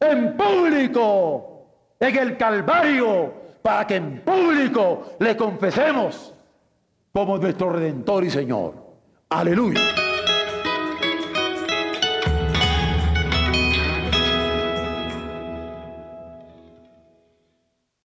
en 0.00 0.36
público 0.36 1.52
en 2.00 2.16
el 2.16 2.36
Calvario, 2.36 3.32
para 3.62 3.86
que 3.86 3.96
en 3.96 4.22
público 4.22 5.12
le 5.20 5.36
confesemos 5.36 6.34
como 7.12 7.38
nuestro 7.38 7.70
Redentor 7.70 8.24
y 8.24 8.30
Señor. 8.30 8.74
Aleluya. 9.28 10.01